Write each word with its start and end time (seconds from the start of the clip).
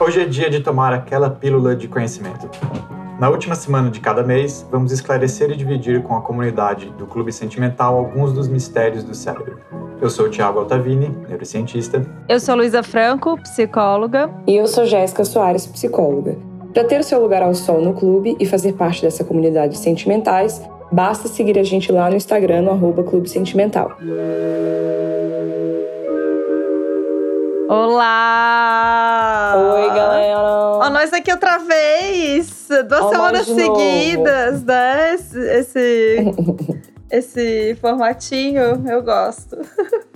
Hoje 0.00 0.22
é 0.22 0.24
dia 0.24 0.48
de 0.48 0.60
tomar 0.60 0.94
aquela 0.94 1.28
pílula 1.28 1.76
de 1.76 1.86
conhecimento. 1.86 2.48
Na 3.20 3.28
última 3.28 3.54
semana 3.54 3.90
de 3.90 4.00
cada 4.00 4.22
mês, 4.22 4.66
vamos 4.70 4.90
esclarecer 4.90 5.50
e 5.50 5.56
dividir 5.56 6.02
com 6.02 6.16
a 6.16 6.22
comunidade 6.22 6.88
do 6.96 7.06
Clube 7.06 7.30
Sentimental 7.30 7.98
alguns 7.98 8.32
dos 8.32 8.48
mistérios 8.48 9.04
do 9.04 9.14
cérebro. 9.14 9.58
Eu 10.00 10.08
sou 10.08 10.26
o 10.26 10.30
Thiago 10.30 10.60
Altavini, 10.60 11.14
neurocientista. 11.28 12.06
Eu 12.26 12.40
sou 12.40 12.56
Luísa 12.56 12.82
Franco, 12.82 13.36
psicóloga. 13.42 14.30
E 14.46 14.56
eu 14.56 14.66
sou 14.66 14.86
Jéssica 14.86 15.26
Soares, 15.26 15.66
psicóloga. 15.66 16.38
Para 16.72 16.84
ter 16.84 17.00
o 17.00 17.04
seu 17.04 17.20
lugar 17.20 17.42
ao 17.42 17.54
sol 17.54 17.82
no 17.82 17.92
clube 17.92 18.34
e 18.40 18.46
fazer 18.46 18.72
parte 18.72 19.02
dessa 19.02 19.22
comunidade 19.22 19.74
de 19.74 19.78
sentimentais, 19.78 20.62
basta 20.92 21.26
seguir 21.26 21.58
a 21.58 21.62
gente 21.64 21.90
lá 21.90 22.10
no 22.10 22.16
Instagram, 22.16 22.62
no 22.62 22.70
arroba 22.70 23.02
Clube 23.02 23.28
Sentimental. 23.28 23.96
Olá! 27.68 29.54
Oi, 29.56 29.88
galera! 29.88 30.38
Ó, 30.38 30.90
nós 30.90 31.12
aqui 31.12 31.32
outra 31.32 31.58
vez! 31.58 32.68
Duas 32.88 33.02
Ó, 33.02 33.08
semanas 33.10 33.46
de 33.46 33.54
novo. 33.54 33.78
seguidas, 33.78 34.62
né? 34.64 35.14
Esse, 35.14 35.38
esse, 35.38 36.16
esse 37.10 37.74
formatinho, 37.80 38.82
eu 38.86 39.02
gosto. 39.02 39.56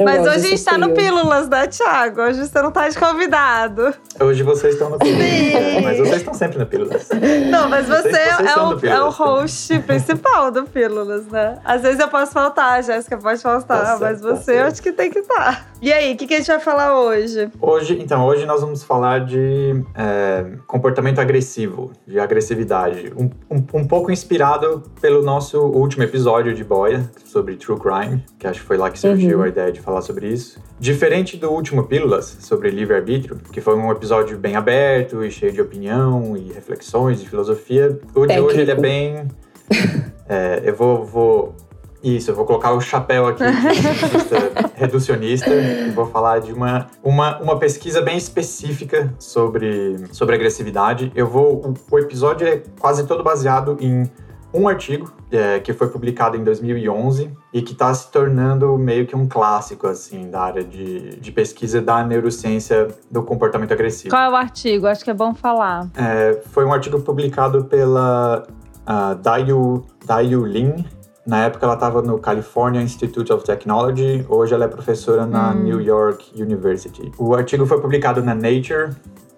Eu 0.00 0.04
Mas 0.06 0.20
hoje 0.26 0.30
a 0.30 0.38
gente 0.38 0.64
tá 0.64 0.78
no. 0.78 0.90
Pílulas, 0.94 1.48
né, 1.48 1.66
Thiago? 1.66 2.22
Hoje 2.22 2.46
você 2.46 2.62
não 2.62 2.70
tá 2.72 2.88
de 2.88 2.98
convidado. 2.98 3.94
Hoje 4.18 4.42
vocês 4.42 4.72
estão 4.74 4.88
no 4.90 4.98
pílula. 4.98 5.22
Sim. 5.22 5.80
Mas 5.82 5.98
vocês 5.98 6.16
estão 6.16 6.32
sempre 6.34 6.58
no 6.58 6.66
pílulas. 6.66 7.06
Não, 7.50 7.68
mas 7.68 7.86
você 7.86 8.08
é 8.16 8.32
são 8.52 8.70
o, 8.70 8.72
é 8.72 8.76
o 8.76 8.78
Pílulas. 8.78 9.14
host 9.16 9.78
principal 9.80 10.50
do 10.50 10.64
Pílulas, 10.64 11.26
né? 11.26 11.58
Às 11.64 11.82
vezes 11.82 12.00
eu 12.00 12.08
posso 12.08 12.32
faltar, 12.32 12.78
a 12.78 12.82
Jéssica 12.82 13.18
pode 13.18 13.42
faltar, 13.42 13.84
Tá 13.84 13.98
mas 14.00 14.18
certo, 14.18 14.22
tá 14.22 14.28
você 14.28 14.52
eu 14.52 14.54
certo. 14.56 14.72
acho 14.72 14.82
que 14.82 14.92
tem 14.92 15.10
que 15.10 15.18
estar. 15.18 15.69
E 15.82 15.90
aí, 15.90 16.12
o 16.12 16.16
que, 16.16 16.26
que 16.26 16.34
a 16.34 16.36
gente 16.36 16.46
vai 16.46 16.60
falar 16.60 17.00
hoje? 17.00 17.48
Hoje, 17.58 17.98
então, 18.02 18.26
hoje 18.26 18.44
nós 18.44 18.60
vamos 18.60 18.82
falar 18.84 19.24
de 19.24 19.82
é, 19.94 20.44
comportamento 20.66 21.18
agressivo, 21.20 21.90
de 22.06 22.20
agressividade. 22.20 23.10
Um, 23.16 23.30
um, 23.50 23.64
um 23.80 23.84
pouco 23.86 24.12
inspirado 24.12 24.82
pelo 25.00 25.22
nosso 25.22 25.58
último 25.58 26.02
episódio 26.02 26.52
de 26.54 26.62
Boia, 26.62 27.10
sobre 27.24 27.56
True 27.56 27.78
Crime, 27.80 28.22
que 28.38 28.46
acho 28.46 28.60
que 28.60 28.66
foi 28.66 28.76
lá 28.76 28.90
que 28.90 28.98
surgiu 28.98 29.38
Uhum. 29.38 29.44
a 29.44 29.48
ideia 29.48 29.72
de 29.72 29.80
falar 29.80 30.02
sobre 30.02 30.28
isso. 30.28 30.60
Diferente 30.78 31.38
do 31.38 31.50
último 31.50 31.84
Pílulas, 31.84 32.26
sobre 32.40 32.68
livre-arbítrio, 32.70 33.38
que 33.50 33.62
foi 33.62 33.74
um 33.74 33.90
episódio 33.90 34.36
bem 34.36 34.56
aberto 34.56 35.24
e 35.24 35.30
cheio 35.30 35.52
de 35.52 35.62
opinião 35.62 36.36
e 36.36 36.52
reflexões 36.52 37.22
e 37.22 37.26
filosofia, 37.26 37.98
o 38.14 38.26
de 38.26 38.38
hoje 38.38 38.60
ele 38.60 38.70
é 38.70 38.74
Técnico. 38.74 38.82
bem... 38.82 39.28
é, 40.28 40.60
eu 40.62 40.74
vou, 40.74 41.04
vou 41.06 41.54
isso, 42.02 42.30
eu 42.30 42.34
vou 42.34 42.44
colocar 42.44 42.72
o 42.72 42.80
chapéu 42.80 43.26
aqui 43.26 43.44
de 43.44 44.78
reducionista 44.80 45.50
e 45.50 45.90
vou 45.90 46.06
falar 46.06 46.40
de 46.40 46.52
uma, 46.52 46.86
uma, 47.02 47.38
uma 47.40 47.58
pesquisa 47.58 48.00
bem 48.00 48.16
específica 48.16 49.12
sobre, 49.18 50.06
sobre 50.12 50.34
agressividade. 50.34 51.12
Eu 51.14 51.26
vou. 51.26 51.56
O, 51.56 51.74
o 51.94 51.98
episódio 51.98 52.46
é 52.46 52.62
quase 52.78 53.06
todo 53.06 53.22
baseado 53.22 53.76
em 53.80 54.10
um 54.52 54.66
artigo 54.66 55.12
é, 55.30 55.60
que 55.60 55.72
foi 55.72 55.88
publicado 55.88 56.36
em 56.36 56.42
2011 56.42 57.30
e 57.52 57.62
que 57.62 57.72
está 57.72 57.92
se 57.94 58.10
tornando 58.10 58.76
meio 58.76 59.06
que 59.06 59.14
um 59.14 59.28
clássico 59.28 59.86
assim 59.86 60.28
da 60.28 60.40
área 60.40 60.64
de, 60.64 61.16
de 61.16 61.32
pesquisa 61.32 61.80
da 61.80 62.04
neurociência 62.04 62.88
do 63.10 63.22
comportamento 63.22 63.72
agressivo. 63.72 64.10
Qual 64.10 64.22
é 64.22 64.28
o 64.28 64.34
artigo? 64.34 64.86
Acho 64.86 65.04
que 65.04 65.10
é 65.10 65.14
bom 65.14 65.34
falar. 65.34 65.88
É, 65.96 66.40
foi 66.50 66.64
um 66.64 66.72
artigo 66.72 67.00
publicado 67.00 67.64
pela 67.64 68.46
uh, 68.88 69.14
Dayu, 69.16 69.84
Dayu 70.04 70.44
Lin. 70.44 70.84
Na 71.30 71.44
época 71.44 71.64
ela 71.64 71.74
estava 71.74 72.02
no 72.02 72.18
California 72.18 72.82
Institute 72.82 73.32
of 73.32 73.44
Technology, 73.44 74.26
hoje 74.28 74.52
ela 74.52 74.64
é 74.64 74.68
professora 74.68 75.24
na 75.26 75.52
Hum. 75.52 75.62
New 75.62 75.80
York 75.80 76.32
University. 76.34 77.12
O 77.16 77.36
artigo 77.36 77.64
foi 77.66 77.80
publicado 77.80 78.20
na 78.20 78.34
Nature 78.34 78.90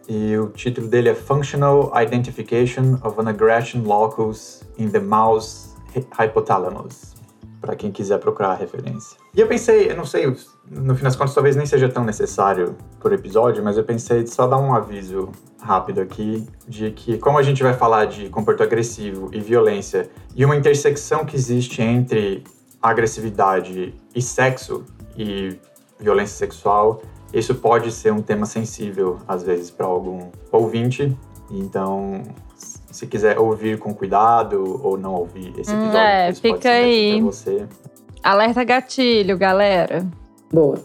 e 0.08 0.34
o 0.38 0.46
título 0.48 0.88
dele 0.88 1.10
é 1.10 1.14
Functional 1.14 1.92
Identification 1.94 2.98
of 3.04 3.20
an 3.20 3.28
Aggression 3.28 3.82
Locus 3.84 4.62
in 4.78 4.88
the 4.88 5.00
Mouse 5.00 5.74
Hy- 5.94 6.06
Hypothalamus, 6.18 7.11
para 7.62 7.76
quem 7.76 7.92
quiser 7.92 8.18
procurar 8.18 8.50
a 8.50 8.54
referência. 8.54 9.16
E 9.34 9.40
eu 9.40 9.46
pensei, 9.46 9.90
eu 9.90 9.96
não 9.96 10.04
sei, 10.04 10.26
no 10.68 10.94
fim 10.96 11.04
das 11.04 11.14
contas 11.14 11.32
talvez 11.32 11.54
nem 11.54 11.64
seja 11.64 11.88
tão 11.88 12.04
necessário 12.04 12.76
por 13.00 13.12
episódio, 13.12 13.62
mas 13.62 13.78
eu 13.78 13.84
pensei 13.84 14.24
de 14.24 14.30
só 14.30 14.48
dar 14.48 14.58
um 14.58 14.74
aviso 14.74 15.30
rápido 15.60 16.00
aqui 16.00 16.44
de 16.66 16.90
que 16.90 17.16
como 17.18 17.38
a 17.38 17.42
gente 17.42 17.62
vai 17.62 17.72
falar 17.72 18.06
de 18.06 18.28
comportamento 18.28 18.68
agressivo 18.72 19.30
e 19.32 19.40
violência 19.40 20.10
e 20.34 20.44
uma 20.44 20.56
intersecção 20.56 21.24
que 21.24 21.36
existe 21.36 21.80
entre 21.80 22.42
agressividade 22.82 23.94
e 24.12 24.20
sexo 24.20 24.84
e 25.16 25.56
violência 26.00 26.36
sexual, 26.36 27.00
isso 27.32 27.54
pode 27.54 27.92
ser 27.92 28.12
um 28.12 28.20
tema 28.20 28.44
sensível 28.44 29.18
às 29.26 29.44
vezes 29.44 29.70
para 29.70 29.86
algum 29.86 30.30
ouvinte. 30.50 31.16
Então, 31.48 32.22
se 32.92 33.06
quiser 33.06 33.38
ouvir 33.38 33.78
com 33.78 33.92
cuidado 33.94 34.80
ou 34.84 34.96
não 34.96 35.14
ouvir 35.14 35.52
esse 35.58 35.72
Hum, 35.74 35.78
episódio, 35.84 35.98
é, 35.98 36.30
isso 36.30 36.42
pode 36.42 36.54
fica 36.54 36.70
aí. 36.70 37.16
pra 37.16 37.24
você. 37.24 37.66
Alerta 38.22 38.62
gatilho, 38.64 39.36
galera. 39.36 40.06
Boa. 40.52 40.76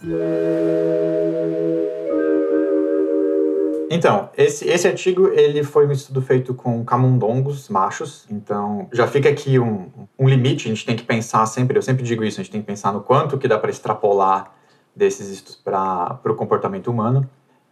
Então, 3.90 4.30
esse, 4.38 4.68
esse 4.68 4.86
artigo 4.88 5.28
ele 5.30 5.64
foi 5.64 5.88
um 5.88 5.92
estudo 5.92 6.22
feito 6.22 6.54
com 6.54 6.84
camundongos 6.84 7.70
machos, 7.70 8.26
então 8.30 8.88
já 8.92 9.08
fica 9.08 9.30
aqui 9.30 9.58
um, 9.58 9.90
um 10.20 10.28
limite, 10.28 10.68
a 10.68 10.70
gente 10.70 10.86
tem 10.86 10.96
que 10.96 11.04
pensar 11.04 11.46
sempre, 11.46 11.78
eu 11.78 11.82
sempre 11.82 12.04
digo 12.04 12.24
isso, 12.24 12.40
a 12.40 12.44
gente 12.44 12.52
tem 12.52 12.62
que 12.62 12.68
pensar 12.68 12.92
no 12.92 13.00
quanto 13.02 13.38
que 13.38 13.48
dá 13.48 13.58
para 13.58 13.70
extrapolar 13.70 14.52
desses 14.94 15.30
estudos 15.30 15.56
para 15.64 16.20
o 16.26 16.36
comportamento 16.36 16.88
humano. 16.92 17.30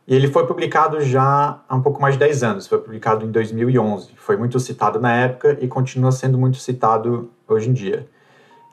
E 0.08 0.14
ele 0.14 0.28
foi 0.28 0.46
publicado 0.46 1.02
já 1.02 1.62
há 1.68 1.76
um 1.76 1.82
pouco 1.82 2.00
mais 2.00 2.14
de 2.14 2.20
10 2.20 2.44
anos, 2.44 2.68
foi 2.68 2.78
publicado 2.78 3.26
em 3.26 3.32
2011, 3.32 4.12
foi 4.18 4.38
muito 4.38 4.60
citado 4.60 5.00
na 5.00 5.12
época 5.16 5.58
e 5.60 5.68
continua 5.68 6.12
sendo 6.12 6.38
muito 6.38 6.58
citado 6.58 7.32
hoje 7.48 7.70
em 7.70 7.74
dia. 7.74 8.08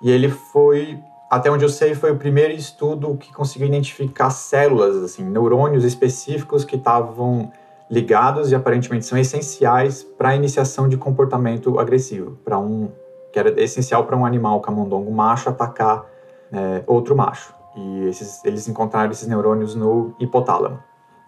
E 0.02 0.10
ele 0.10 0.28
foi, 0.28 0.98
até 1.30 1.50
onde 1.50 1.64
eu 1.64 1.70
sei, 1.70 1.94
foi 1.94 2.10
o 2.10 2.16
primeiro 2.16 2.52
estudo 2.52 3.16
que 3.16 3.32
conseguiu 3.32 3.66
identificar 3.66 4.28
células, 4.28 4.96
assim, 4.96 5.24
neurônios 5.24 5.84
específicos 5.84 6.66
que 6.66 6.76
estavam 6.76 7.50
ligados 7.90 8.50
e 8.50 8.54
aparentemente 8.54 9.06
são 9.06 9.16
essenciais 9.16 10.02
para 10.02 10.30
a 10.30 10.36
iniciação 10.36 10.86
de 10.86 10.98
comportamento 10.98 11.78
agressivo, 11.78 12.38
para 12.44 12.58
um 12.58 12.90
que 13.32 13.38
era 13.38 13.58
essencial 13.62 14.04
para 14.04 14.14
um 14.14 14.26
animal 14.26 14.60
camundongo 14.60 15.10
macho 15.10 15.48
atacar 15.48 16.04
é, 16.52 16.82
outro 16.86 17.16
macho. 17.16 17.54
E 17.74 18.04
esses, 18.06 18.44
eles 18.44 18.68
encontraram 18.68 19.10
esses 19.10 19.26
neurônios 19.26 19.74
no 19.74 20.14
hipotálamo. 20.20 20.78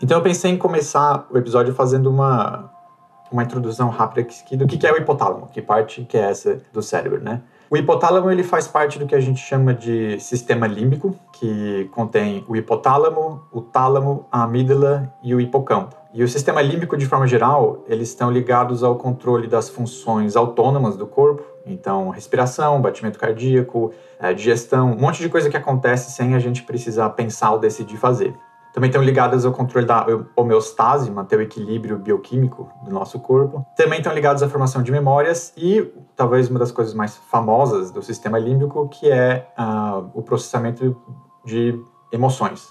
Então 0.04 0.18
eu 0.18 0.22
pensei 0.22 0.50
em 0.50 0.58
começar 0.58 1.26
o 1.30 1.38
episódio 1.38 1.72
fazendo 1.72 2.10
uma 2.10 2.70
uma 3.32 3.42
introdução 3.42 3.88
rápida 3.88 4.20
aqui 4.20 4.54
do 4.54 4.66
que 4.66 4.76
que 4.76 4.86
é 4.86 4.92
o 4.92 4.98
hipotálamo, 4.98 5.48
que 5.50 5.62
parte 5.62 6.04
que 6.04 6.14
é 6.14 6.28
essa 6.28 6.60
do 6.74 6.82
cérebro, 6.82 7.22
né? 7.22 7.40
O 7.70 7.76
hipotálamo 7.76 8.30
ele 8.30 8.42
faz 8.42 8.68
parte 8.68 8.98
do 8.98 9.06
que 9.06 9.14
a 9.14 9.20
gente 9.20 9.40
chama 9.40 9.72
de 9.72 10.20
sistema 10.20 10.66
límbico, 10.66 11.18
que 11.32 11.88
contém 11.90 12.44
o 12.46 12.54
hipotálamo, 12.54 13.44
o 13.50 13.62
tálamo, 13.62 14.26
a 14.30 14.42
amígdala 14.42 15.10
e 15.22 15.34
o 15.34 15.40
hipocampo. 15.40 15.96
E 16.12 16.22
o 16.22 16.28
sistema 16.28 16.60
límbico, 16.60 16.98
de 16.98 17.06
forma 17.06 17.26
geral, 17.26 17.82
eles 17.88 18.10
estão 18.10 18.30
ligados 18.30 18.84
ao 18.84 18.96
controle 18.96 19.48
das 19.48 19.70
funções 19.70 20.36
autônomas 20.36 20.98
do 20.98 21.06
corpo, 21.06 21.42
então 21.64 22.10
respiração, 22.10 22.78
batimento 22.78 23.18
cardíaco, 23.18 23.90
eh, 24.20 24.34
digestão, 24.34 24.92
um 24.92 25.00
monte 25.00 25.22
de 25.22 25.30
coisa 25.30 25.48
que 25.48 25.56
acontece 25.56 26.12
sem 26.12 26.34
a 26.34 26.38
gente 26.38 26.62
precisar 26.62 27.08
pensar 27.10 27.52
ou 27.52 27.58
decidir 27.58 27.96
fazer. 27.96 28.34
Também 28.74 28.88
estão 28.90 29.04
ligadas 29.04 29.46
ao 29.46 29.52
controle 29.52 29.86
da 29.86 30.04
homeostase, 30.34 31.08
manter 31.08 31.38
o 31.38 31.42
equilíbrio 31.42 31.96
bioquímico 31.96 32.68
do 32.84 32.90
nosso 32.90 33.20
corpo. 33.20 33.64
Também 33.76 33.98
estão 33.98 34.12
ligados 34.12 34.42
à 34.42 34.48
formação 34.48 34.82
de 34.82 34.90
memórias 34.90 35.52
e 35.56 35.92
talvez 36.16 36.50
uma 36.50 36.58
das 36.58 36.72
coisas 36.72 36.92
mais 36.92 37.16
famosas 37.16 37.92
do 37.92 38.02
sistema 38.02 38.36
límbico, 38.36 38.88
que 38.88 39.08
é 39.08 39.48
ah, 39.56 40.02
o 40.12 40.22
processamento 40.22 41.00
de 41.44 41.80
emoções. 42.10 42.66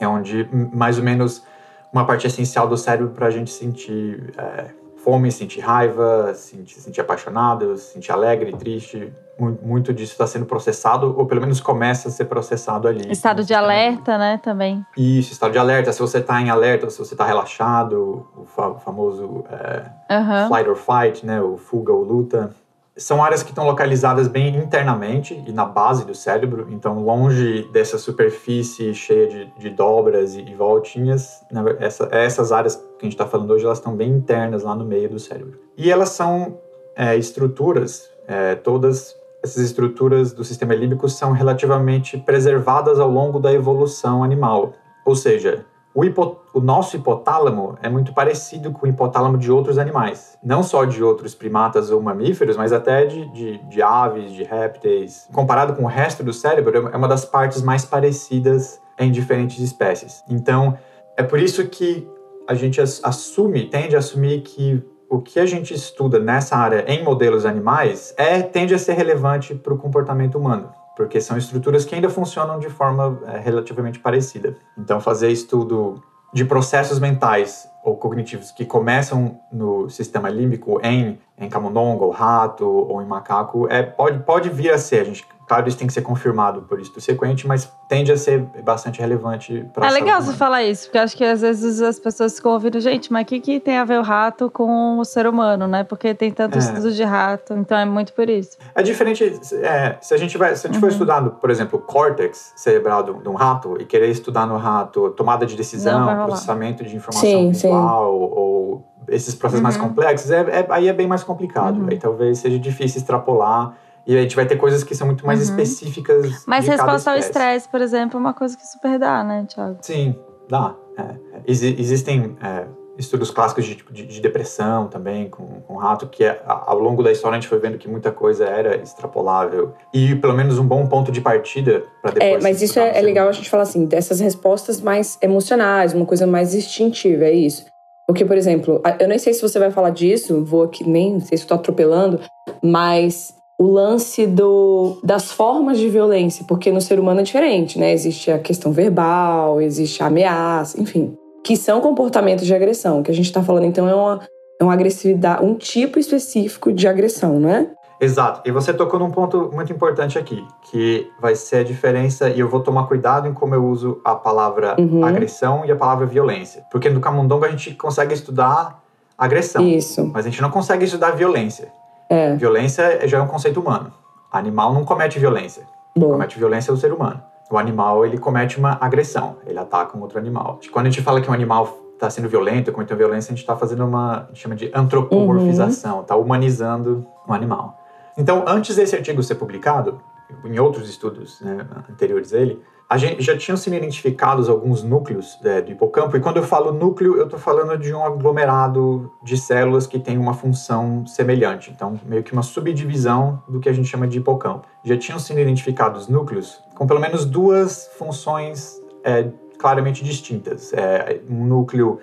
É 0.00 0.08
onde 0.08 0.48
mais 0.72 0.96
ou 0.96 1.04
menos 1.04 1.44
uma 1.92 2.06
parte 2.06 2.26
essencial 2.26 2.66
do 2.66 2.78
cérebro 2.78 3.10
para 3.10 3.26
a 3.26 3.30
gente 3.30 3.50
sentir 3.50 4.32
é, 4.38 4.70
fome, 5.02 5.30
sentir 5.32 5.60
raiva, 5.60 6.32
sentir, 6.34 6.80
sentir 6.80 7.00
apaixonado, 7.00 7.76
sentir 7.76 8.12
alegre, 8.12 8.52
triste. 8.56 9.12
Mu- 9.38 9.58
Muito 9.62 9.92
disso 9.92 10.12
está 10.12 10.26
sendo 10.26 10.46
processado, 10.46 11.14
ou 11.18 11.26
pelo 11.26 11.40
menos 11.40 11.60
começa 11.60 12.08
a 12.08 12.10
ser 12.10 12.26
processado 12.26 12.86
ali. 12.86 13.10
Estado 13.10 13.42
de 13.42 13.54
alerta, 13.54 14.16
né, 14.18 14.38
também. 14.42 14.84
Isso, 14.96 15.32
estado 15.32 15.52
de 15.52 15.58
alerta. 15.58 15.92
Se 15.92 16.00
você 16.00 16.18
está 16.18 16.40
em 16.40 16.50
alerta, 16.50 16.88
se 16.90 16.98
você 16.98 17.14
está 17.14 17.24
relaxado, 17.24 18.26
o 18.36 18.44
fa- 18.44 18.74
famoso 18.74 19.44
é, 19.50 20.14
Aham. 20.14 20.48
flight 20.48 20.68
or 20.70 20.76
fight, 20.76 21.26
né, 21.26 21.40
o 21.40 21.56
fuga 21.56 21.92
ou 21.92 22.04
luta. 22.04 22.50
São 22.96 23.24
áreas 23.24 23.42
que 23.42 23.50
estão 23.50 23.64
localizadas 23.64 24.28
bem 24.28 24.54
internamente 24.56 25.42
e 25.46 25.52
na 25.52 25.64
base 25.64 26.04
do 26.04 26.14
cérebro, 26.14 26.66
então 26.70 27.02
longe 27.02 27.62
dessa 27.72 27.96
superfície 27.96 28.92
cheia 28.94 29.26
de, 29.28 29.52
de 29.58 29.70
dobras 29.70 30.34
e, 30.34 30.42
e 30.42 30.54
voltinhas. 30.54 31.40
Ver- 31.50 31.76
essa- 31.80 32.08
essas 32.12 32.52
áreas 32.52 32.76
que 32.76 32.82
a 33.00 33.04
gente 33.04 33.14
está 33.14 33.26
falando 33.26 33.50
hoje, 33.50 33.64
elas 33.64 33.78
estão 33.78 33.96
bem 33.96 34.10
internas 34.10 34.62
lá 34.62 34.74
no 34.74 34.84
meio 34.84 35.08
do 35.08 35.18
cérebro. 35.18 35.58
E 35.76 35.90
elas 35.90 36.10
são 36.10 36.58
é, 36.94 37.16
estruturas 37.16 38.10
é, 38.28 38.54
todas 38.54 39.16
essas 39.42 39.64
estruturas 39.64 40.32
do 40.32 40.44
sistema 40.44 40.72
límbico 40.74 41.08
são 41.08 41.32
relativamente 41.32 42.16
preservadas 42.16 43.00
ao 43.00 43.10
longo 43.10 43.40
da 43.40 43.52
evolução 43.52 44.22
animal. 44.22 44.72
Ou 45.04 45.16
seja, 45.16 45.66
o, 45.94 46.04
hipo, 46.04 46.40
o, 46.54 46.60
nosso 46.60 46.96
hipotálamo 46.96 47.76
é 47.82 47.88
muito 47.88 48.14
parecido 48.14 48.72
com 48.72 48.86
o 48.86 48.88
hipotálamo 48.88 49.36
de 49.36 49.52
outros 49.52 49.78
animais. 49.78 50.38
Não 50.42 50.62
só 50.62 50.84
de 50.84 51.02
outros 51.02 51.34
primatas 51.34 51.90
ou 51.90 52.00
mamíferos, 52.00 52.56
mas 52.56 52.72
até 52.72 53.04
de, 53.04 53.26
de, 53.32 53.58
de 53.68 53.82
aves, 53.82 54.32
de 54.32 54.42
répteis. 54.42 55.28
Comparado 55.32 55.74
com 55.74 55.84
o 55.84 55.86
resto 55.86 56.24
do 56.24 56.32
cérebro, 56.32 56.90
é 56.92 56.96
uma 56.96 57.08
das 57.08 57.24
partes 57.24 57.62
mais 57.62 57.84
parecidas 57.84 58.80
em 58.98 59.10
diferentes 59.10 59.58
espécies. 59.58 60.22
Então, 60.28 60.78
é 61.16 61.22
por 61.22 61.38
isso 61.38 61.66
que 61.66 62.08
a 62.48 62.54
gente 62.54 62.80
assume, 62.80 63.68
tende 63.68 63.94
a 63.94 63.98
assumir 63.98 64.40
que 64.42 64.82
o 65.08 65.20
que 65.20 65.38
a 65.38 65.46
gente 65.46 65.74
estuda 65.74 66.18
nessa 66.18 66.56
área 66.56 66.84
em 66.88 67.04
modelos 67.04 67.44
animais 67.44 68.14
é 68.16 68.40
tende 68.40 68.74
a 68.74 68.78
ser 68.78 68.94
relevante 68.94 69.54
para 69.54 69.74
o 69.74 69.78
comportamento 69.78 70.38
humano 70.38 70.70
porque 70.96 71.20
são 71.20 71.36
estruturas 71.36 71.84
que 71.84 71.94
ainda 71.94 72.10
funcionam 72.10 72.58
de 72.58 72.68
forma 72.68 73.20
é, 73.26 73.38
relativamente 73.38 73.98
parecida. 73.98 74.56
Então, 74.78 75.00
fazer 75.00 75.30
estudo 75.30 76.02
de 76.32 76.44
processos 76.44 76.98
mentais 76.98 77.68
ou 77.84 77.96
cognitivos 77.96 78.50
que 78.50 78.64
começam 78.64 79.40
no 79.52 79.90
sistema 79.90 80.28
límbico 80.28 80.80
em, 80.84 81.18
em 81.36 81.48
camundongo, 81.48 82.04
ou 82.04 82.10
rato, 82.10 82.66
ou 82.66 83.02
em 83.02 83.06
macaco, 83.06 83.66
é, 83.68 83.82
pode, 83.82 84.20
pode 84.20 84.48
vir 84.48 84.70
a 84.72 84.78
ser. 84.78 85.00
A 85.00 85.04
gente 85.04 85.26
Claro, 85.52 85.68
isso 85.68 85.76
tem 85.76 85.86
que 85.86 85.92
ser 85.92 86.00
confirmado 86.00 86.62
por 86.62 86.80
isso 86.80 86.98
sequente, 86.98 87.46
mas 87.46 87.70
tende 87.86 88.10
a 88.10 88.16
ser 88.16 88.38
bastante 88.64 89.00
relevante 89.00 89.66
para 89.74 89.86
É 89.86 89.90
legal 89.90 90.22
você 90.22 90.32
falar 90.32 90.62
isso, 90.62 90.84
porque 90.86 90.96
acho 90.96 91.14
que 91.14 91.22
às 91.22 91.42
vezes 91.42 91.82
as 91.82 91.98
pessoas 91.98 92.36
ficam 92.36 92.52
ouvindo, 92.52 92.80
gente, 92.80 93.12
mas 93.12 93.24
o 93.24 93.26
que, 93.26 93.38
que 93.38 93.60
tem 93.60 93.76
a 93.76 93.84
ver 93.84 93.98
o 93.98 94.02
rato 94.02 94.50
com 94.50 94.98
o 94.98 95.04
ser 95.04 95.26
humano, 95.26 95.66
né? 95.66 95.84
Porque 95.84 96.14
tem 96.14 96.32
tanto 96.32 96.56
é. 96.56 96.58
estudo 96.58 96.90
de 96.90 97.04
rato, 97.04 97.52
então 97.52 97.76
é 97.76 97.84
muito 97.84 98.14
por 98.14 98.30
isso. 98.30 98.56
É 98.74 98.82
diferente, 98.82 99.38
é, 99.62 99.98
se 100.00 100.14
a 100.14 100.16
gente, 100.16 100.38
vai, 100.38 100.56
se 100.56 100.66
a 100.66 100.70
gente 100.70 100.76
uhum. 100.76 100.80
for 100.80 100.90
estudando, 100.90 101.32
por 101.32 101.50
exemplo, 101.50 101.78
o 101.78 101.82
córtex 101.82 102.54
cerebral 102.56 103.02
de 103.02 103.28
um 103.28 103.34
rato 103.34 103.76
e 103.78 103.84
querer 103.84 104.08
estudar 104.08 104.46
no 104.46 104.56
rato 104.56 105.10
tomada 105.10 105.44
de 105.44 105.54
decisão, 105.54 106.24
processamento 106.24 106.82
de 106.82 106.96
informação 106.96 107.28
sim, 107.28 107.50
visual 107.50 108.10
sim. 108.10 108.34
ou 108.34 108.92
esses 109.06 109.34
processos 109.34 109.58
uhum. 109.58 109.64
mais 109.64 109.76
complexos, 109.76 110.30
é, 110.30 110.40
é, 110.40 110.66
aí 110.70 110.88
é 110.88 110.92
bem 110.94 111.06
mais 111.06 111.22
complicado. 111.22 111.78
Uhum. 111.78 111.88
Aí 111.90 111.98
talvez 111.98 112.38
seja 112.38 112.58
difícil 112.58 112.98
extrapolar 113.00 113.76
e 114.06 114.16
a 114.16 114.22
gente 114.22 114.36
vai 114.36 114.46
ter 114.46 114.56
coisas 114.56 114.82
que 114.82 114.94
são 114.94 115.06
muito 115.06 115.26
mais 115.26 115.38
uhum. 115.38 115.56
específicas. 115.56 116.44
Mas 116.46 116.66
resposta 116.66 117.12
ao 117.12 117.16
estresse, 117.16 117.68
por 117.68 117.80
exemplo, 117.80 118.16
é 118.16 118.20
uma 118.20 118.34
coisa 118.34 118.56
que 118.56 118.66
super 118.66 118.98
dá, 118.98 119.22
né, 119.22 119.46
Thiago? 119.48 119.78
Sim, 119.80 120.18
dá. 120.48 120.74
É. 120.98 121.14
Ex 121.46 121.62
existem 121.62 122.36
é, 122.42 122.66
estudos 122.98 123.30
clássicos 123.30 123.64
de, 123.64 123.74
tipo, 123.74 123.92
de, 123.92 124.04
de, 124.04 124.20
depressão 124.20 124.88
também 124.88 125.28
com, 125.28 125.46
com 125.62 125.76
rato, 125.76 126.06
que 126.06 126.24
é, 126.24 126.42
ao 126.44 126.78
longo 126.78 127.02
da 127.02 127.10
história 127.10 127.36
a 127.36 127.40
gente 127.40 127.48
foi 127.48 127.58
vendo 127.58 127.78
que 127.78 127.88
muita 127.88 128.12
coisa 128.12 128.44
era 128.44 128.76
extrapolável. 128.76 129.72
E 129.92 130.14
pelo 130.16 130.34
menos 130.34 130.58
um 130.58 130.66
bom 130.66 130.86
ponto 130.86 131.10
de 131.10 131.20
partida 131.20 131.84
para 132.02 132.10
é, 132.10 132.14
depois. 132.14 132.32
É, 132.32 132.48
mas 132.48 132.62
isso 132.62 132.78
é, 132.78 132.98
é 132.98 133.00
legal 133.00 133.28
a 133.28 133.32
gente 133.32 133.48
falar 133.48 133.62
assim, 133.62 133.86
dessas 133.86 134.20
respostas 134.20 134.80
mais 134.80 135.18
emocionais, 135.22 135.94
uma 135.94 136.06
coisa 136.06 136.26
mais 136.26 136.54
instintiva, 136.54 137.24
é 137.24 137.32
isso. 137.32 137.64
Porque, 138.06 138.24
por 138.24 138.36
exemplo, 138.36 138.82
eu 138.98 139.08
nem 139.08 139.18
sei 139.18 139.32
se 139.32 139.40
você 139.40 139.58
vai 139.58 139.70
falar 139.70 139.90
disso, 139.90 140.44
vou 140.44 140.64
aqui, 140.64 140.86
nem 140.86 141.20
sei 141.20 141.38
se 141.38 141.44
estou 141.44 141.54
atropelando, 141.54 142.20
mas 142.62 143.34
o 143.62 143.70
lance 143.70 144.26
do, 144.26 144.98
das 145.04 145.30
formas 145.30 145.78
de 145.78 145.88
violência, 145.88 146.44
porque 146.48 146.72
no 146.72 146.80
ser 146.80 146.98
humano 146.98 147.20
é 147.20 147.22
diferente, 147.22 147.78
né? 147.78 147.92
Existe 147.92 148.30
a 148.32 148.38
questão 148.38 148.72
verbal, 148.72 149.60
existe 149.60 150.02
a 150.02 150.06
ameaça, 150.06 150.80
enfim, 150.80 151.16
que 151.44 151.56
são 151.56 151.80
comportamentos 151.80 152.44
de 152.44 152.52
agressão. 152.52 152.98
O 152.98 153.02
que 153.04 153.12
a 153.12 153.14
gente 153.14 153.26
está 153.26 153.40
falando 153.40 153.64
então 153.64 153.88
é 153.88 153.94
uma, 153.94 154.20
é 154.60 154.64
uma 154.64 154.72
agressividade, 154.72 155.44
um 155.44 155.54
tipo 155.54 156.00
específico 156.00 156.72
de 156.72 156.88
agressão, 156.88 157.38
não 157.38 157.48
é? 157.48 157.70
Exato. 158.00 158.40
E 158.44 158.50
você 158.50 158.74
tocou 158.74 158.98
num 158.98 159.12
ponto 159.12 159.48
muito 159.54 159.72
importante 159.72 160.18
aqui, 160.18 160.44
que 160.62 161.06
vai 161.20 161.36
ser 161.36 161.58
a 161.58 161.64
diferença, 161.64 162.28
e 162.28 162.40
eu 162.40 162.48
vou 162.48 162.58
tomar 162.58 162.88
cuidado 162.88 163.28
em 163.28 163.32
como 163.32 163.54
eu 163.54 163.64
uso 163.64 164.00
a 164.04 164.16
palavra 164.16 164.74
uhum. 164.76 165.04
agressão 165.04 165.64
e 165.64 165.70
a 165.70 165.76
palavra 165.76 166.04
violência. 166.04 166.64
Porque 166.68 166.90
no 166.90 167.00
camundongo 167.00 167.44
a 167.44 167.48
gente 167.48 167.76
consegue 167.76 168.12
estudar 168.12 168.82
agressão. 169.16 169.64
Isso. 169.64 170.04
Mas 170.12 170.26
a 170.26 170.30
gente 170.30 170.42
não 170.42 170.50
consegue 170.50 170.84
estudar 170.84 171.12
violência. 171.12 171.68
É. 172.12 172.36
Violência 172.36 173.06
já 173.08 173.18
é 173.18 173.20
um 173.20 173.26
conceito 173.26 173.60
humano. 173.60 173.92
Animal 174.30 174.72
não 174.72 174.84
comete 174.84 175.18
violência. 175.18 175.64
Quem 175.94 176.02
comete 176.02 176.38
violência 176.38 176.70
é 176.70 176.74
o 176.74 176.76
ser 176.76 176.92
humano. 176.92 177.22
O 177.50 177.58
animal, 177.58 178.06
ele 178.06 178.16
comete 178.16 178.58
uma 178.58 178.78
agressão. 178.80 179.36
Ele 179.46 179.58
ataca 179.58 179.96
um 179.96 180.00
outro 180.00 180.18
animal. 180.18 180.58
Quando 180.72 180.86
a 180.86 180.90
gente 180.90 181.02
fala 181.02 181.20
que 181.20 181.30
um 181.30 181.34
animal 181.34 181.78
está 181.94 182.08
sendo 182.08 182.28
violento, 182.28 182.72
cometendo 182.72 182.98
violência, 182.98 183.30
a 183.30 183.34
gente 183.34 183.42
está 183.42 183.56
fazendo 183.56 183.84
uma, 183.84 184.24
a 184.24 184.26
gente 184.28 184.40
chama 184.40 184.56
de 184.56 184.70
antropomorfização, 184.74 186.00
está 186.00 186.16
uhum. 186.16 186.22
humanizando 186.22 187.06
o 187.26 187.32
animal. 187.32 187.78
Então, 188.16 188.44
antes 188.46 188.76
desse 188.76 188.96
artigo 188.96 189.22
ser 189.22 189.36
publicado, 189.36 190.00
em 190.44 190.58
outros 190.58 190.88
estudos 190.88 191.40
né, 191.40 191.66
anteriores 191.90 192.30
dele, 192.30 192.62
a 192.92 192.98
gente 192.98 193.22
já 193.22 193.34
tinham 193.34 193.56
sido 193.56 193.74
identificados 193.74 194.50
alguns 194.50 194.82
núcleos 194.82 195.38
é, 195.42 195.62
do 195.62 195.72
hipocampo, 195.72 196.14
e 196.14 196.20
quando 196.20 196.36
eu 196.36 196.42
falo 196.42 196.72
núcleo, 196.72 197.16
eu 197.16 197.24
estou 197.24 197.38
falando 197.38 197.78
de 197.78 197.94
um 197.94 198.04
aglomerado 198.04 199.10
de 199.22 199.34
células 199.34 199.86
que 199.86 199.98
tem 199.98 200.18
uma 200.18 200.34
função 200.34 201.06
semelhante, 201.06 201.70
então 201.70 201.98
meio 202.04 202.22
que 202.22 202.34
uma 202.34 202.42
subdivisão 202.42 203.42
do 203.48 203.60
que 203.60 203.68
a 203.70 203.72
gente 203.72 203.88
chama 203.88 204.06
de 204.06 204.18
hipocampo. 204.18 204.66
Já 204.84 204.94
tinham 204.98 205.18
sido 205.18 205.40
identificados 205.40 206.06
núcleos 206.06 206.62
com 206.74 206.86
pelo 206.86 207.00
menos 207.00 207.24
duas 207.24 207.88
funções 207.96 208.78
é, 209.02 209.26
claramente 209.58 210.04
distintas. 210.04 210.74
É, 210.74 211.18
um 211.30 211.46
núcleo 211.46 211.98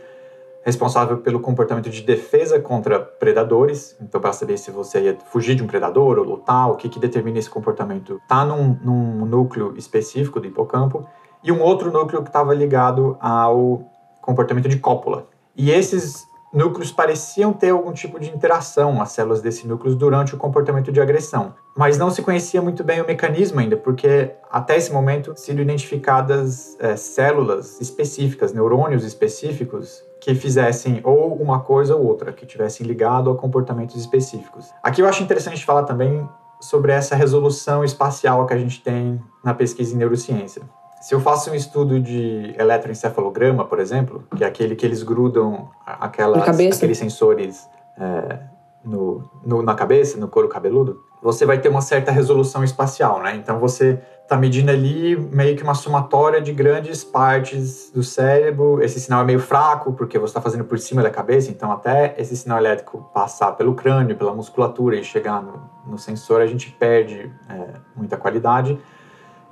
responsável 0.69 1.17
pelo 1.17 1.39
comportamento 1.39 1.89
de 1.89 2.01
defesa 2.01 2.59
contra 2.59 2.99
predadores. 2.99 3.97
Então, 4.01 4.21
para 4.21 4.31
saber 4.31 4.57
se 4.57 4.71
você 4.71 5.01
ia 5.01 5.17
fugir 5.31 5.55
de 5.55 5.63
um 5.63 5.67
predador 5.67 6.17
ou 6.19 6.23
lutar, 6.23 6.69
o 6.69 6.75
que, 6.75 6.87
que 6.87 6.99
determina 6.99 7.39
esse 7.39 7.49
comportamento, 7.49 8.19
está 8.21 8.45
num, 8.45 8.77
num 8.81 9.25
núcleo 9.25 9.73
específico 9.75 10.39
do 10.39 10.47
hipocampo. 10.47 11.05
E 11.43 11.51
um 11.51 11.61
outro 11.61 11.91
núcleo 11.91 12.21
que 12.21 12.29
estava 12.29 12.53
ligado 12.53 13.17
ao 13.19 13.81
comportamento 14.21 14.69
de 14.69 14.77
cópula. 14.77 15.27
E 15.55 15.71
esses 15.71 16.28
núcleos 16.53 16.91
pareciam 16.91 17.53
ter 17.53 17.69
algum 17.69 17.91
tipo 17.91 18.19
de 18.19 18.29
interação, 18.29 19.01
as 19.01 19.11
células 19.11 19.41
desse 19.41 19.67
núcleo, 19.67 19.95
durante 19.95 20.33
o 20.33 20.37
comportamento 20.37 20.91
de 20.91 20.99
agressão. 20.99 21.53
Mas 21.75 21.97
não 21.97 22.09
se 22.09 22.21
conhecia 22.21 22.61
muito 22.61 22.83
bem 22.83 23.01
o 23.01 23.07
mecanismo 23.07 23.59
ainda, 23.59 23.77
porque 23.77 24.31
até 24.51 24.77
esse 24.77 24.91
momento 24.91 25.33
sido 25.35 25.61
identificadas 25.61 26.75
é, 26.79 26.95
células 26.95 27.79
específicas, 27.79 28.51
neurônios 28.51 29.03
específicos, 29.03 30.03
que 30.19 30.35
fizessem 30.35 30.99
ou 31.03 31.33
uma 31.35 31.61
coisa 31.61 31.95
ou 31.95 32.05
outra, 32.05 32.33
que 32.33 32.45
tivessem 32.45 32.85
ligado 32.85 33.29
a 33.29 33.35
comportamentos 33.35 33.95
específicos. 33.95 34.73
Aqui 34.83 35.01
eu 35.01 35.07
acho 35.07 35.23
interessante 35.23 35.65
falar 35.65 35.83
também 35.83 36.27
sobre 36.59 36.91
essa 36.91 37.15
resolução 37.15 37.85
espacial 37.85 38.45
que 38.45 38.53
a 38.53 38.57
gente 38.57 38.81
tem 38.83 39.21
na 39.43 39.53
pesquisa 39.53 39.95
em 39.95 39.97
neurociência. 39.97 40.63
Se 40.99 41.15
eu 41.15 41.21
faço 41.21 41.51
um 41.51 41.55
estudo 41.55 41.99
de 41.99 42.53
eletroencefalograma, 42.57 43.65
por 43.65 43.79
exemplo, 43.79 44.23
que 44.35 44.43
é 44.43 44.47
aquele 44.47 44.75
que 44.75 44.85
eles 44.85 45.01
grudam 45.01 45.69
aquelas, 45.85 46.43
aqueles 46.47 46.97
sensores 46.97 47.69
é, 47.97 48.39
no, 48.83 49.23
no, 49.45 49.61
na 49.61 49.75
cabeça, 49.75 50.17
no 50.17 50.27
couro 50.27 50.49
cabeludo, 50.49 51.01
você 51.21 51.45
vai 51.45 51.59
ter 51.59 51.69
uma 51.69 51.81
certa 51.81 52.11
resolução 52.11 52.63
espacial, 52.63 53.21
né? 53.21 53.35
Então 53.35 53.59
você 53.59 53.99
está 54.23 54.37
medindo 54.37 54.71
ali 54.71 55.17
meio 55.17 55.55
que 55.57 55.63
uma 55.63 55.73
somatória 55.73 56.41
de 56.41 56.53
grandes 56.53 57.03
partes 57.03 57.91
do 57.91 58.03
cérebro. 58.03 58.81
Esse 58.81 58.99
sinal 58.99 59.23
é 59.23 59.25
meio 59.25 59.39
fraco 59.39 59.93
porque 59.93 60.19
você 60.19 60.31
está 60.31 60.41
fazendo 60.41 60.63
por 60.63 60.77
cima 60.79 61.01
da 61.01 61.09
cabeça, 61.09 61.49
então 61.49 61.71
até 61.71 62.13
esse 62.17 62.37
sinal 62.37 62.57
elétrico 62.57 63.09
passar 63.13 63.53
pelo 63.53 63.73
crânio, 63.73 64.15
pela 64.15 64.33
musculatura 64.33 64.95
e 64.97 65.03
chegar 65.03 65.41
no, 65.41 65.69
no 65.87 65.97
sensor, 65.97 66.41
a 66.41 66.45
gente 66.45 66.71
perde 66.71 67.31
é, 67.49 67.79
muita 67.95 68.17
qualidade. 68.17 68.79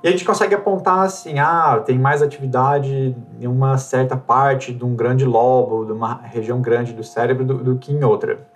E 0.02 0.06
a 0.06 0.10
gente 0.10 0.24
consegue 0.24 0.54
apontar 0.54 1.00
assim, 1.00 1.38
ah, 1.40 1.82
tem 1.84 1.98
mais 1.98 2.22
atividade 2.22 3.16
em 3.40 3.46
uma 3.46 3.76
certa 3.78 4.16
parte 4.16 4.72
de 4.72 4.84
um 4.84 4.94
grande 4.94 5.24
lobo, 5.24 5.84
de 5.84 5.92
uma 5.92 6.14
região 6.22 6.60
grande 6.60 6.92
do 6.92 7.02
cérebro 7.02 7.44
do, 7.44 7.54
do 7.58 7.76
que 7.76 7.92
em 7.92 8.04
outra. 8.04 8.46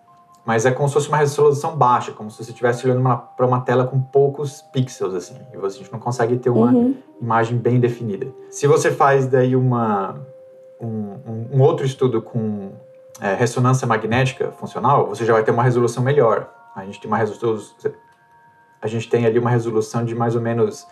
Mas 0.44 0.66
é 0.66 0.70
como 0.70 0.88
se 0.88 0.94
fosse 0.94 1.08
uma 1.08 1.16
resolução 1.16 1.76
baixa, 1.76 2.12
como 2.12 2.30
se 2.30 2.42
você 2.42 2.50
estivesse 2.50 2.88
olhando 2.88 3.02
para 3.36 3.46
uma 3.46 3.60
tela 3.60 3.86
com 3.86 4.00
poucos 4.00 4.62
pixels, 4.72 5.14
assim. 5.14 5.36
E 5.52 5.56
você, 5.56 5.76
a 5.76 5.82
gente 5.82 5.92
não 5.92 6.00
consegue 6.00 6.36
ter 6.36 6.50
uma 6.50 6.72
uhum. 6.72 6.96
imagem 7.20 7.58
bem 7.58 7.78
definida. 7.78 8.26
Se 8.50 8.66
você 8.66 8.90
faz 8.90 9.26
daí 9.26 9.54
uma, 9.54 10.16
um, 10.80 11.48
um 11.52 11.60
outro 11.60 11.86
estudo 11.86 12.20
com 12.20 12.70
é, 13.20 13.34
ressonância 13.34 13.86
magnética 13.86 14.50
funcional, 14.52 15.06
você 15.06 15.24
já 15.24 15.32
vai 15.32 15.44
ter 15.44 15.52
uma 15.52 15.62
resolução 15.62 16.02
melhor. 16.02 16.48
A 16.74 16.84
gente 16.84 17.00
tem 17.00 17.08
uma 17.08 17.18
resolução... 17.18 17.56
A 18.80 18.88
gente 18.88 19.08
tem 19.08 19.26
ali 19.26 19.38
uma 19.38 19.50
resolução 19.50 20.04
de 20.04 20.12
mais 20.12 20.34
ou 20.34 20.40
menos 20.40 20.88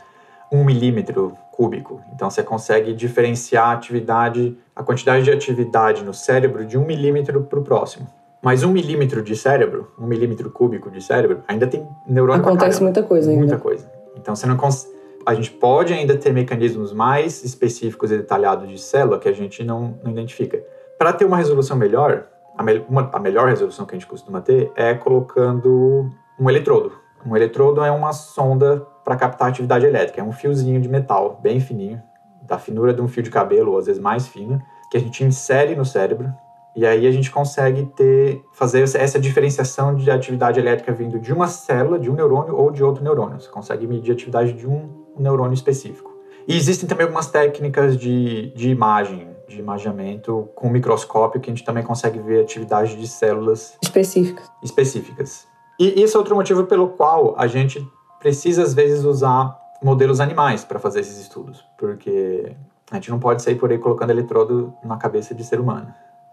um 0.52 0.64
milímetro 0.64 1.36
cúbico. 1.52 2.00
Então 2.14 2.30
você 2.30 2.42
consegue 2.42 2.92
diferenciar 2.92 3.68
a 3.68 3.72
atividade, 3.72 4.56
a 4.74 4.82
quantidade 4.82 5.24
de 5.24 5.30
atividade 5.30 6.02
no 6.02 6.12
cérebro 6.12 6.64
de 6.64 6.76
um 6.76 6.84
milímetro 6.84 7.42
para 7.42 7.58
o 7.58 7.62
próximo. 7.62 8.06
Mas 8.42 8.64
um 8.64 8.72
milímetro 8.72 9.22
de 9.22 9.36
cérebro, 9.36 9.92
um 9.98 10.06
milímetro 10.06 10.50
cúbico 10.50 10.90
de 10.90 11.02
cérebro, 11.02 11.42
ainda 11.46 11.66
tem 11.66 11.86
neurônio. 12.06 12.40
Acontece 12.40 12.82
muita 12.82 13.02
coisa 13.02 13.30
ainda. 13.30 13.40
Muita 13.40 13.58
coisa. 13.58 13.90
Então 14.16 14.34
você 14.34 14.46
não 14.46 14.56
cons... 14.56 14.88
a 15.26 15.34
gente 15.34 15.50
pode 15.50 15.92
ainda 15.92 16.16
ter 16.16 16.32
mecanismos 16.32 16.92
mais 16.92 17.44
específicos 17.44 18.10
e 18.10 18.16
detalhados 18.16 18.68
de 18.68 18.78
célula 18.78 19.18
que 19.18 19.28
a 19.28 19.32
gente 19.32 19.62
não, 19.62 19.98
não 20.02 20.10
identifica. 20.10 20.62
Para 20.98 21.12
ter 21.12 21.26
uma 21.26 21.36
resolução 21.36 21.76
melhor, 21.76 22.26
a, 22.56 22.62
me... 22.62 22.82
uma, 22.88 23.10
a 23.12 23.18
melhor 23.18 23.48
resolução 23.48 23.84
que 23.84 23.94
a 23.94 23.98
gente 23.98 24.08
costuma 24.08 24.40
ter 24.40 24.72
é 24.74 24.94
colocando 24.94 26.10
um 26.38 26.48
eletrodo 26.48 26.92
Um 27.26 27.36
eletrodo 27.36 27.84
é 27.84 27.90
uma 27.90 28.14
sonda 28.14 28.80
para 29.10 29.16
captar 29.16 29.48
atividade 29.48 29.84
elétrica, 29.84 30.20
é 30.20 30.24
um 30.24 30.30
fiozinho 30.30 30.80
de 30.80 30.88
metal 30.88 31.40
bem 31.42 31.58
fininho, 31.58 32.00
da 32.42 32.60
finura 32.60 32.94
de 32.94 33.02
um 33.02 33.08
fio 33.08 33.24
de 33.24 33.30
cabelo, 33.30 33.72
ou 33.72 33.78
às 33.78 33.86
vezes 33.86 34.00
mais 34.00 34.28
fino, 34.28 34.62
que 34.88 34.96
a 34.96 35.00
gente 35.00 35.24
insere 35.24 35.74
no 35.74 35.84
cérebro 35.84 36.32
e 36.76 36.86
aí 36.86 37.04
a 37.08 37.10
gente 37.10 37.28
consegue 37.28 37.86
ter 37.96 38.40
fazer 38.52 38.82
essa 38.82 39.18
diferenciação 39.18 39.96
de 39.96 40.08
atividade 40.12 40.60
elétrica 40.60 40.92
vindo 40.92 41.18
de 41.18 41.32
uma 41.32 41.48
célula, 41.48 41.98
de 41.98 42.08
um 42.08 42.14
neurônio 42.14 42.54
ou 42.54 42.70
de 42.70 42.84
outro 42.84 43.02
neurônio. 43.02 43.40
Você 43.40 43.48
consegue 43.48 43.84
medir 43.84 44.12
a 44.12 44.14
atividade 44.14 44.52
de 44.52 44.68
um 44.68 44.88
neurônio 45.18 45.54
específico. 45.54 46.14
E 46.46 46.56
existem 46.56 46.88
também 46.88 47.02
algumas 47.02 47.26
técnicas 47.26 47.96
de, 47.96 48.54
de 48.54 48.70
imagem, 48.70 49.28
de 49.48 49.58
imaginamento 49.58 50.48
com 50.54 50.70
microscópio 50.70 51.40
que 51.40 51.50
a 51.50 51.52
gente 51.52 51.64
também 51.64 51.82
consegue 51.82 52.20
ver 52.20 52.42
atividade 52.42 52.94
de 52.94 53.08
células 53.08 53.76
específicas. 53.82 54.48
específicas. 54.62 55.48
E 55.80 56.00
esse 56.00 56.14
é 56.14 56.18
outro 56.18 56.36
motivo 56.36 56.62
pelo 56.64 56.90
qual 56.90 57.34
a 57.36 57.48
gente 57.48 57.84
precisa 58.20 58.62
às 58.62 58.74
vezes 58.74 59.04
usar 59.04 59.58
modelos 59.82 60.20
animais 60.20 60.64
para 60.64 60.78
fazer 60.78 61.00
esses 61.00 61.18
estudos, 61.18 61.64
porque 61.76 62.52
a 62.90 62.96
gente 62.96 63.10
não 63.10 63.18
pode 63.18 63.42
sair 63.42 63.56
por 63.56 63.70
aí 63.70 63.78
colocando 63.78 64.10
eletrodo 64.10 64.74
na 64.84 64.96
cabeça 64.96 65.34
de 65.34 65.42
ser 65.42 65.58
humano. 65.58 65.92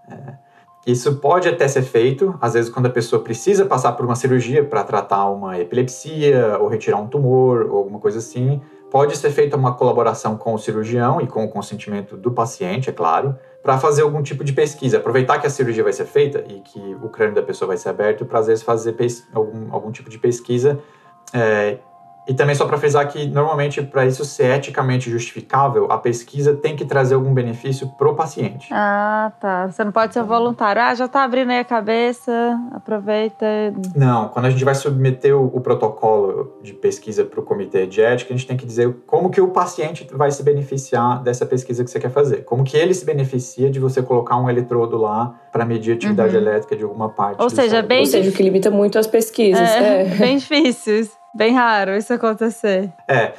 É. 0.10 0.34
Isso 0.86 1.18
pode 1.18 1.50
até 1.50 1.68
ser 1.68 1.82
feito, 1.82 2.38
às 2.40 2.54
vezes, 2.54 2.70
quando 2.70 2.86
a 2.86 2.90
pessoa 2.90 3.22
precisa 3.22 3.66
passar 3.66 3.92
por 3.92 4.06
uma 4.06 4.16
cirurgia 4.16 4.64
para 4.64 4.86
tratar 4.86 5.30
uma 5.30 5.60
epilepsia 5.60 6.58
ou 6.62 6.70
retirar 6.70 6.98
um 6.98 7.08
tumor 7.08 7.68
ou 7.70 7.78
alguma 7.78 8.00
coisa 8.00 8.20
assim. 8.20 8.62
Pode 8.90 9.18
ser 9.18 9.32
feita 9.32 9.58
uma 9.58 9.74
colaboração 9.74 10.38
com 10.38 10.54
o 10.54 10.58
cirurgião 10.58 11.20
e 11.20 11.28
com 11.28 11.44
o 11.44 11.50
consentimento 11.50 12.16
do 12.16 12.32
paciente, 12.32 12.90
é 12.90 12.94
claro, 12.94 13.36
para 13.62 13.78
fazer 13.78 14.04
algum 14.04 14.24
tipo 14.24 14.46
de 14.46 14.54
pesquisa. 14.54 14.96
Aproveitar 14.96 15.40
que 15.40 15.48
a 15.48 15.50
cirurgia 15.50 15.84
vai 15.84 15.92
ser 15.92 16.06
feita 16.06 16.46
e 16.48 16.62
que 16.62 16.96
o 17.04 17.10
crânio 17.10 17.36
da 17.36 17.44
pessoa 17.44 17.68
vai 17.68 17.76
ser 17.76 17.90
aberto 17.90 18.26
para, 18.26 18.40
às 18.40 18.48
vezes, 18.48 18.64
fazer 18.64 18.96
algum, 19.34 19.74
algum 19.74 19.92
tipo 19.92 20.10
de 20.10 20.18
pesquisa 20.18 20.80
é, 21.34 21.78
e 22.28 22.34
também 22.34 22.56
só 22.56 22.66
para 22.66 22.78
frisar 22.78 23.08
que 23.08 23.26
normalmente 23.28 23.82
para 23.82 24.06
isso 24.06 24.26
ser 24.26 24.58
eticamente 24.58 25.10
justificável, 25.10 25.88
a 25.90 25.98
pesquisa 25.98 26.54
tem 26.54 26.76
que 26.76 26.86
trazer 26.86 27.16
algum 27.16 27.34
benefício 27.34 27.88
pro 27.98 28.16
paciente. 28.16 28.68
Ah, 28.72 29.32
tá. 29.40 29.68
Você 29.68 29.84
não 29.84 29.92
pode 29.92 30.14
ser 30.14 30.24
voluntário. 30.24 30.82
Ah, 30.82 30.94
já 30.94 31.08
tá 31.08 31.24
abrindo 31.24 31.52
aí 31.52 31.60
a 31.60 31.66
cabeça, 31.66 32.32
aproveita. 32.74 33.46
Não, 33.96 34.28
quando 34.30 34.46
a 34.46 34.50
gente 34.50 34.64
vai 34.66 34.76
submeter 34.76 35.36
o, 35.36 35.46
o 35.46 35.62
protocolo 35.62 36.58
de 36.62 36.74
pesquisa 36.74 37.24
para 37.24 37.40
o 37.40 37.44
comitê 37.44 37.88
de 37.88 38.02
ética, 38.02 38.34
a 38.34 38.38
gente 38.38 38.48
tem 38.48 38.58
que 38.58 38.66
dizer 38.66 38.94
como 39.06 39.30
que 39.30 39.40
o 39.40 39.48
paciente 39.50 40.06
vai 40.12 40.30
se 40.32 40.44
beneficiar 40.44 41.24
dessa 41.24 41.46
pesquisa 41.46 41.84
que 41.84 41.90
você 41.90 42.00
quer 42.00 42.12
fazer. 42.12 42.44
Como 42.44 42.64
que 42.64 42.76
ele 42.76 42.94
se 42.94 43.06
beneficia 43.06 43.70
de 43.70 43.80
você 43.80 44.02
colocar 44.02 44.38
um 44.38 44.50
eletrodo 44.50 44.98
lá 44.98 45.34
para 45.52 45.66
medir 45.66 45.94
a 45.94 45.96
atividade 45.96 46.36
uhum. 46.36 46.42
elétrica 46.42 46.76
de 46.76 46.84
alguma 46.84 47.10
parte. 47.10 47.42
Ou 47.42 47.50
seja, 47.50 47.82
bem. 47.82 48.02
Ou 48.02 48.06
seja, 48.06 48.32
que 48.32 48.44
limita 48.44 48.70
muito 48.70 49.00
as 49.00 49.08
pesquisas. 49.08 49.60
É, 49.60 50.02
é. 50.02 50.06
Bem 50.18 50.38
difícil. 50.38 51.08
Bem 51.38 51.54
raro 51.54 51.96
isso 51.96 52.12
acontecer. 52.12 52.92
É. 53.08 53.34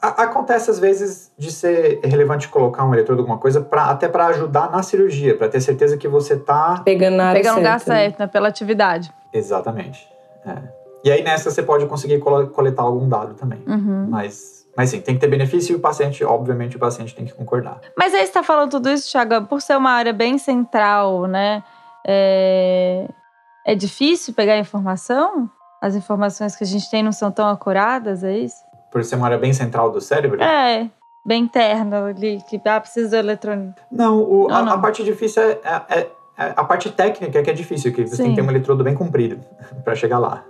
acontece 0.00 0.70
às 0.70 0.78
vezes 0.78 1.30
de 1.36 1.52
ser 1.52 2.00
relevante 2.02 2.48
colocar 2.48 2.84
um 2.84 2.94
eletrodo 2.94 3.20
alguma 3.20 3.36
coisa 3.38 3.60
pra, 3.60 3.90
até 3.90 4.08
para 4.08 4.28
ajudar 4.28 4.70
na 4.70 4.82
cirurgia, 4.82 5.36
para 5.36 5.48
ter 5.48 5.60
certeza 5.60 5.98
que 5.98 6.08
você 6.08 6.36
tá 6.36 6.80
pegando 6.82 7.16
na 7.16 7.32
pegando 7.32 7.54
certa. 7.54 7.58
lugar 7.58 7.80
certo, 7.80 8.18
né? 8.20 8.26
pela 8.26 8.48
atividade. 8.48 9.12
Exatamente. 9.32 10.08
É. 10.46 10.56
E 11.04 11.10
aí 11.10 11.22
nessa 11.22 11.50
você 11.50 11.62
pode 11.62 11.84
conseguir 11.84 12.18
coletar 12.18 12.82
algum 12.82 13.06
dado 13.06 13.34
também. 13.34 13.62
Uhum. 13.66 14.06
Mas 14.08 14.56
mas 14.74 14.90
sim, 14.90 15.00
tem 15.00 15.14
que 15.14 15.20
ter 15.20 15.28
benefício 15.28 15.72
e 15.72 15.76
o 15.76 15.80
paciente, 15.80 16.22
obviamente, 16.22 16.76
o 16.76 16.78
paciente 16.78 17.14
tem 17.14 17.24
que 17.24 17.32
concordar. 17.32 17.80
Mas 17.96 18.12
aí 18.12 18.20
você 18.20 18.26
está 18.26 18.42
falando 18.42 18.70
tudo 18.70 18.90
isso, 18.90 19.10
Thiago, 19.10 19.46
por 19.46 19.62
ser 19.62 19.76
uma 19.76 19.90
área 19.90 20.12
bem 20.12 20.36
central, 20.36 21.26
né? 21.26 21.64
É, 22.06 23.08
é 23.64 23.74
difícil 23.74 24.34
pegar 24.34 24.58
informação? 24.58 25.50
As 25.80 25.94
informações 25.94 26.56
que 26.56 26.64
a 26.64 26.66
gente 26.66 26.90
tem 26.90 27.02
não 27.02 27.12
são 27.12 27.30
tão 27.30 27.48
acuradas, 27.48 28.24
é 28.24 28.36
isso? 28.36 28.64
Por 28.90 29.04
ser 29.04 29.16
uma 29.16 29.26
área 29.26 29.38
bem 29.38 29.52
central 29.52 29.90
do 29.90 30.00
cérebro? 30.00 30.42
É, 30.42 30.88
bem 31.24 31.42
interna 31.42 32.06
ali, 32.06 32.38
que 32.48 32.60
ah, 32.64 32.80
precisa 32.80 33.10
do 33.10 33.16
eletrônico. 33.16 33.74
Não, 33.90 34.22
o, 34.22 34.48
não, 34.48 34.56
a, 34.56 34.62
não. 34.62 34.72
a, 34.72 34.78
parte 34.78 35.02
difícil 35.04 35.42
é, 35.42 35.60
é, 35.64 35.82
é, 35.88 35.98
é, 36.38 36.52
a 36.56 36.64
parte 36.64 36.90
técnica 36.90 37.42
que 37.42 37.50
é 37.50 37.52
difícil, 37.52 37.92
que 37.92 38.06
você 38.06 38.16
Sim. 38.16 38.22
tem 38.22 38.30
que 38.34 38.40
ter 38.40 38.46
um 38.46 38.50
eletrodo 38.50 38.84
bem 38.84 38.94
comprido 38.94 39.40
para 39.84 39.94
chegar 39.94 40.18
lá. 40.18 40.44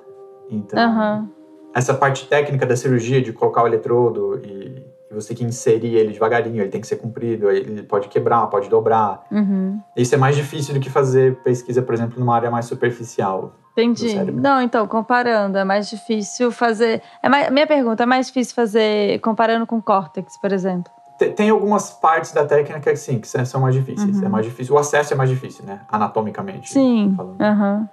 Então, 0.50 0.78
uhum. 0.78 1.28
essa 1.74 1.94
parte 1.94 2.26
técnica 2.26 2.66
da 2.66 2.76
cirurgia, 2.76 3.20
de 3.20 3.32
colocar 3.32 3.64
o 3.64 3.66
eletrodo 3.66 4.40
e, 4.44 4.84
e 5.10 5.14
você 5.14 5.28
tem 5.28 5.38
que 5.38 5.44
inserir 5.44 5.96
ele 5.96 6.12
devagarinho, 6.12 6.62
ele 6.62 6.70
tem 6.70 6.80
que 6.80 6.86
ser 6.86 6.96
comprido, 6.96 7.50
ele 7.50 7.82
pode 7.82 8.08
quebrar, 8.08 8.46
pode 8.46 8.68
dobrar. 8.68 9.24
Uhum. 9.32 9.80
Isso 9.96 10.14
é 10.14 10.18
mais 10.18 10.36
difícil 10.36 10.74
do 10.74 10.78
que 10.78 10.90
fazer 10.90 11.36
pesquisa, 11.42 11.82
por 11.82 11.94
exemplo, 11.94 12.20
numa 12.20 12.34
área 12.34 12.50
mais 12.50 12.66
superficial. 12.66 13.54
Entendi. 13.76 14.14
Não, 14.32 14.62
então, 14.62 14.88
comparando, 14.88 15.58
é 15.58 15.64
mais 15.64 15.90
difícil 15.90 16.50
fazer. 16.50 17.02
É 17.22 17.28
mais, 17.28 17.50
minha 17.50 17.66
pergunta, 17.66 18.04
é 18.04 18.06
mais 18.06 18.28
difícil 18.28 18.54
fazer 18.54 19.20
comparando 19.20 19.66
com 19.66 19.82
córtex, 19.82 20.40
por 20.40 20.50
exemplo? 20.50 20.90
Tem, 21.18 21.32
tem 21.32 21.50
algumas 21.50 21.90
partes 21.90 22.32
da 22.32 22.46
técnica 22.46 22.90
que 22.90 22.96
sim, 22.96 23.18
que 23.18 23.28
são 23.28 23.60
mais 23.60 23.74
difíceis. 23.74 24.16
Uhum. 24.16 24.24
É 24.24 24.28
mais 24.30 24.46
difícil. 24.46 24.74
O 24.74 24.78
acesso 24.78 25.12
é 25.12 25.16
mais 25.16 25.28
difícil, 25.28 25.66
né? 25.66 25.80
Anatomicamente. 25.90 26.72
Sim. 26.72 27.14
Uhum. 27.18 27.86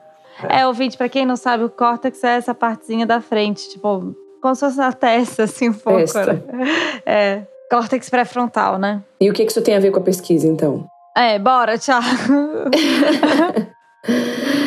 É, 0.48 0.62
é 0.62 0.68
ouvinte, 0.68 0.98
pra 0.98 1.10
quem 1.10 1.26
não 1.26 1.36
sabe, 1.36 1.66
o 1.66 1.70
córtex 1.70 2.24
é 2.24 2.38
essa 2.38 2.56
partezinha 2.56 3.06
da 3.06 3.20
frente, 3.20 3.70
tipo, 3.70 4.16
como 4.42 4.56
se 4.56 4.62
fosse 4.62 4.78
na 4.78 4.94
testa, 4.94 5.44
assim, 5.44 5.68
um 5.70 5.74
pouco. 5.74 6.00
Né? 6.00 6.42
É. 7.06 7.42
Córtex 7.70 8.10
pré-frontal, 8.10 8.78
né? 8.78 9.02
E 9.20 9.30
o 9.30 9.34
que 9.34 9.44
isso 9.44 9.62
tem 9.62 9.76
a 9.76 9.80
ver 9.80 9.92
com 9.92 10.00
a 10.00 10.04
pesquisa, 10.04 10.48
então? 10.48 10.88
É, 11.16 11.38
bora, 11.40 11.78
tchau. 11.78 12.02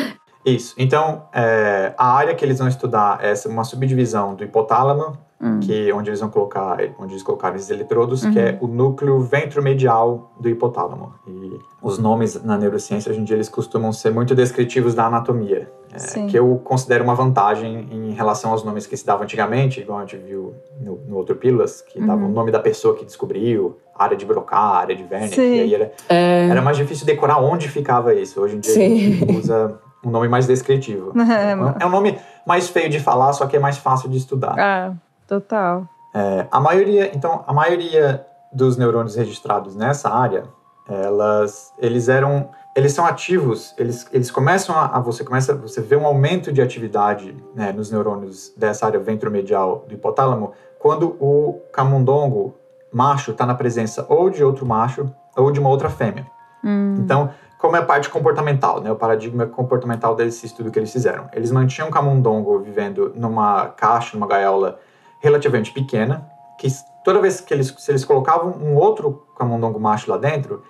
Isso. 0.47 0.75
Então, 0.79 1.25
é, 1.35 1.93
a 1.99 2.15
área 2.15 2.35
que 2.35 2.45
eles 2.45 2.59
vão 2.59 2.69
estudar 2.69 3.19
é 3.21 3.35
uma 3.49 3.65
subdivisão 3.65 4.37
do 4.37 4.45
hipotálamo, 4.45 5.19
hum. 5.41 5.59
que 5.61 5.93
onde 5.93 6.09
eles 6.09 6.21
vão 6.21 6.31
colocar, 6.31 6.79
onde 7.01 7.15
eles 7.15 7.23
colocaram 7.23 7.57
esses 7.57 7.69
eletrodos, 7.69 8.23
uhum. 8.23 8.33
que 8.33 8.39
é 8.39 8.59
uhum. 8.61 8.69
o 8.69 8.73
núcleo 8.73 9.21
ventromedial 9.21 10.33
do 10.39 10.49
hipotálamo. 10.49 11.15
E 11.27 11.59
os 11.83 11.99
nomes 11.99 12.43
na 12.45 12.57
neurociência 12.57 13.11
hoje 13.11 13.21
em 13.21 13.25
dia 13.25 13.37
eles 13.37 13.49
costumam 13.49 13.93
ser 13.93 14.13
muito 14.13 14.37
descritivos 14.37 14.95
da 14.95 15.07
anatomia, 15.07 15.69
é, 15.93 16.27
que 16.27 16.39
eu 16.39 16.61
considero 16.63 17.03
uma 17.03 17.15
vantagem 17.15 17.89
em 17.91 18.13
relação 18.13 18.53
aos 18.53 18.63
nomes 18.63 18.87
que 18.87 18.97
se 18.97 19.05
davam 19.05 19.25
antigamente, 19.25 19.81
igual 19.81 19.99
a 19.99 20.03
gente 20.03 20.17
viu 20.19 20.55
no, 20.81 21.01
no 21.09 21.17
outro 21.17 21.35
Pílulas, 21.35 21.81
que 21.81 21.99
uhum. 21.99 22.07
dava 22.07 22.25
o 22.25 22.29
nome 22.29 22.53
da 22.53 22.61
pessoa 22.61 22.95
que 22.95 23.05
descobriu, 23.05 23.79
área 23.95 24.17
de 24.17 24.25
Broca, 24.25 24.57
área 24.57 24.95
de 24.95 25.05
Sim. 25.29 25.57
e 25.57 25.61
aí 25.61 25.75
era, 25.75 25.93
é... 26.09 26.49
era 26.49 26.63
mais 26.63 26.77
difícil 26.77 27.05
decorar 27.05 27.39
onde 27.39 27.69
ficava 27.69 28.15
isso. 28.15 28.41
Hoje 28.41 28.57
em 28.57 28.61
dia 28.61 28.75
Sim. 28.75 28.95
a 28.95 28.99
gente 28.99 29.39
usa 29.39 29.81
um 30.07 30.11
nome 30.11 30.29
mais 30.29 30.47
descritivo. 30.47 31.13
É, 31.27 31.83
é 31.83 31.87
um 31.87 31.91
nome 31.91 32.19
mais 32.47 32.69
feio 32.69 32.89
de 32.89 33.01
falar, 33.01 33.33
só 33.33 33.47
que 33.47 33.57
é 33.57 33.59
mais 33.59 33.77
fácil 33.77 34.09
de 34.09 34.17
estudar. 34.17 34.55
Ah, 34.59 34.93
total. 35.27 35.87
É, 36.15 36.47
a 36.51 36.61
maioria, 36.61 37.11
então, 37.15 37.45
a 37.47 37.53
maioria 37.53 38.25
dos 38.53 38.77
neurônios 38.77 39.17
registrados 39.17 39.75
nessa 39.75 40.09
área, 40.09 40.45
elas, 40.89 41.73
eles 41.79 42.09
eram, 42.09 42.49
eles 42.75 42.93
são 42.93 43.05
ativos, 43.05 43.75
eles, 43.77 44.07
eles 44.13 44.31
começam 44.31 44.75
a, 44.75 44.97
a 44.97 45.01
você 45.01 45.25
começa, 45.25 45.55
você 45.55 45.81
vê 45.81 45.97
um 45.97 46.07
aumento 46.07 46.53
de 46.53 46.63
atividade 46.63 47.37
né, 47.55 47.73
nos 47.73 47.91
neurônios 47.91 48.53
dessa 48.57 48.87
área 48.87 49.01
ventromedial 49.01 49.85
do 49.89 49.95
hipotálamo 49.95 50.53
quando 50.79 51.17
o 51.21 51.61
camundongo 51.73 52.55
macho 52.93 53.33
está 53.33 53.45
na 53.45 53.55
presença 53.55 54.07
ou 54.09 54.31
de 54.31 54.45
outro 54.45 54.65
macho 54.65 55.11
ou 55.37 55.51
de 55.51 55.59
uma 55.59 55.69
outra 55.69 55.91
fêmea. 55.91 56.27
Hum. 56.65 56.97
Então, 56.99 57.31
como 57.67 57.77
é 57.77 57.81
a 57.81 57.85
parte 57.85 58.09
comportamental, 58.09 58.81
né? 58.81 58.93
O 58.93 58.95
paradigma 58.95 59.45
comportamental 59.45 60.15
desse 60.15 60.47
estudo 60.47 60.71
que 60.71 60.79
eles 60.79 60.93
fizeram. 60.93 61.29
Eles 61.33 61.51
mantinham 61.51 61.89
o 61.89 61.91
camundongo 61.91 62.61
vivendo 62.61 63.13
numa 63.17 63.67
caixa, 63.71 64.17
numa 64.17 64.29
gaiola 64.29 64.79
relativamente 65.19 65.73
pequena, 65.73 66.25
que 66.59 66.69
toda 67.05 67.21
vez 67.21 67.41
que 67.41 67.53
eles, 67.53 67.75
se 67.77 67.91
eles 67.91 68.05
colocavam 68.05 68.53
um 68.53 68.77
outro 68.77 69.27
camundongo 69.37 69.81
macho 69.81 70.09
lá 70.09 70.17
dentro, 70.17 70.63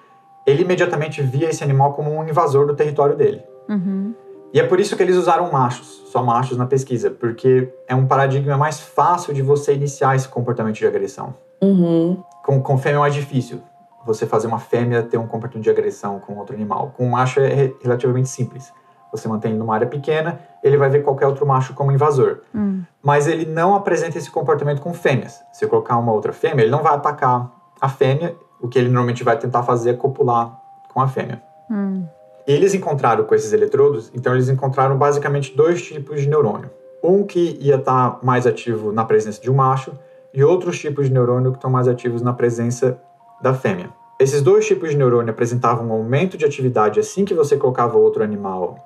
ele 0.46 0.62
imediatamente 0.62 1.20
via 1.20 1.50
esse 1.50 1.62
animal 1.62 1.92
como 1.92 2.10
um 2.10 2.26
invasor 2.26 2.66
do 2.66 2.74
território 2.74 3.14
dele. 3.14 3.44
Uhum. 3.68 4.14
E 4.54 4.58
é 4.58 4.66
por 4.66 4.80
isso 4.80 4.96
que 4.96 5.02
eles 5.02 5.16
usaram 5.16 5.52
machos, 5.52 6.04
só 6.10 6.22
machos 6.22 6.56
na 6.56 6.64
pesquisa, 6.64 7.10
porque 7.10 7.70
é 7.86 7.94
um 7.94 8.06
paradigma 8.06 8.56
mais 8.56 8.80
fácil 8.80 9.34
de 9.34 9.42
você 9.42 9.74
iniciar 9.74 10.16
esse 10.16 10.28
comportamento 10.28 10.76
de 10.76 10.86
agressão. 10.86 11.34
Uhum. 11.60 12.22
Com, 12.42 12.62
com 12.62 12.78
fêmea 12.78 12.96
é 12.96 13.00
mais 13.00 13.14
difícil 13.14 13.60
você 14.06 14.24
fazer 14.26 14.46
uma 14.46 14.60
fêmea 14.60 15.02
ter 15.02 15.18
um 15.18 15.26
comportamento 15.26 15.64
de 15.64 15.70
agressão 15.70 16.20
com 16.20 16.36
outro 16.36 16.54
animal. 16.54 16.94
Com 16.96 17.06
um 17.06 17.10
macho 17.10 17.40
é 17.40 17.72
relativamente 17.82 18.28
simples. 18.28 18.72
Você 19.10 19.28
mantém 19.28 19.50
ele 19.50 19.58
numa 19.58 19.74
área 19.74 19.86
pequena, 19.86 20.40
ele 20.62 20.76
vai 20.76 20.88
ver 20.88 21.02
qualquer 21.02 21.26
outro 21.26 21.46
macho 21.46 21.74
como 21.74 21.92
invasor. 21.92 22.40
Hum. 22.54 22.82
Mas 23.02 23.26
ele 23.26 23.46
não 23.46 23.74
apresenta 23.74 24.18
esse 24.18 24.30
comportamento 24.30 24.80
com 24.80 24.92
fêmeas. 24.94 25.42
Se 25.52 25.66
colocar 25.66 25.96
uma 25.96 26.12
outra 26.12 26.32
fêmea, 26.32 26.62
ele 26.62 26.70
não 26.70 26.82
vai 26.82 26.94
atacar 26.94 27.50
a 27.80 27.88
fêmea. 27.88 28.34
O 28.60 28.68
que 28.68 28.78
ele 28.78 28.88
normalmente 28.88 29.24
vai 29.24 29.38
tentar 29.38 29.62
fazer 29.62 29.90
é 29.90 29.94
copular 29.94 30.58
com 30.92 31.00
a 31.00 31.08
fêmea. 31.08 31.42
Hum. 31.70 32.04
Eles 32.46 32.74
encontraram 32.74 33.24
com 33.24 33.34
esses 33.34 33.52
eletrodos, 33.52 34.10
então 34.14 34.32
eles 34.32 34.48
encontraram 34.48 34.96
basicamente 34.96 35.56
dois 35.56 35.82
tipos 35.82 36.20
de 36.20 36.28
neurônio. 36.28 36.70
Um 37.02 37.24
que 37.24 37.58
ia 37.60 37.76
estar 37.76 38.20
mais 38.22 38.46
ativo 38.46 38.92
na 38.92 39.04
presença 39.04 39.40
de 39.40 39.50
um 39.50 39.54
macho 39.54 39.92
e 40.32 40.44
outros 40.44 40.78
tipos 40.78 41.06
de 41.06 41.12
neurônio 41.12 41.50
que 41.50 41.58
estão 41.58 41.70
mais 41.70 41.88
ativos 41.88 42.22
na 42.22 42.32
presença 42.32 42.98
da 43.40 43.54
fêmea. 43.54 43.90
Esses 44.18 44.40
dois 44.40 44.66
tipos 44.66 44.90
de 44.90 44.96
neurônio 44.96 45.30
apresentavam 45.30 45.88
um 45.88 45.92
aumento 45.92 46.38
de 46.38 46.44
atividade 46.44 46.98
assim 46.98 47.24
que 47.24 47.34
você 47.34 47.56
colocava 47.56 47.98
outro 47.98 48.22
animal 48.22 48.78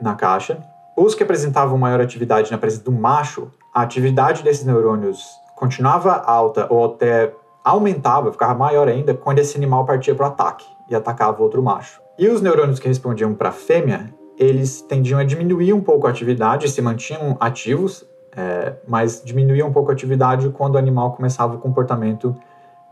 na 0.00 0.14
caixa. 0.14 0.58
Os 0.96 1.14
que 1.14 1.22
apresentavam 1.22 1.76
maior 1.76 2.00
atividade 2.00 2.50
na 2.50 2.58
presença 2.58 2.84
do 2.84 2.92
macho 2.92 3.50
a 3.76 3.82
atividade 3.82 4.42
desses 4.42 4.64
neurônios 4.64 5.38
continuava 5.54 6.12
alta 6.12 6.66
ou 6.70 6.86
até 6.86 7.30
aumentava, 7.62 8.32
ficava 8.32 8.54
maior 8.54 8.88
ainda, 8.88 9.12
quando 9.12 9.38
esse 9.38 9.54
animal 9.56 9.84
partia 9.84 10.14
para 10.14 10.24
o 10.24 10.28
ataque 10.28 10.64
e 10.88 10.94
atacava 10.94 11.42
outro 11.42 11.62
macho. 11.62 12.00
E 12.18 12.26
os 12.28 12.40
neurônios 12.40 12.78
que 12.78 12.88
respondiam 12.88 13.34
para 13.34 13.50
a 13.50 13.52
fêmea, 13.52 14.14
eles 14.38 14.80
tendiam 14.80 15.18
a 15.18 15.24
diminuir 15.24 15.74
um 15.74 15.80
pouco 15.82 16.06
a 16.06 16.10
atividade, 16.10 16.70
se 16.70 16.80
mantinham 16.80 17.36
ativos, 17.38 18.02
é, 18.34 18.76
mas 18.88 19.20
diminuía 19.22 19.66
um 19.66 19.72
pouco 19.72 19.90
a 19.90 19.92
atividade 19.92 20.48
quando 20.50 20.76
o 20.76 20.78
animal 20.78 21.12
começava 21.12 21.56
o 21.56 21.58
comportamento 21.58 22.34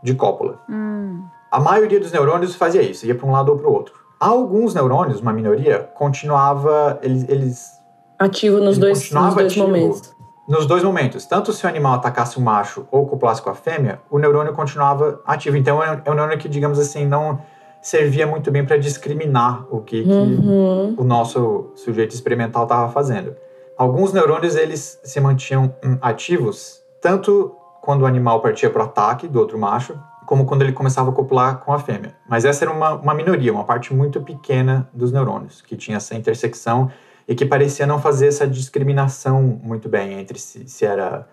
de 0.05 0.13
cópula. 0.13 0.59
Hum. 0.69 1.23
A 1.51 1.59
maioria 1.59 1.99
dos 1.99 2.11
neurônios 2.11 2.55
fazia 2.55 2.81
isso, 2.81 3.05
ia 3.05 3.15
para 3.15 3.27
um 3.27 3.31
lado 3.31 3.51
ou 3.51 3.57
para 3.57 3.67
o 3.69 3.73
outro. 3.73 3.93
Alguns 4.19 4.73
neurônios, 4.73 5.19
uma 5.19 5.33
minoria, 5.33 5.89
continuava, 5.95 6.99
eles, 7.01 7.25
eles 7.27 7.71
Ativo 8.17 8.59
nos 8.59 8.77
Ele 8.77 8.85
dois, 8.87 9.11
nos 9.11 9.35
dois 9.35 9.47
ativo. 9.51 9.67
momentos. 9.67 10.13
nos 10.47 10.65
dois 10.65 10.83
momentos, 10.83 11.25
tanto 11.25 11.51
se 11.51 11.65
o 11.65 11.69
animal 11.69 11.95
atacasse 11.95 12.37
o 12.37 12.41
macho 12.41 12.87
ou 12.91 13.05
coplasse 13.05 13.41
com 13.41 13.49
a 13.49 13.55
fêmea, 13.55 13.99
o 14.09 14.17
neurônio 14.17 14.53
continuava 14.53 15.19
ativo. 15.25 15.57
Então 15.57 15.83
é 15.83 16.01
é 16.05 16.11
um 16.11 16.13
neurônio 16.13 16.37
que, 16.37 16.47
digamos 16.47 16.79
assim, 16.79 17.05
não 17.05 17.39
servia 17.81 18.25
muito 18.25 18.49
bem 18.51 18.65
para 18.65 18.77
discriminar 18.77 19.65
o 19.69 19.81
que, 19.81 20.03
que 20.03 20.09
Uhum. 20.09 20.95
o 20.97 21.03
nosso 21.03 21.71
sujeito 21.75 22.13
experimental 22.15 22.63
estava 22.63 22.89
fazendo. 22.91 23.35
Alguns 23.77 24.13
neurônios 24.13 24.55
eles 24.55 24.99
se 25.03 25.19
mantinham 25.19 25.73
hum, 25.83 25.97
ativos 26.01 26.81
tanto 27.01 27.51
quando 27.85 28.01
o 28.01 28.05
animal 28.07 28.41
partia 28.41 28.67
para 28.67 28.81
o 28.81 28.85
ataque 28.85 29.27
do 29.27 29.39
outro 29.39 29.59
macho, 29.59 29.95
como 30.25 30.43
quando 30.45 30.63
ele 30.63 30.73
começava 30.73 31.11
a 31.11 31.13
copular 31.13 31.59
com 31.59 31.71
a 31.71 31.77
fêmea. 31.77 32.15
Mas 32.27 32.43
essa 32.43 32.65
era 32.65 32.71
uma, 32.71 32.93
uma 32.95 33.13
minoria, 33.13 33.53
uma 33.53 33.63
parte 33.63 33.93
muito 33.93 34.19
pequena 34.21 34.89
dos 34.91 35.11
neurônios, 35.11 35.61
que 35.61 35.77
tinha 35.77 35.97
essa 35.97 36.15
intersecção 36.15 36.89
e 37.27 37.35
que 37.35 37.45
parecia 37.45 37.85
não 37.85 37.99
fazer 38.01 38.27
essa 38.27 38.47
discriminação 38.47 39.59
muito 39.61 39.87
bem 39.87 40.19
entre 40.19 40.39
se, 40.39 40.67
se 40.67 40.83
era 40.83 41.27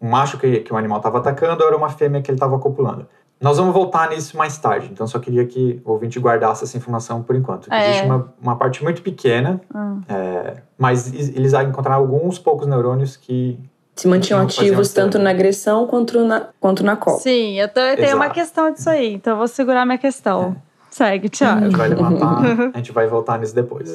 um 0.00 0.08
macho 0.08 0.38
que, 0.38 0.60
que 0.60 0.72
o 0.72 0.76
animal 0.76 0.98
estava 0.98 1.18
atacando 1.18 1.62
ou 1.62 1.68
era 1.68 1.76
uma 1.76 1.88
fêmea 1.88 2.22
que 2.22 2.30
ele 2.30 2.36
estava 2.36 2.56
copulando. 2.56 3.08
Nós 3.40 3.58
vamos 3.58 3.74
voltar 3.74 4.08
nisso 4.10 4.36
mais 4.36 4.56
tarde, 4.56 4.88
então 4.90 5.06
só 5.08 5.18
queria 5.18 5.44
que 5.44 5.82
o 5.84 5.90
ouvinte 5.90 6.18
guardasse 6.20 6.62
essa 6.64 6.76
informação 6.76 7.22
por 7.22 7.34
enquanto. 7.34 7.70
É. 7.72 7.88
Existe 7.88 8.06
uma, 8.06 8.32
uma 8.40 8.56
parte 8.56 8.82
muito 8.82 9.02
pequena, 9.02 9.60
Hum. 9.74 10.00
é, 10.08 10.62
mas 10.78 11.12
eles 11.12 11.52
encontraram 11.52 12.00
alguns 12.00 12.38
poucos 12.38 12.66
neurônios 12.66 13.16
que. 13.16 13.58
Se 13.96 14.06
mantinham 14.06 14.42
ativos 14.42 14.92
tanto 14.92 15.18
na 15.18 15.30
agressão 15.30 15.86
quanto 15.86 16.22
na, 16.22 16.48
quanto 16.60 16.84
na 16.84 16.96
copa. 16.96 17.18
Sim, 17.20 17.58
eu, 17.58 17.66
tô- 17.68 17.80
eu 17.80 17.96
tenho 17.96 18.16
uma 18.16 18.28
questão 18.28 18.70
disso 18.70 18.90
aí, 18.90 19.14
então 19.14 19.32
eu 19.32 19.38
vou 19.38 19.48
segurar 19.48 19.86
minha 19.86 19.96
questão. 19.98 20.54
Segue, 20.90 21.26
A 21.26 21.30
Thiago. 21.30 21.64
gente 21.64 21.76
vai 21.76 21.88
levantar, 21.88 22.42
a 22.74 22.76
gente 22.76 22.92
vai 22.92 23.06
voltar 23.06 23.38
nisso 23.38 23.54
depois. 23.54 23.90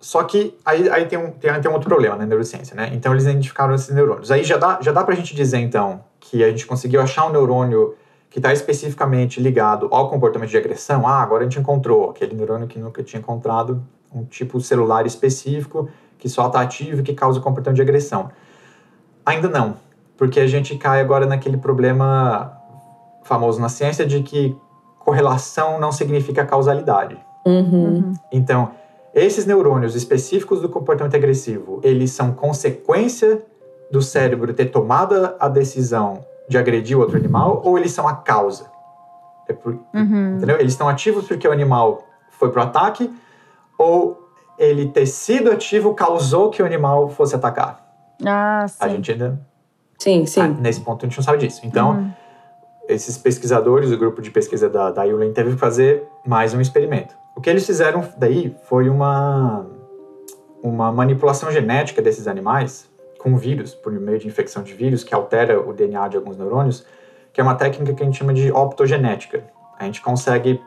Só 0.00 0.22
que 0.24 0.54
aí, 0.64 0.88
aí 0.90 1.06
tem, 1.06 1.18
um, 1.18 1.30
tem, 1.32 1.52
tem 1.60 1.70
um 1.70 1.74
outro 1.74 1.88
problema 1.88 2.16
na 2.16 2.26
neurociência, 2.26 2.76
né? 2.76 2.90
Então 2.92 3.12
eles 3.12 3.24
identificaram 3.24 3.74
esses 3.74 3.92
neurônios. 3.94 4.30
Aí 4.30 4.44
já 4.44 4.56
dá, 4.56 4.78
já 4.80 4.92
dá 4.92 5.02
pra 5.02 5.14
gente 5.14 5.34
dizer, 5.34 5.58
então, 5.58 6.00
que 6.20 6.44
a 6.44 6.48
gente 6.50 6.66
conseguiu 6.66 7.00
achar 7.00 7.26
um 7.26 7.32
neurônio 7.32 7.94
que 8.30 8.38
está 8.38 8.52
especificamente 8.52 9.40
ligado 9.40 9.88
ao 9.90 10.08
comportamento 10.10 10.50
de 10.50 10.56
agressão. 10.56 11.06
Ah, 11.08 11.22
agora 11.22 11.42
a 11.42 11.44
gente 11.44 11.58
encontrou 11.58 12.10
aquele 12.10 12.34
neurônio 12.36 12.68
que 12.68 12.78
nunca 12.78 13.02
tinha 13.02 13.18
encontrado, 13.20 13.82
um 14.14 14.24
tipo 14.24 14.60
celular 14.60 15.06
específico 15.06 15.88
que 16.18 16.28
só 16.28 16.46
está 16.46 16.60
ativo 16.60 17.00
e 17.00 17.02
que 17.02 17.14
causa 17.14 17.38
o 17.38 17.42
comportamento 17.42 17.76
de 17.76 17.82
agressão. 17.82 18.30
Ainda 19.24 19.48
não, 19.48 19.74
porque 20.16 20.40
a 20.40 20.46
gente 20.46 20.76
cai 20.76 21.00
agora 21.00 21.26
naquele 21.26 21.56
problema 21.56 22.52
famoso 23.24 23.60
na 23.60 23.68
ciência 23.68 24.06
de 24.06 24.22
que 24.22 24.56
correlação 25.00 25.78
não 25.80 25.92
significa 25.92 26.44
causalidade. 26.44 27.18
Uhum. 27.44 28.12
Então, 28.32 28.70
esses 29.14 29.46
neurônios 29.46 29.94
específicos 29.94 30.60
do 30.60 30.68
comportamento 30.68 31.14
agressivo, 31.16 31.80
eles 31.82 32.10
são 32.12 32.32
consequência 32.32 33.42
do 33.90 34.02
cérebro 34.02 34.52
ter 34.52 34.66
tomado 34.66 35.34
a 35.38 35.48
decisão 35.48 36.24
de 36.48 36.58
agredir 36.58 36.96
o 36.96 37.00
outro 37.00 37.16
animal 37.16 37.62
ou 37.64 37.78
eles 37.78 37.92
são 37.92 38.06
a 38.06 38.14
causa? 38.14 38.66
É 39.48 39.52
por- 39.52 39.78
Uhum. 39.94 40.36
Entendeu? 40.36 40.58
Eles 40.58 40.72
estão 40.72 40.88
ativos 40.88 41.26
porque 41.26 41.46
o 41.46 41.52
animal 41.52 42.04
foi 42.30 42.50
pro 42.50 42.62
ataque 42.62 43.12
ou 43.78 44.25
ele 44.58 44.88
ter 44.88 45.06
sido 45.06 45.50
ativo 45.50 45.94
causou 45.94 46.50
que 46.50 46.62
o 46.62 46.66
animal 46.66 47.08
fosse 47.08 47.34
atacar? 47.34 47.84
Ah, 48.24 48.64
sim. 48.68 48.76
A 48.80 48.88
gente 48.88 49.12
ainda 49.12 49.38
Sim, 49.98 50.26
sim. 50.26 50.40
ah, 50.40 50.48
nesse 50.48 50.80
ponto 50.80 51.04
a 51.04 51.08
gente 51.08 51.16
não 51.18 51.24
sabe 51.24 51.38
disso. 51.38 51.60
Então, 51.64 51.90
Uhum. 51.92 52.10
esses 52.88 53.16
pesquisadores, 53.18 53.90
o 53.90 53.96
grupo 53.98 54.20
de 54.22 54.30
pesquisa 54.30 54.68
da, 54.68 54.90
da 54.90 55.04
ULEN 55.04 55.32
teve 55.32 55.52
que 55.52 55.56
fazer 55.58 56.06
mais 56.26 56.52
um 56.54 56.60
experimento. 56.60 57.14
O 57.34 57.40
que 57.40 57.50
eles 57.50 57.66
fizeram 57.66 58.06
daí 58.16 58.54
foi 58.64 58.88
uma, 58.88 59.66
uma 60.62 60.90
manipulação 60.92 61.50
genética 61.50 62.00
desses 62.00 62.26
animais 62.26 62.88
com 63.18 63.36
vírus, 63.36 63.74
por 63.74 63.92
meio 63.92 64.18
de 64.18 64.26
infecção 64.28 64.62
de 64.62 64.72
vírus, 64.74 65.02
que 65.02 65.14
altera 65.14 65.60
o 65.60 65.72
DNA 65.72 66.08
de 66.08 66.16
alguns 66.16 66.36
neurônios, 66.36 66.86
que 67.32 67.40
é 67.40 67.44
uma 67.44 67.54
técnica 67.54 67.92
que 67.92 68.02
a 68.02 68.06
gente 68.06 68.18
chama 68.18 68.32
de 68.32 68.50
optogenética. 68.52 69.44
A 69.78 69.84
gente 69.84 70.00
consegue, 70.00 70.60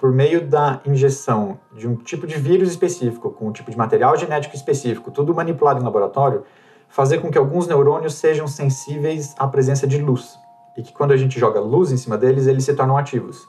por 0.00 0.10
meio 0.10 0.46
da 0.46 0.80
injeção 0.86 1.58
de 1.76 1.86
um 1.86 1.94
tipo 1.94 2.26
de 2.26 2.36
vírus 2.36 2.70
específico, 2.70 3.30
com 3.30 3.48
um 3.48 3.52
tipo 3.52 3.70
de 3.70 3.76
material 3.76 4.16
genético 4.16 4.56
específico, 4.56 5.10
tudo 5.10 5.34
manipulado 5.34 5.78
em 5.78 5.84
laboratório, 5.84 6.42
fazer 6.88 7.18
com 7.18 7.30
que 7.30 7.36
alguns 7.36 7.66
neurônios 7.66 8.14
sejam 8.14 8.48
sensíveis 8.48 9.34
à 9.38 9.46
presença 9.46 9.86
de 9.86 9.98
luz 9.98 10.38
e 10.74 10.82
que 10.82 10.90
quando 10.90 11.12
a 11.12 11.18
gente 11.18 11.38
joga 11.38 11.60
luz 11.60 11.92
em 11.92 11.98
cima 11.98 12.16
deles, 12.16 12.46
eles 12.46 12.64
se 12.64 12.72
tornam 12.72 12.96
ativos. 12.96 13.46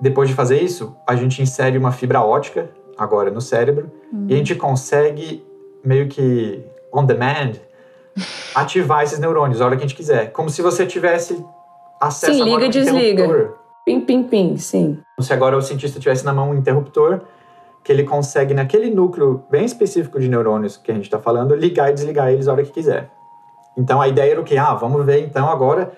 Depois 0.00 0.30
de 0.30 0.34
fazer 0.34 0.62
isso, 0.62 0.96
a 1.06 1.14
gente 1.14 1.42
insere 1.42 1.76
uma 1.76 1.92
fibra 1.92 2.22
ótica 2.22 2.70
agora 2.96 3.30
no 3.30 3.40
cérebro 3.40 3.92
e 4.26 4.32
a 4.32 4.36
gente 4.38 4.54
consegue 4.54 5.46
meio 5.84 6.08
que 6.08 6.64
on 6.90 7.04
demand 7.04 7.52
ativar 8.54 9.04
esses 9.04 9.18
neurônios 9.18 9.60
a 9.60 9.66
hora 9.66 9.76
que 9.76 9.84
a 9.84 9.86
gente 9.86 9.96
quiser, 9.96 10.32
como 10.32 10.48
se 10.48 10.62
você 10.62 10.86
tivesse 10.86 11.44
acesso 12.00 12.32
Sim, 12.32 12.44
liga 12.44 12.64
e 12.64 12.68
desliga. 12.70 13.61
Pim, 13.84 14.00
pim, 14.00 14.22
pim, 14.22 14.56
sim. 14.56 14.98
Como 15.16 15.26
se 15.26 15.32
agora 15.32 15.56
o 15.56 15.62
cientista 15.62 15.98
tivesse 15.98 16.24
na 16.24 16.32
mão 16.32 16.50
um 16.50 16.54
interruptor 16.54 17.20
que 17.82 17.90
ele 17.90 18.04
consegue, 18.04 18.54
naquele 18.54 18.90
núcleo 18.90 19.42
bem 19.50 19.64
específico 19.64 20.20
de 20.20 20.28
neurônios 20.28 20.76
que 20.76 20.90
a 20.92 20.94
gente 20.94 21.04
está 21.04 21.18
falando, 21.18 21.54
ligar 21.56 21.90
e 21.90 21.94
desligar 21.94 22.30
eles 22.30 22.46
a 22.46 22.52
hora 22.52 22.62
que 22.62 22.70
quiser. 22.70 23.10
Então 23.76 24.00
a 24.00 24.06
ideia 24.06 24.32
era 24.32 24.40
o 24.40 24.44
quê? 24.44 24.56
Ah, 24.56 24.74
vamos 24.74 25.04
ver 25.04 25.24
então 25.24 25.48
agora 25.48 25.92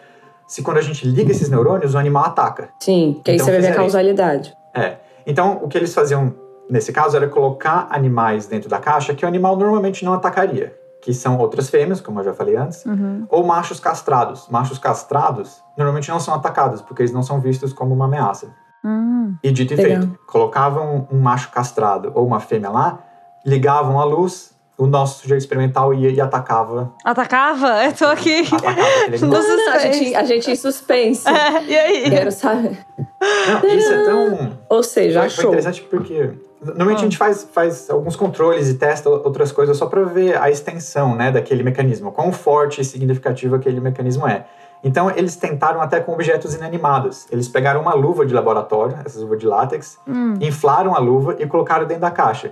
se 0.46 0.62
quando 0.62 0.78
a 0.78 0.82
gente 0.82 1.06
liga 1.06 1.30
esses 1.30 1.50
neurônios, 1.50 1.94
o 1.94 1.98
animal 1.98 2.24
ataca. 2.26 2.70
Sim, 2.80 3.20
que 3.24 3.30
aí 3.30 3.36
Então 3.36 3.46
você 3.46 3.52
vai 3.52 3.60
ver 3.60 3.66
a 3.66 3.70
isso. 3.70 3.78
causalidade. 3.78 4.54
É. 4.74 4.96
Então 5.26 5.60
o 5.62 5.68
que 5.68 5.76
eles 5.76 5.92
faziam 5.94 6.34
nesse 6.70 6.92
caso 6.92 7.16
era 7.16 7.28
colocar 7.28 7.86
animais 7.90 8.46
dentro 8.46 8.68
da 8.70 8.78
caixa 8.78 9.14
que 9.14 9.24
o 9.24 9.28
animal 9.28 9.56
normalmente 9.56 10.04
não 10.04 10.14
atacaria. 10.14 10.74
Que 11.04 11.12
são 11.12 11.36
outras 11.36 11.68
fêmeas, 11.68 12.00
como 12.00 12.20
eu 12.20 12.24
já 12.24 12.32
falei 12.32 12.56
antes, 12.56 12.82
Uhum. 12.86 13.26
ou 13.28 13.44
machos 13.46 13.78
castrados. 13.78 14.48
Machos 14.48 14.78
castrados 14.78 15.62
normalmente 15.76 16.08
não 16.08 16.18
são 16.18 16.32
atacados, 16.34 16.80
porque 16.80 17.02
eles 17.02 17.12
não 17.12 17.22
são 17.22 17.38
vistos 17.40 17.74
como 17.74 17.92
uma 17.94 18.06
ameaça. 18.06 18.48
Hum. 18.82 19.34
E 19.42 19.52
dito 19.52 19.74
e 19.74 19.76
Legal. 19.76 20.00
feito, 20.02 20.18
colocavam 20.26 21.06
um 21.12 21.20
macho 21.20 21.50
castrado 21.50 22.10
ou 22.14 22.26
uma 22.26 22.40
fêmea 22.40 22.70
lá, 22.70 23.00
ligavam 23.44 24.00
a 24.00 24.04
luz, 24.04 24.53
o 24.76 24.86
nosso 24.86 25.20
sujeito 25.22 25.40
experimental 25.40 25.94
ia 25.94 26.10
e 26.10 26.20
atacava, 26.20 26.92
Atacava? 27.04 27.84
Eu 27.84 27.92
tô 27.92 28.06
aqui. 28.06 28.40
atacava 28.40 29.72
a 29.74 29.78
gente, 29.78 30.14
a 30.14 30.24
gente 30.24 30.50
em 30.50 30.56
suspense. 30.56 31.28
É, 31.28 31.62
e 31.64 31.76
aí? 31.78 32.10
Quero 32.10 32.32
saber. 32.32 32.78
Não, 32.98 33.68
isso 33.74 33.92
é 33.92 34.04
tão... 34.04 34.58
Ou 34.68 34.82
seja, 34.82 35.20
Foi, 35.20 35.30
foi 35.30 35.38
achou. 35.38 35.50
interessante 35.50 35.82
porque 35.82 36.30
normalmente 36.62 36.98
Ah. 36.98 37.00
a 37.00 37.04
gente 37.04 37.16
faz, 37.18 37.48
faz 37.52 37.88
alguns 37.90 38.16
controles 38.16 38.68
e 38.68 38.74
testa 38.74 39.08
outras 39.08 39.52
coisas 39.52 39.76
só 39.76 39.86
para 39.86 40.02
ver 40.04 40.36
a 40.40 40.50
extensão 40.50 41.14
né, 41.14 41.30
daquele 41.30 41.62
mecanismo, 41.62 42.10
quão 42.10 42.32
forte 42.32 42.80
e 42.80 42.84
significativo 42.84 43.54
aquele 43.54 43.80
mecanismo 43.80 44.26
é. 44.26 44.44
Então 44.82 45.10
eles 45.14 45.36
tentaram 45.36 45.80
até 45.80 46.00
com 46.00 46.12
objetos 46.12 46.54
inanimados. 46.54 47.26
Eles 47.30 47.48
pegaram 47.48 47.80
uma 47.80 47.94
luva 47.94 48.26
de 48.26 48.34
laboratório, 48.34 48.98
essas 49.04 49.22
luvas 49.22 49.38
de 49.38 49.46
látex, 49.46 49.98
Hum, 50.06 50.34
inflaram 50.40 50.94
a 50.94 50.98
luva 50.98 51.36
e 51.38 51.46
colocaram 51.46 51.86
dentro 51.86 52.02
da 52.02 52.10
caixa. 52.10 52.50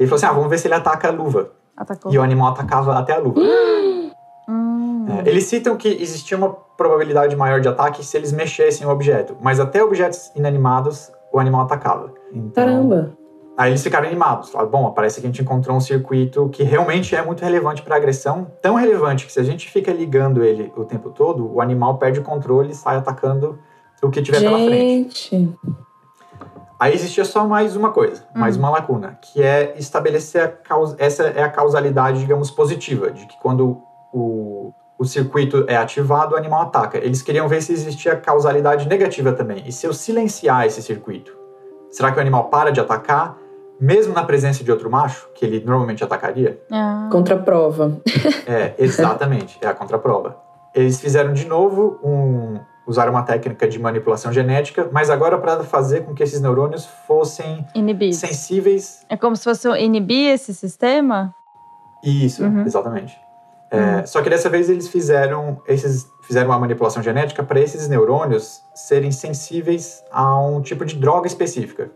Ele 0.00 0.08
falou 0.08 0.16
assim: 0.16 0.26
ah, 0.26 0.32
vamos 0.32 0.48
ver 0.48 0.58
se 0.58 0.66
ele 0.66 0.74
ataca 0.74 1.08
a 1.08 1.10
luva. 1.10 1.52
atacou. 1.76 2.12
E 2.12 2.18
o 2.18 2.22
animal 2.22 2.52
atacava 2.52 2.98
até 2.98 3.12
a 3.12 3.18
luva. 3.18 3.40
Hum. 4.48 5.06
É, 5.08 5.28
eles 5.28 5.44
citam 5.44 5.76
que 5.76 5.86
existia 5.86 6.36
uma 6.36 6.50
probabilidade 6.50 7.36
maior 7.36 7.60
de 7.60 7.68
ataque 7.68 8.04
se 8.04 8.16
eles 8.16 8.32
mexessem 8.32 8.84
o 8.84 8.90
objeto, 8.90 9.36
mas 9.40 9.60
até 9.60 9.84
objetos 9.84 10.32
inanimados 10.34 11.12
o 11.32 11.38
animal 11.38 11.60
atacava. 11.60 12.12
Então, 12.32 12.50
Caramba. 12.50 13.12
Aí 13.56 13.70
eles 13.70 13.82
ficaram 13.82 14.08
animados. 14.08 14.50
Falaram, 14.50 14.70
bom, 14.70 14.90
parece 14.90 15.20
que 15.20 15.26
a 15.26 15.28
gente 15.28 15.42
encontrou 15.42 15.76
um 15.76 15.80
circuito 15.80 16.48
que 16.48 16.64
realmente 16.64 17.14
é 17.14 17.22
muito 17.22 17.44
relevante 17.44 17.82
para 17.82 17.94
agressão. 17.94 18.50
Tão 18.60 18.74
relevante 18.74 19.24
que 19.24 19.32
se 19.32 19.38
a 19.38 19.44
gente 19.44 19.70
fica 19.70 19.92
ligando 19.92 20.42
ele 20.42 20.72
o 20.76 20.84
tempo 20.84 21.10
todo, 21.10 21.48
o 21.54 21.60
animal 21.60 21.98
perde 21.98 22.18
o 22.18 22.22
controle 22.24 22.70
e 22.70 22.74
sai 22.74 22.96
atacando 22.96 23.58
o 24.02 24.10
que 24.10 24.20
tiver 24.20 24.40
pela 24.40 24.58
frente. 24.58 25.54
Aí 26.80 26.94
existia 26.94 27.26
só 27.26 27.46
mais 27.46 27.76
uma 27.76 27.90
coisa, 27.90 28.22
mais 28.34 28.56
uma 28.56 28.70
lacuna, 28.70 29.18
que 29.20 29.42
é 29.42 29.74
estabelecer 29.76 30.42
a 30.42 30.48
causa, 30.48 30.96
essa 30.98 31.24
é 31.24 31.42
a 31.42 31.48
causalidade, 31.50 32.20
digamos, 32.20 32.50
positiva, 32.50 33.10
de 33.10 33.26
que 33.26 33.38
quando 33.38 33.82
o, 34.10 34.72
o 34.98 35.04
circuito 35.04 35.66
é 35.68 35.76
ativado, 35.76 36.34
o 36.34 36.38
animal 36.38 36.62
ataca. 36.62 36.96
Eles 36.96 37.20
queriam 37.20 37.46
ver 37.46 37.60
se 37.60 37.74
existia 37.74 38.16
causalidade 38.16 38.88
negativa 38.88 39.30
também. 39.32 39.62
E 39.66 39.72
se 39.72 39.86
eu 39.86 39.92
silenciar 39.92 40.64
esse 40.64 40.82
circuito, 40.82 41.36
será 41.90 42.10
que 42.10 42.16
o 42.16 42.20
animal 42.20 42.44
para 42.44 42.70
de 42.70 42.80
atacar 42.80 43.36
mesmo 43.80 44.12
na 44.12 44.22
presença 44.22 44.62
de 44.62 44.70
outro 44.70 44.90
macho, 44.90 45.28
que 45.34 45.44
ele 45.44 45.64
normalmente 45.64 46.04
atacaria. 46.04 46.60
Ah. 46.70 47.08
Contraprova. 47.10 47.96
É, 48.46 48.74
exatamente, 48.78 49.58
é 49.62 49.66
a 49.66 49.74
contraprova. 49.74 50.36
Eles 50.74 51.00
fizeram 51.00 51.32
de 51.32 51.46
novo 51.46 51.98
um. 52.02 52.60
Usaram 52.90 53.12
uma 53.12 53.22
técnica 53.22 53.68
de 53.68 53.78
manipulação 53.78 54.32
genética, 54.32 54.88
mas 54.90 55.08
agora 55.10 55.38
para 55.38 55.62
fazer 55.62 56.04
com 56.04 56.12
que 56.12 56.24
esses 56.24 56.40
neurônios 56.40 56.84
fossem 57.06 57.64
Inibido. 57.72 58.16
sensíveis. 58.16 59.06
É 59.08 59.16
como 59.16 59.36
se 59.36 59.44
fosse 59.44 59.68
inibir 59.78 60.32
esse 60.34 60.52
sistema? 60.52 61.32
Isso, 62.02 62.42
Uhum. 62.42 62.62
exatamente. 62.66 63.16
É, 63.70 64.04
Só 64.04 64.20
que 64.22 64.28
dessa 64.28 64.48
vez 64.50 64.68
eles 64.68 64.88
fizeram 64.88 65.62
esses 65.68 66.04
fizeram 66.22 66.48
uma 66.50 66.58
manipulação 66.58 67.00
genética 67.00 67.44
para 67.44 67.60
esses 67.60 67.88
neurônios 67.88 68.60
serem 68.74 69.12
sensíveis 69.12 70.02
a 70.10 70.36
um 70.40 70.60
tipo 70.60 70.84
de 70.84 70.96
droga 70.96 71.28
específica. 71.28 71.88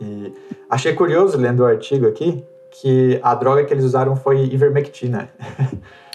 E 0.00 0.34
achei 0.68 0.94
curioso 0.94 1.38
lendo 1.38 1.60
o 1.60 1.66
artigo 1.66 2.08
aqui 2.08 2.44
que 2.80 3.20
a 3.22 3.34
droga 3.34 3.64
que 3.64 3.72
eles 3.72 3.84
usaram 3.84 4.16
foi 4.16 4.44
ivermectina. 4.44 5.28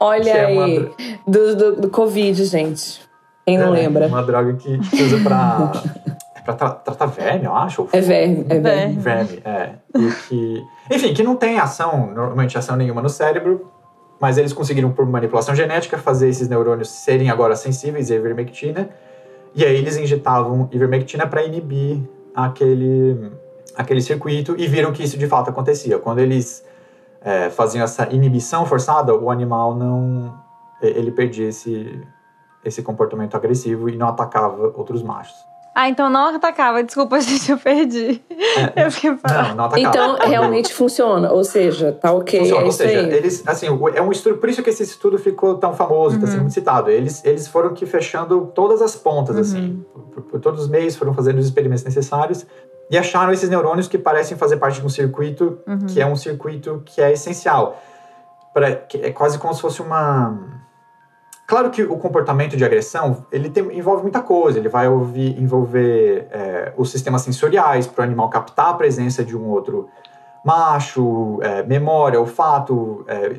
Olha 0.00 0.22
que 0.22 0.30
é 0.30 0.46
uma 0.46 0.64
aí. 0.64 0.78
dro- 0.78 0.94
Do, 1.26 1.56
do, 1.56 1.80
do 1.82 1.90
Covid, 1.90 2.44
gente. 2.44 3.00
Quem 3.46 3.58
não 3.58 3.68
é, 3.74 3.80
lembra? 3.82 4.06
Uma 4.06 4.22
droga 4.22 4.54
que 4.54 4.82
se 4.84 5.02
usa 5.02 5.18
para 5.22 5.72
para 6.44 6.54
tra 6.54 6.70
tratar 6.70 7.06
verme, 7.06 7.44
eu 7.44 7.54
acho. 7.56 7.82
ou 7.82 7.88
É 7.92 8.00
verme, 8.00 8.46
é 8.48 8.58
verme. 8.60 8.94
Verme. 8.94 9.00
Verme, 9.00 9.42
é. 9.44 9.70
E 9.98 10.12
que, 10.28 10.62
enfim, 10.92 11.12
que 11.12 11.22
não 11.22 11.34
tem 11.36 11.58
ação, 11.58 12.12
normalmente 12.14 12.56
ação 12.56 12.76
nenhuma 12.76 13.02
no 13.02 13.08
cérebro, 13.08 13.68
mas 14.20 14.38
eles 14.38 14.52
conseguiram, 14.52 14.92
por 14.92 15.04
manipulação 15.06 15.54
genética, 15.56 15.98
fazer 15.98 16.28
esses 16.28 16.48
neurônios 16.48 16.88
serem 16.88 17.30
agora 17.30 17.56
sensíveis 17.56 18.10
à 18.12 18.14
ivermectina. 18.14 18.88
E 19.56 19.64
aí 19.64 19.74
eles 19.76 19.96
injetavam 19.96 20.68
ivermectina 20.70 21.26
para 21.26 21.42
inibir 21.42 21.98
aquele, 22.34 23.32
aquele 23.76 24.00
circuito 24.00 24.54
e 24.58 24.66
viram 24.66 24.92
que 24.92 25.02
isso 25.02 25.18
de 25.18 25.26
fato 25.26 25.50
acontecia. 25.50 25.98
Quando 25.98 26.18
eles 26.18 26.64
é, 27.20 27.50
faziam 27.50 27.84
essa 27.84 28.08
inibição 28.12 28.64
forçada, 28.66 29.14
o 29.14 29.30
animal 29.30 29.74
não. 29.74 30.34
ele 30.80 31.10
perdia 31.10 31.48
esse, 31.48 32.00
esse 32.64 32.82
comportamento 32.82 33.36
agressivo 33.36 33.88
e 33.88 33.96
não 33.96 34.08
atacava 34.08 34.72
outros 34.76 35.02
machos. 35.02 35.36
Ah, 35.78 35.90
então 35.90 36.08
não 36.08 36.34
atacava. 36.34 36.82
Desculpa, 36.82 37.20
gente, 37.20 37.50
eu 37.50 37.58
perdi. 37.58 38.22
É, 38.74 38.86
Eu 38.86 38.90
fiquei 38.90 39.10
não, 39.10 39.54
não 39.54 39.64
atacava. 39.66 39.78
Então, 39.78 40.16
realmente 40.26 40.72
funciona. 40.72 41.30
Ou 41.30 41.44
seja, 41.44 41.92
tá 41.92 42.14
ok. 42.14 42.40
Funciona, 42.40 42.62
é 42.62 42.64
ou 42.64 42.72
seja, 42.72 43.00
aí. 43.00 43.12
eles, 43.12 43.46
assim, 43.46 43.66
é 43.66 44.00
um 44.00 44.10
estudo, 44.10 44.38
por 44.38 44.48
isso 44.48 44.62
que 44.62 44.70
esse 44.70 44.84
estudo 44.84 45.18
ficou 45.18 45.58
tão 45.58 45.74
famoso, 45.74 46.14
está 46.14 46.28
sendo 46.28 46.40
muito 46.40 46.54
citado. 46.54 46.90
Eles, 46.90 47.22
eles 47.26 47.46
foram 47.46 47.74
que 47.74 47.84
fechando 47.84 48.50
todas 48.54 48.80
as 48.80 48.96
pontas, 48.96 49.36
assim, 49.36 49.84
por, 50.14 50.22
por 50.22 50.40
todos 50.40 50.62
os 50.62 50.68
meios, 50.68 50.96
foram 50.96 51.12
fazendo 51.12 51.38
os 51.38 51.44
experimentos 51.44 51.84
necessários 51.84 52.46
e 52.90 52.96
acharam 52.98 53.32
esses 53.32 53.48
neurônios 53.48 53.88
que 53.88 53.98
parecem 53.98 54.36
fazer 54.36 54.56
parte 54.58 54.80
de 54.80 54.86
um 54.86 54.88
circuito 54.88 55.58
que 55.86 56.00
é 56.00 56.06
um 56.06 56.16
circuito 56.16 56.82
que 56.84 57.00
é 57.00 57.12
essencial. 57.12 57.80
Pra, 58.54 58.74
que 58.74 58.98
é 58.98 59.10
quase 59.10 59.38
como 59.38 59.52
se 59.54 59.60
fosse 59.60 59.82
uma. 59.82 60.38
Claro 61.46 61.70
que 61.70 61.82
o 61.82 61.96
comportamento 61.98 62.56
de 62.56 62.64
agressão 62.64 63.24
ele 63.30 63.50
tem- 63.50 63.76
envolve 63.78 64.02
muita 64.02 64.20
coisa. 64.22 64.58
Ele 64.58 64.68
vai 64.68 64.88
ouvir- 64.88 65.38
envolver 65.40 66.26
é, 66.30 66.72
os 66.76 66.90
sistemas 66.90 67.22
sensoriais 67.22 67.86
para 67.86 68.02
o 68.02 68.04
animal 68.04 68.28
captar 68.30 68.68
a 68.70 68.74
presença 68.74 69.24
de 69.24 69.36
um 69.36 69.46
outro 69.50 69.88
macho, 70.44 71.38
é, 71.42 71.62
memória, 71.64 72.18
olfato, 72.20 73.04
é, 73.08 73.36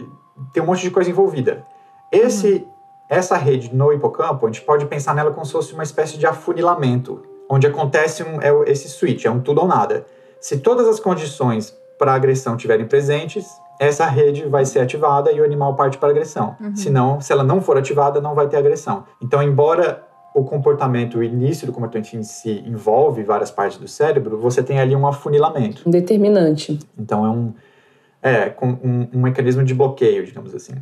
tem 0.54 0.62
um 0.62 0.66
monte 0.66 0.82
de 0.82 0.92
coisa 0.92 1.10
envolvida. 1.10 1.66
Esse, 2.12 2.68
essa 3.10 3.36
rede 3.38 3.74
no 3.74 3.92
hipocampo, 3.94 4.46
a 4.46 4.52
gente 4.52 4.62
pode 4.64 4.86
pensar 4.86 5.16
nela 5.16 5.32
como 5.32 5.46
se 5.46 5.52
fosse 5.52 5.74
uma 5.74 5.84
espécie 5.84 6.18
de 6.18 6.26
afunilamento, 6.28 7.24
onde 7.50 7.68
acontece 7.68 8.24
um, 8.24 8.42
é 8.42 8.72
esse 8.72 8.90
switch, 8.90 9.26
é 9.26 9.32
um 9.32 9.40
tudo 9.40 9.62
ou 9.62 9.68
nada. 9.68 10.06
Se 10.40 10.60
todas 10.60 10.88
as 10.88 11.00
condições 11.00 11.76
para 11.98 12.14
agressão 12.14 12.56
estiverem 12.56 12.86
presentes, 12.86 13.46
essa 13.80 14.06
rede 14.06 14.46
vai 14.46 14.66
ser 14.66 14.80
ativada 14.80 15.32
e 15.32 15.40
o 15.40 15.44
animal 15.44 15.76
parte 15.76 15.98
para 15.98 16.10
a 16.10 16.12
agressão. 16.12 16.56
Senão, 16.76 17.22
se 17.22 17.32
ela 17.32 17.44
não 17.44 17.62
for 17.62 17.78
ativada, 17.78 18.20
não 18.20 18.36
vai 18.36 18.48
ter 18.48 18.58
agressão. 18.58 19.06
Então, 19.22 19.42
embora 19.42 20.04
o 20.34 20.44
comportamento, 20.44 21.18
o 21.18 21.24
início 21.24 21.66
do 21.66 21.74
comportamento 21.74 22.14
em 22.14 22.22
si 22.22 22.64
envolve 22.66 23.24
várias 23.24 23.50
partes 23.50 23.80
do 23.80 23.88
cérebro, 23.88 24.38
você 24.38 24.62
tem 24.62 24.80
ali 24.80 24.96
um 24.96 25.08
afunilamento. 25.08 25.82
Um 25.88 25.92
determinante. 25.92 26.78
Então 26.98 27.26
é 27.26 27.30
um 27.30 27.54
é 28.22 28.50
com 28.50 28.68
um, 28.68 29.08
um 29.14 29.22
mecanismo 29.22 29.64
de 29.64 29.74
bloqueio, 29.74 30.26
digamos 30.26 30.54
assim. 30.54 30.74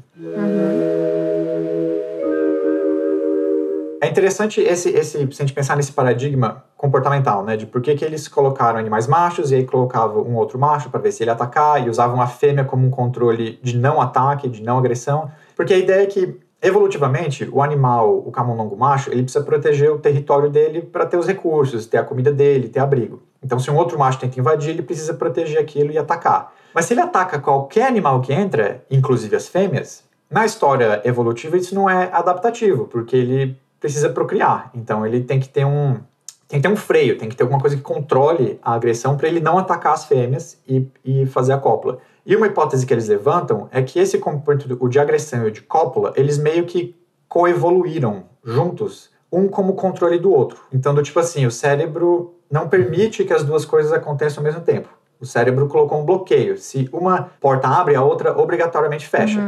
É 4.05 4.09
interessante 4.09 4.61
esse, 4.61 4.89
esse, 4.89 5.17
se 5.17 5.41
a 5.41 5.45
gente 5.45 5.53
pensar 5.53 5.75
nesse 5.75 5.91
paradigma 5.91 6.63
comportamental, 6.77 7.43
né? 7.43 7.57
De 7.57 7.65
por 7.65 7.81
que, 7.81 7.95
que 7.95 8.05
eles 8.05 8.27
colocaram 8.27 8.77
animais 8.77 9.07
machos 9.07 9.51
e 9.51 9.55
aí 9.55 9.65
colocavam 9.65 10.21
um 10.21 10.35
outro 10.35 10.59
macho 10.59 10.91
para 10.91 10.99
ver 10.99 11.11
se 11.11 11.23
ele 11.23 11.31
atacar 11.31 11.83
e 11.83 11.89
usavam 11.89 12.21
a 12.21 12.27
fêmea 12.27 12.63
como 12.63 12.85
um 12.85 12.91
controle 12.91 13.59
de 13.63 13.75
não 13.75 13.99
ataque, 13.99 14.47
de 14.47 14.61
não 14.61 14.77
agressão. 14.77 15.31
Porque 15.55 15.73
a 15.73 15.77
ideia 15.77 16.03
é 16.03 16.05
que, 16.05 16.39
evolutivamente, 16.61 17.49
o 17.51 17.63
animal, 17.63 18.19
o 18.19 18.31
camundongo 18.31 18.77
macho, 18.77 19.09
ele 19.09 19.23
precisa 19.23 19.43
proteger 19.43 19.91
o 19.91 19.97
território 19.97 20.51
dele 20.51 20.83
para 20.83 21.07
ter 21.07 21.17
os 21.17 21.25
recursos, 21.25 21.87
ter 21.87 21.97
a 21.97 22.03
comida 22.03 22.31
dele, 22.31 22.69
ter 22.69 22.81
abrigo. 22.81 23.23
Então, 23.43 23.57
se 23.57 23.71
um 23.71 23.75
outro 23.75 23.97
macho 23.97 24.19
tenta 24.19 24.39
invadir, 24.39 24.69
ele 24.69 24.83
precisa 24.83 25.15
proteger 25.15 25.59
aquilo 25.59 25.91
e 25.91 25.97
atacar. 25.97 26.53
Mas 26.75 26.85
se 26.85 26.93
ele 26.93 27.01
ataca 27.01 27.39
qualquer 27.39 27.87
animal 27.87 28.21
que 28.21 28.31
entra, 28.31 28.85
inclusive 28.91 29.35
as 29.35 29.47
fêmeas, 29.47 30.03
na 30.29 30.45
história 30.45 31.01
evolutiva 31.03 31.57
isso 31.57 31.73
não 31.73 31.89
é 31.89 32.07
adaptativo, 32.13 32.85
porque 32.85 33.15
ele 33.15 33.64
precisa 33.85 34.09
procriar. 34.09 34.71
Então 34.73 35.05
ele 35.05 35.21
tem 35.21 35.39
que 35.39 35.47
ter 35.47 35.63
um 35.63 35.99
tem 36.47 36.61
que 36.61 36.67
ter 36.67 36.73
um 36.73 36.77
freio, 36.77 37.17
tem 37.17 37.27
que 37.27 37.35
ter 37.35 37.43
alguma 37.43 37.59
coisa 37.59 37.75
que 37.75 37.81
controle 37.81 38.59
a 38.61 38.73
agressão 38.73 39.17
para 39.17 39.27
ele 39.27 39.39
não 39.39 39.57
atacar 39.57 39.93
as 39.93 40.05
fêmeas 40.05 40.59
e, 40.67 40.87
e 41.03 41.25
fazer 41.25 41.53
a 41.53 41.57
cópula. 41.57 41.97
E 42.23 42.35
uma 42.35 42.45
hipótese 42.45 42.85
que 42.85 42.93
eles 42.93 43.07
levantam 43.07 43.67
é 43.71 43.81
que 43.81 43.97
esse 43.99 44.19
comportamento, 44.19 44.77
o 44.79 44.87
de 44.87 44.99
agressão 44.99 45.43
e 45.43 45.47
o 45.47 45.51
de 45.51 45.61
cópula, 45.61 46.13
eles 46.15 46.37
meio 46.37 46.65
que 46.65 46.95
coevoluíram 47.27 48.25
juntos, 48.43 49.09
um 49.31 49.47
como 49.47 49.73
controle 49.73 50.19
do 50.19 50.31
outro. 50.31 50.61
Então, 50.71 50.93
do 50.93 51.01
tipo 51.01 51.19
assim, 51.19 51.47
o 51.47 51.51
cérebro 51.51 52.35
não 52.49 52.69
permite 52.69 53.23
que 53.23 53.33
as 53.33 53.43
duas 53.43 53.65
coisas 53.65 53.91
aconteçam 53.91 54.41
ao 54.41 54.45
mesmo 54.45 54.61
tempo. 54.61 54.87
O 55.19 55.25
cérebro 55.25 55.67
colocou 55.67 55.99
um 55.99 56.05
bloqueio. 56.05 56.57
Se 56.57 56.89
uma 56.91 57.29
porta 57.39 57.67
abre, 57.67 57.95
a 57.95 58.03
outra 58.03 58.37
obrigatoriamente 58.37 59.07
fecha. 59.07 59.39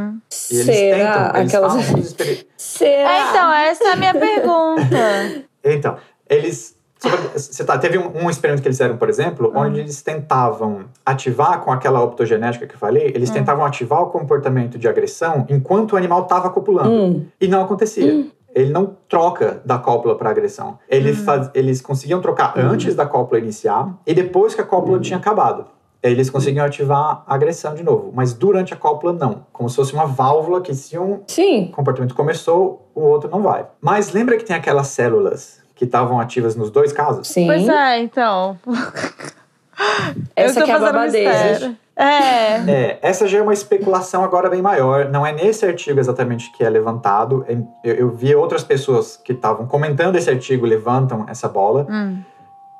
E 0.50 0.54
eles 0.58 0.64
Será? 0.76 0.96
tentam, 1.24 1.40
eles 1.40 1.54
Aquelas... 1.54 1.84
falam 1.86 1.98
experi- 2.00 2.48
Será? 2.56 3.12
É, 3.12 3.30
então, 3.30 3.52
essa 3.52 3.84
é 3.84 3.92
a 3.92 3.96
minha 3.96 4.14
pergunta. 4.18 5.44
Então, 5.64 5.96
eles. 6.28 6.76
Você 7.32 7.64
tá, 7.64 7.78
teve 7.78 7.96
um, 7.96 8.24
um 8.24 8.28
experimento 8.28 8.60
que 8.60 8.66
eles 8.66 8.76
fizeram, 8.76 8.96
por 8.96 9.08
exemplo, 9.08 9.52
onde 9.54 9.78
eles 9.78 10.02
tentavam 10.02 10.86
ativar 11.06 11.60
com 11.60 11.70
aquela 11.70 12.02
optogenética 12.02 12.66
que 12.66 12.74
eu 12.74 12.78
falei, 12.78 13.12
eles 13.14 13.30
tentavam 13.30 13.64
ativar 13.64 14.02
o 14.02 14.06
comportamento 14.06 14.76
de 14.76 14.88
agressão 14.88 15.46
enquanto 15.48 15.92
o 15.92 15.96
animal 15.96 16.22
estava 16.22 16.50
copulando. 16.50 16.90
Hum. 16.90 17.26
E 17.40 17.46
não 17.46 17.62
acontecia. 17.62 18.26
Ele 18.58 18.72
não 18.72 18.96
troca 19.08 19.62
da 19.64 19.78
cópula 19.78 20.16
para 20.16 20.30
agressão. 20.30 20.80
Ele 20.88 21.12
faz- 21.12 21.48
eles 21.54 21.80
conseguiam 21.80 22.20
trocar 22.20 22.58
antes 22.58 22.92
da 22.96 23.06
cópula 23.06 23.38
iniciar 23.40 23.94
e 24.04 24.12
depois 24.12 24.52
que 24.52 24.60
a 24.60 24.64
cópula 24.64 24.98
tinha 24.98 25.16
acabado. 25.16 25.66
Eles 26.02 26.28
conseguiam 26.28 26.66
ativar 26.66 27.22
a 27.24 27.34
agressão 27.36 27.72
de 27.74 27.84
novo, 27.84 28.10
mas 28.12 28.32
durante 28.34 28.74
a 28.74 28.76
cópula 28.76 29.12
não. 29.12 29.46
Como 29.52 29.68
se 29.70 29.76
fosse 29.76 29.92
uma 29.94 30.06
válvula 30.06 30.60
que 30.60 30.74
se 30.74 30.98
um 30.98 31.20
Sim. 31.28 31.70
comportamento 31.74 32.16
começou, 32.16 32.90
o 32.96 33.00
outro 33.02 33.30
não 33.30 33.42
vai. 33.42 33.64
Mas 33.80 34.12
lembra 34.12 34.36
que 34.36 34.44
tem 34.44 34.56
aquelas 34.56 34.88
células 34.88 35.60
que 35.76 35.84
estavam 35.84 36.18
ativas 36.18 36.56
nos 36.56 36.68
dois 36.72 36.92
casos? 36.92 37.28
Sim. 37.28 37.46
Pois 37.46 37.68
é, 37.68 38.00
então. 38.00 38.58
Essa 40.34 40.58
eu 40.58 40.62
tô 40.62 40.64
que 40.64 40.70
é 40.72 40.74
a 40.74 40.78
babadeira. 40.80 41.76
É. 42.00 42.70
É, 42.70 42.98
essa 43.02 43.26
já 43.26 43.38
é 43.38 43.42
uma 43.42 43.52
especulação 43.52 44.22
agora 44.22 44.48
bem 44.48 44.62
maior. 44.62 45.08
Não 45.10 45.26
é 45.26 45.32
nesse 45.32 45.66
artigo 45.66 45.98
exatamente 45.98 46.52
que 46.52 46.62
é 46.62 46.70
levantado. 46.70 47.44
Em- 47.48 47.66
Eu, 47.82 47.94
eu 47.96 48.10
vi 48.10 48.32
outras 48.36 48.62
pessoas 48.62 49.16
que 49.16 49.32
estavam 49.32 49.66
comentando 49.66 50.14
esse 50.16 50.30
artigo 50.30 50.64
levantam 50.64 51.26
essa 51.28 51.48
bola. 51.48 51.86
Hum. 51.90 52.20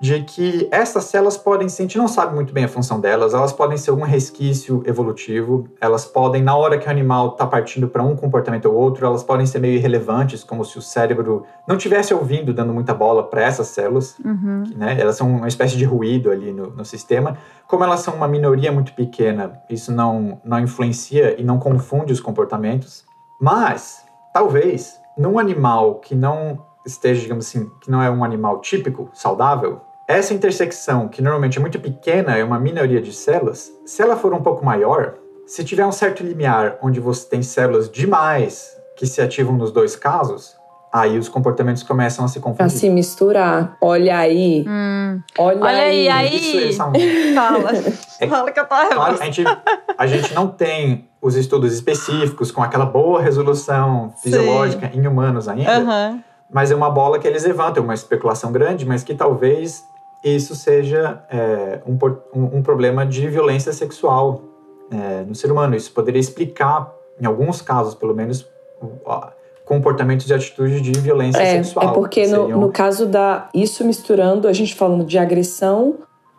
De 0.01 0.23
que 0.23 0.69
essas 0.71 1.05
células 1.05 1.37
podem 1.37 1.69
ser, 1.69 1.83
a 1.83 1.87
gente 1.87 1.99
não 1.99 2.07
sabe 2.07 2.33
muito 2.33 2.53
bem 2.53 2.65
a 2.65 2.69
função 2.69 3.01
delas, 3.01 3.35
elas 3.35 3.53
podem 3.53 3.77
ser 3.77 3.91
algum 3.91 4.05
resquício 4.05 4.81
evolutivo, 4.87 5.67
elas 5.81 6.05
podem, 6.05 6.41
na 6.41 6.55
hora 6.57 6.79
que 6.79 6.87
o 6.87 6.91
animal 6.91 7.31
está 7.31 7.45
partindo 7.45 7.89
para 7.89 8.03
um 8.03 8.15
comportamento 8.15 8.67
ou 8.67 8.75
outro, 8.77 9.05
elas 9.05 9.25
podem 9.25 9.45
ser 9.45 9.59
meio 9.59 9.75
irrelevantes, 9.75 10.45
como 10.45 10.65
se 10.65 10.79
o 10.79 10.83
cérebro 10.83 11.45
não 11.67 11.77
tivesse 11.77 12.15
ouvindo, 12.15 12.55
dando 12.55 12.73
muita 12.73 12.95
bola 12.95 13.25
para 13.25 13.43
essas 13.43 13.67
células, 13.69 14.17
Uhum. 14.25 14.63
que, 14.69 14.75
né, 14.77 14.97
elas 15.01 15.17
são 15.17 15.29
uma 15.29 15.49
espécie 15.49 15.77
de 15.77 15.85
ruído 15.85 16.31
ali 16.31 16.53
no, 16.53 16.71
no 16.71 16.85
sistema. 16.85 17.37
Como 17.67 17.83
elas 17.83 18.01
são 18.01 18.15
uma 18.15 18.29
minoria 18.29 18.71
muito 18.71 18.93
pequena, 18.93 19.61
isso 19.69 19.91
não, 19.91 20.41
não 20.45 20.61
influencia 20.61 21.41
e 21.41 21.43
não 21.43 21.59
confunde 21.59 22.13
os 22.13 22.21
comportamentos. 22.21 23.05
Mas, 23.41 24.05
talvez, 24.33 24.99
num 25.17 25.41
animal 25.41 25.97
que 25.97 26.15
não 26.15 26.65
esteja, 26.87 27.21
digamos 27.21 27.47
assim, 27.49 27.69
que 27.81 27.91
não 27.91 28.01
é 28.01 28.09
um 28.09 28.23
animal 28.25 28.61
típico, 28.61 29.11
saudável, 29.13 29.81
essa 30.09 30.33
intersecção, 30.33 31.07
que 31.07 31.21
normalmente 31.21 31.59
é 31.59 31.61
muito 31.61 31.79
pequena, 31.79 32.37
é 32.37 32.43
uma 32.43 32.59
minoria 32.59 33.01
de 33.01 33.13
células, 33.13 33.71
se 33.85 34.01
ela 34.01 34.17
for 34.17 34.33
um 34.33 34.43
pouco 34.43 34.65
maior, 34.65 35.15
se 35.47 35.63
tiver 35.63 35.85
um 35.87 35.93
certo 35.93 36.23
limiar 36.23 36.79
onde 36.83 36.99
você 36.99 37.29
tem 37.29 37.43
células 37.43 37.91
demais 37.91 38.75
que 38.97 39.07
se 39.07 39.21
ativam 39.21 39.55
nos 39.57 39.71
dois 39.71 39.95
casos, 39.97 40.57
aí 40.91 41.19
os 41.19 41.29
comportamentos 41.29 41.83
começam 41.83 42.25
a 42.25 42.29
se 42.29 42.39
A 42.39 42.43
confundir. 42.43 42.71
se 42.71 42.89
misturar. 42.89 43.77
Olha 43.83 44.17
aí. 44.19 44.65
Hum. 44.67 45.21
Olha, 45.39 45.61
Olha 45.63 45.79
aí, 45.83 46.09
aí. 46.09 46.37
Isso, 46.71 46.77
são- 46.79 46.93
Fala. 47.35 47.71
É- 48.19 48.27
Fala 48.27 48.51
que 48.51 48.59
eu 48.61 48.65
tô 48.65 48.75
Claro, 48.75 49.03
a 49.21 49.25
gente, 49.25 49.45
a 49.99 50.07
gente 50.07 50.35
não 50.35 50.49
tem 50.49 51.09
os 51.21 51.37
estudos 51.37 51.73
específicos 51.75 52.51
com 52.51 52.63
aquela 52.63 52.87
boa 52.87 53.21
resolução 53.21 54.13
fisiológica 54.23 54.91
em 54.95 55.07
humanos 55.07 55.49
ainda, 55.49 55.77
Aham. 55.79 56.21
mas 56.51 56.71
é 56.71 56.75
uma 56.75 56.91
bola 56.91 57.19
que 57.19 57.29
eles 57.29 57.45
levantam, 57.45 57.85
uma 57.85 57.95
especulação 57.95 58.51
grande, 58.51 58.87
mas 58.87 59.03
que 59.05 59.15
talvez 59.15 59.85
isso 60.23 60.55
seja 60.57 61.23
é, 61.31 61.81
um, 61.87 61.97
um- 62.59 62.63
problema 62.63 63.07
de 63.07 63.29
violência 63.29 63.73
sexual 63.73 64.43
é, 64.91 65.25
no 65.25 65.35
ser 65.35 65.51
humano. 65.53 65.77
Isso 65.77 65.93
poderia 65.93 66.21
explicar, 66.21 66.93
em 67.21 67.27
alguns 67.27 67.61
casos 67.63 67.95
pelo 67.95 68.15
menos, 68.15 68.47
comportamentos 69.65 70.29
e 70.29 70.35
atitudes 70.35 70.81
de 70.83 70.93
violência 70.93 71.41
É, 71.43 71.63
sexual. 71.63 71.91
é 71.91 71.93
porque 71.95 72.23
que 72.23 72.29
no, 72.29 72.43
seriam- 72.43 72.61
no 72.61 72.73
caso 72.73 73.07
da. 73.07 73.49
Isso 73.55 73.85
misturando, 73.85 74.49
a 74.49 74.53
gente 74.53 74.75
falando 74.75 75.05
de 75.05 75.19
agressão 75.19 75.99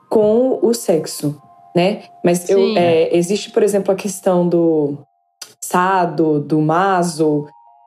com 0.09 0.59
o 0.61 0.73
sexo, 0.73 1.39
né? 1.75 2.03
Mas 2.23 2.49
eu, 2.49 2.59
é, 2.75 3.15
existe, 3.15 3.51
por 3.51 3.61
exemplo, 3.61 3.91
a 3.91 3.95
questão 3.95 4.47
do 4.47 4.97
sado, 5.63 6.39
do 6.39 6.59
maso, 6.59 7.45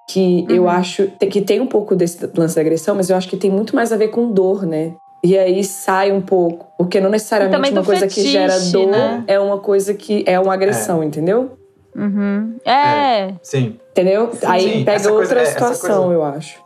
que 0.09 0.47
eu 0.49 0.63
Uhum. 0.65 0.69
acho 0.69 1.09
te- 1.09 1.27
que 1.27 1.41
tem 1.41 1.61
um 1.61 1.67
pouco 1.67 1.97
desse 1.97 2.25
lance 2.37 2.55
da 2.55 2.61
agressão, 2.61 2.95
mas 2.95 3.11
eu 3.11 3.17
acho 3.17 3.29
que 3.29 3.37
tem 3.37 3.51
muito 3.51 3.75
mais 3.75 3.93
a 3.93 3.97
ver 3.97 4.09
com 4.09 4.31
dor, 4.31 4.65
né? 4.65 4.95
E 5.25 5.39
aí 5.39 5.63
sai 5.63 6.11
um 6.11 6.21
pouco, 6.21 6.67
porque 6.77 7.01
não 7.01 7.09
necessariamente 7.09 7.57
também 7.57 7.73
uma 7.73 7.85
coisa 7.85 8.07
que 8.09 8.23
gera 8.27 8.59
dor 8.73 8.89
né? 8.89 9.25
é 9.29 9.39
uma 9.39 9.59
coisa 9.59 9.95
que 9.95 10.25
é 10.27 10.39
uma 10.41 10.53
agressão, 10.53 11.03
entendeu? 11.03 11.53
Uhum. 11.95 12.57
É, 12.65 13.35
Sim, 13.43 13.79
Entendeu? 13.91 14.31
aí 14.47 14.63
sim, 14.63 14.85
pega 14.85 14.97
essa 14.97 15.09
coisa- 15.11 15.23
outra 15.23 15.41
é, 15.41 15.43
essa 15.43 15.53
situação, 15.53 16.05
coisa- 16.05 16.13
eu 16.15 16.25
acho. 16.25 16.61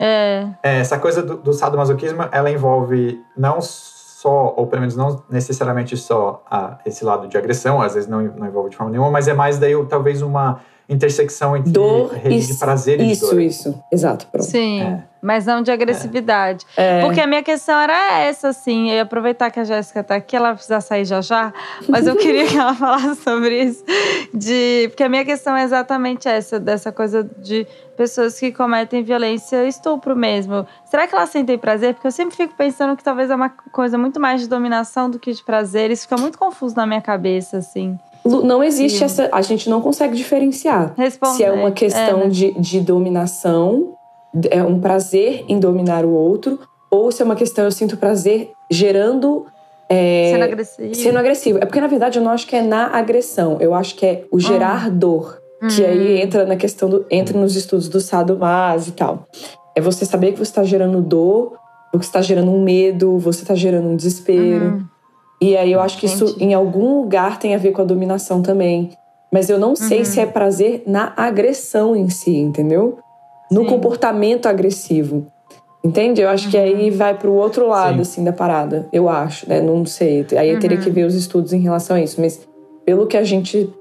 é. 0.00 0.46
É, 0.62 0.78
essa 0.80 0.98
coisa 0.98 1.22
do, 1.22 1.36
do 1.36 1.52
sadomasoquismo, 1.52 2.24
ela 2.32 2.50
envolve 2.50 3.20
não 3.36 3.60
só, 3.60 4.54
ou 4.56 4.66
pelo 4.66 4.80
menos 4.80 4.96
não 4.96 5.22
necessariamente 5.30 5.96
só 5.96 6.42
a, 6.50 6.78
esse 6.84 7.04
lado 7.04 7.28
de 7.28 7.36
agressão, 7.38 7.80
às 7.80 7.94
vezes 7.94 8.08
não, 8.08 8.20
não 8.22 8.46
envolve 8.46 8.70
de 8.70 8.76
forma 8.76 8.90
nenhuma, 8.90 9.10
mas 9.10 9.28
é 9.28 9.34
mais 9.34 9.58
daí 9.58 9.72
talvez 9.86 10.20
uma 10.22 10.60
intersecção 10.90 11.56
entre 11.56 11.70
Dor 11.70 12.12
rede 12.12 12.36
e 12.36 12.46
de 12.46 12.54
prazer 12.54 13.00
e 13.00 13.06
de 13.06 13.12
Isso, 13.12 13.30
dor. 13.30 13.40
isso. 13.40 13.82
Exato, 13.92 14.26
pronto. 14.26 14.44
Sim, 14.46 14.82
É. 14.82 15.02
mas 15.22 15.46
não 15.46 15.62
de 15.62 15.70
agressividade. 15.70 16.66
É. 16.76 17.00
Porque 17.02 17.20
a 17.20 17.26
minha 17.26 17.42
questão 17.42 17.78
era 17.80 18.18
essa, 18.22 18.48
assim. 18.48 18.88
Eu 18.90 18.96
ia 18.96 19.02
aproveitar 19.02 19.50
que 19.50 19.60
a 19.60 19.64
Jéssica 19.64 20.02
tá 20.02 20.16
aqui, 20.16 20.34
ela 20.36 20.52
precisa 20.54 20.80
sair 20.80 21.04
já 21.04 21.20
já, 21.20 21.52
mas 21.88 22.06
eu 22.06 22.16
queria 22.18 22.46
que 22.46 22.56
ela 22.56 22.74
falasse 22.74 23.22
sobre 23.22 23.62
isso. 23.62 23.84
De, 24.34 24.88
porque 24.88 25.02
a 25.04 25.08
minha 25.08 25.24
questão 25.24 25.56
é 25.56 25.62
exatamente 25.62 26.28
essa, 26.28 26.58
dessa 26.58 26.90
coisa 26.90 27.22
de 27.38 27.66
pessoas 27.96 28.38
que 28.40 28.50
cometem 28.50 29.02
violência, 29.02 29.66
estupro 29.66 30.16
mesmo. 30.16 30.66
Será 30.86 31.06
que 31.06 31.14
elas 31.14 31.28
sentem 31.28 31.58
prazer? 31.58 31.94
Porque 31.94 32.06
eu 32.06 32.12
sempre 32.12 32.34
fico 32.34 32.54
pensando 32.56 32.96
que 32.96 33.04
talvez 33.04 33.30
é 33.30 33.34
uma 33.34 33.50
coisa 33.50 33.96
muito 33.98 34.18
mais 34.18 34.40
de 34.40 34.48
dominação 34.48 35.10
do 35.10 35.18
que 35.18 35.32
de 35.32 35.44
prazer. 35.44 35.90
Isso 35.90 36.02
fica 36.08 36.16
muito 36.16 36.38
confuso 36.38 36.74
na 36.74 36.86
minha 36.86 37.02
cabeça, 37.02 37.58
assim. 37.58 37.98
Não 38.24 38.62
existe 38.62 38.98
Sim. 38.98 39.04
essa. 39.04 39.28
A 39.32 39.40
gente 39.42 39.68
não 39.70 39.80
consegue 39.80 40.14
diferenciar. 40.16 40.92
Responder. 40.96 41.36
Se 41.36 41.44
é 41.44 41.50
uma 41.52 41.70
questão 41.70 42.18
né? 42.20 42.28
de, 42.28 42.52
de 42.52 42.80
dominação, 42.80 43.94
é 44.50 44.62
um 44.62 44.78
prazer 44.80 45.44
em 45.48 45.58
dominar 45.58 46.04
o 46.04 46.10
outro, 46.10 46.58
ou 46.90 47.10
se 47.10 47.22
é 47.22 47.24
uma 47.24 47.36
questão 47.36 47.64
eu 47.64 47.72
sinto 47.72 47.96
prazer 47.96 48.50
gerando. 48.70 49.46
é, 49.88 50.30
Sendo 50.32 50.44
agressivo. 50.44 50.94
sendo 50.94 51.18
agressivo. 51.18 51.58
É 51.58 51.64
porque, 51.66 51.80
na 51.80 51.86
verdade, 51.86 52.18
eu 52.18 52.24
não 52.24 52.30
acho 52.30 52.46
que 52.46 52.54
é 52.54 52.62
na 52.62 52.86
agressão. 52.96 53.56
Eu 53.60 53.74
acho 53.74 53.94
que 53.96 54.06
é 54.06 54.24
o 54.30 54.38
gerar 54.38 54.90
dor. 54.90 55.38
Que 55.74 55.82
Hum. 55.82 55.86
aí 55.86 56.20
entra 56.22 56.46
na 56.46 56.56
questão 56.56 56.88
do. 56.88 57.04
entra 57.10 57.38
nos 57.38 57.54
estudos 57.56 57.88
do 57.88 58.00
sadomaso 58.00 58.90
e 58.90 58.92
tal. 58.92 59.26
É 59.74 59.80
você 59.80 60.04
saber 60.06 60.32
que 60.32 60.38
você 60.38 60.50
está 60.50 60.62
gerando 60.64 61.00
dor, 61.02 61.52
você 61.92 62.06
está 62.06 62.22
gerando 62.22 62.50
um 62.50 62.62
medo, 62.62 63.18
você 63.18 63.42
está 63.42 63.54
gerando 63.54 63.88
um 63.88 63.96
desespero. 63.96 64.64
Uhum. 64.66 64.84
E 65.40 65.56
aí 65.56 65.72
eu 65.72 65.80
acho 65.80 65.98
que 65.98 66.06
isso 66.06 66.36
em 66.38 66.52
algum 66.54 67.00
lugar 67.00 67.38
tem 67.38 67.54
a 67.54 67.58
ver 67.58 67.72
com 67.72 67.80
a 67.82 67.84
dominação 67.84 68.42
também. 68.42 68.90
Mas 69.32 69.48
eu 69.48 69.58
não 69.58 69.74
sei 69.76 70.00
Uhum. 70.00 70.04
se 70.04 70.20
é 70.20 70.26
prazer 70.26 70.82
na 70.86 71.12
agressão 71.16 71.94
em 71.96 72.08
si, 72.10 72.36
entendeu? 72.36 72.98
No 73.50 73.62
Sim. 73.62 73.68
comportamento 73.68 74.46
agressivo. 74.46 75.26
Entende? 75.82 76.20
Eu 76.20 76.28
acho 76.28 76.50
que 76.50 76.56
Uhum. 76.58 76.62
aí 76.62 76.90
vai 76.90 77.14
pro 77.16 77.32
outro 77.32 77.66
lado, 77.66 77.96
Sim. 77.96 78.00
assim, 78.02 78.24
da 78.24 78.32
parada. 78.32 78.86
Eu 78.92 79.08
acho, 79.08 79.48
né? 79.48 79.60
Não 79.62 79.86
sei. 79.86 80.26
Aí 80.36 80.50
eu 80.50 80.58
teria 80.58 80.76
Uhum. 80.76 80.82
que 80.84 80.90
ver 80.90 81.04
os 81.04 81.14
estudos 81.14 81.52
em 81.54 81.60
relação 81.60 81.96
a 81.96 82.00
isso. 82.02 82.20
Mas 82.20 82.46
pelo 82.84 83.06
que 83.06 83.16
a 83.16 83.24
gente. 83.24 83.72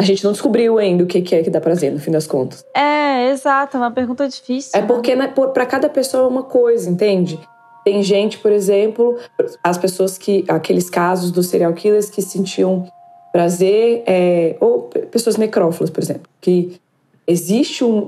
A 0.00 0.02
gente 0.02 0.24
não 0.24 0.32
descobriu 0.32 0.76
ainda 0.78 1.04
o 1.04 1.06
que 1.06 1.20
que 1.22 1.34
é 1.36 1.42
que 1.42 1.50
dá 1.50 1.60
prazer, 1.60 1.92
no 1.92 2.00
fim 2.00 2.10
das 2.10 2.26
contas. 2.26 2.64
É, 2.74 3.30
exato. 3.30 3.76
É 3.76 3.80
uma 3.80 3.92
pergunta 3.92 4.26
difícil. 4.28 4.72
É 4.74 4.80
né? 4.80 4.86
porque 4.88 5.14
né, 5.14 5.28
por- 5.28 5.50
pra 5.50 5.64
cada 5.66 5.88
pessoa 5.88 6.24
é 6.24 6.26
uma 6.26 6.42
coisa, 6.42 6.90
entende? 6.90 7.38
Tem 7.84 8.02
gente, 8.02 8.38
por 8.38 8.50
exemplo, 8.50 9.16
as 9.62 9.76
pessoas 9.78 10.16
que. 10.16 10.44
aqueles 10.48 10.88
casos 10.88 11.30
dos 11.30 11.46
serial 11.48 11.72
killers 11.74 12.08
que 12.10 12.22
sentiam 12.22 12.86
prazer, 13.32 14.02
é, 14.06 14.56
ou 14.60 14.82
pe- 14.82 15.00
pessoas 15.00 15.36
necrófilas, 15.36 15.90
por 15.90 16.02
exemplo, 16.02 16.22
que 16.40 16.80
existe 17.26 17.82
um, 17.84 18.06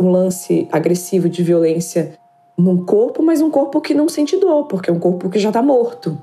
um- 0.00 0.10
lance 0.10 0.68
agressivo 0.70 1.28
de 1.28 1.42
violência 1.42 2.18
num 2.58 2.84
corpo, 2.84 3.22
mas 3.22 3.40
um 3.40 3.50
corpo 3.50 3.80
que 3.80 3.94
não 3.94 4.08
sente 4.08 4.36
dor, 4.36 4.64
porque 4.66 4.90
é 4.90 4.92
um 4.92 4.98
corpo 4.98 5.28
que 5.30 5.38
já 5.38 5.50
tá 5.50 5.62
morto. 5.62 6.18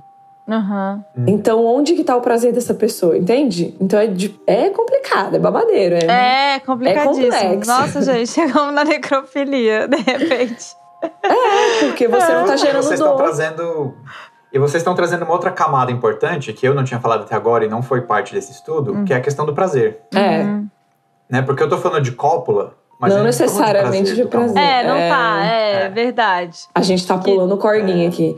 Aham. 0.47 1.03
Hum. 1.17 1.23
Então, 1.27 1.65
onde 1.65 1.93
que 1.95 2.03
tá 2.03 2.15
o 2.17 2.21
prazer 2.21 2.51
dessa 2.51 2.73
pessoa, 2.73 3.17
entende? 3.17 3.73
Então 3.79 3.97
é, 3.99 4.07
de- 4.07 4.35
é 4.45 4.69
complicado, 4.69 5.35
é 5.35 5.39
babadeiro. 5.39 5.95
É, 5.95 6.55
É 6.55 6.59
complicadíssimo. 6.59 7.31
complexo. 7.31 7.71
Nossa, 7.71 8.01
gente, 8.01 8.29
chegamos 8.29 8.73
na 8.73 8.83
necrofilia, 8.83 9.87
de 9.87 9.97
repente. 9.97 10.75
Porque 11.89 12.07
você 12.07 12.33
não 12.33 12.45
tá 12.45 12.55
gerando 12.55 12.83
vocês 12.83 12.99
estão 12.99 13.15
dor. 13.15 13.23
trazendo 13.23 13.95
e 14.51 14.59
vocês 14.59 14.81
estão 14.81 14.93
trazendo 14.93 15.23
uma 15.25 15.33
outra 15.33 15.51
camada 15.51 15.91
importante 15.91 16.53
que 16.53 16.67
eu 16.67 16.73
não 16.75 16.83
tinha 16.83 16.99
falado 16.99 17.23
até 17.23 17.35
agora 17.35 17.65
e 17.65 17.67
não 17.69 17.81
foi 17.81 18.01
parte 18.01 18.33
desse 18.33 18.51
estudo, 18.51 18.93
Hum. 18.93 19.05
que 19.05 19.13
é 19.13 19.17
a 19.17 19.21
questão 19.21 19.45
do 19.45 19.53
prazer, 19.53 20.01
É. 20.13 20.41
Uhum. 20.41 20.67
né? 21.29 21.41
Porque 21.41 21.63
eu 21.63 21.69
tô 21.69 21.77
falando 21.77 22.03
de 22.03 22.11
cópula, 22.11 22.75
mas 22.99 23.13
Não 23.15 23.23
necessariamente 23.23 24.13
de 24.13 24.23
do 24.23 24.29
Camões. 24.29 24.51
prazer. 24.53 24.69
É, 24.71 24.87
não 24.87 24.95
É. 24.95 25.09
tá, 25.09 25.45
é, 25.45 25.85
É. 25.85 25.89
verdade. 25.89 26.59
A 26.75 26.81
gente 26.81 27.05
tá 27.05 27.17
pulando 27.17 27.57
corguinho 27.57 28.07
aqui. 28.07 28.37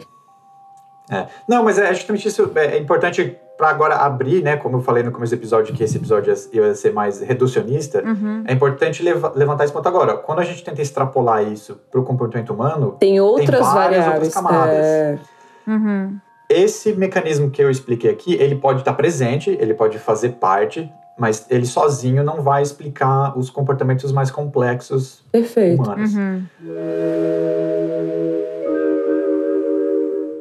É. 1.12 1.26
Não, 1.48 1.64
mas 1.64 1.78
é 1.78 1.94
justamente 1.94 2.28
isso. 2.28 2.50
É 2.56 2.66
é 2.66 2.78
importante 2.80 3.38
para 3.58 3.70
agora 3.70 3.96
abrir, 3.96 4.44
né? 4.44 4.58
Como 4.58 4.78
eu 4.78 4.82
falei 4.82 5.02
no 5.04 5.12
começo 5.12 5.36
do 5.36 5.40
episódio, 5.40 5.74
que 5.74 5.84
esse 5.84 5.98
episódio 5.98 6.36
ia 6.54 6.74
ser 6.76 6.92
mais 6.94 7.22
reducionista. 7.22 8.04
Uhum. 8.04 8.44
É 8.48 8.54
importante 8.54 9.02
leva- 9.02 9.32
levantar 9.36 9.64
esse 9.64 9.72
ponto 9.74 9.88
agora. 9.88 10.18
Quando 10.18 10.40
a 10.40 10.44
gente 10.44 10.64
tenta 10.64 10.82
extrapolar 10.82 11.44
isso 11.44 11.80
para 11.90 12.00
o 12.00 12.04
comportamento 12.04 12.52
humano, 12.54 12.98
Tem 13.00 13.20
outras 13.20 13.60
várias 13.62 13.74
variáveis. 14.06 14.14
outras 14.14 14.34
camadas. 14.34 14.76
É, 14.86 15.20
Uhum. 15.68 16.18
esse 16.50 16.94
mecanismo 16.94 17.50
que 17.50 17.62
eu 17.62 17.70
expliquei 17.72 18.12
aqui, 18.12 18.36
ele 18.36 18.56
pode 18.56 18.80
estar 18.80 18.94
presente, 18.94 19.50
ele 19.60 19.74
pode 19.74 19.98
fazer 20.00 20.32
parte, 20.34 20.92
mas 21.18 21.46
ele 21.50 21.66
sozinho 21.66 22.24
não 22.26 22.42
vai 22.42 22.62
explicar 22.62 23.38
os 23.38 23.50
comportamentos 23.50 24.12
mais 24.12 24.30
complexos 24.30 25.24
perfeito. 25.32 25.82
humanos. 25.82 26.14
Uhum. 26.14 26.44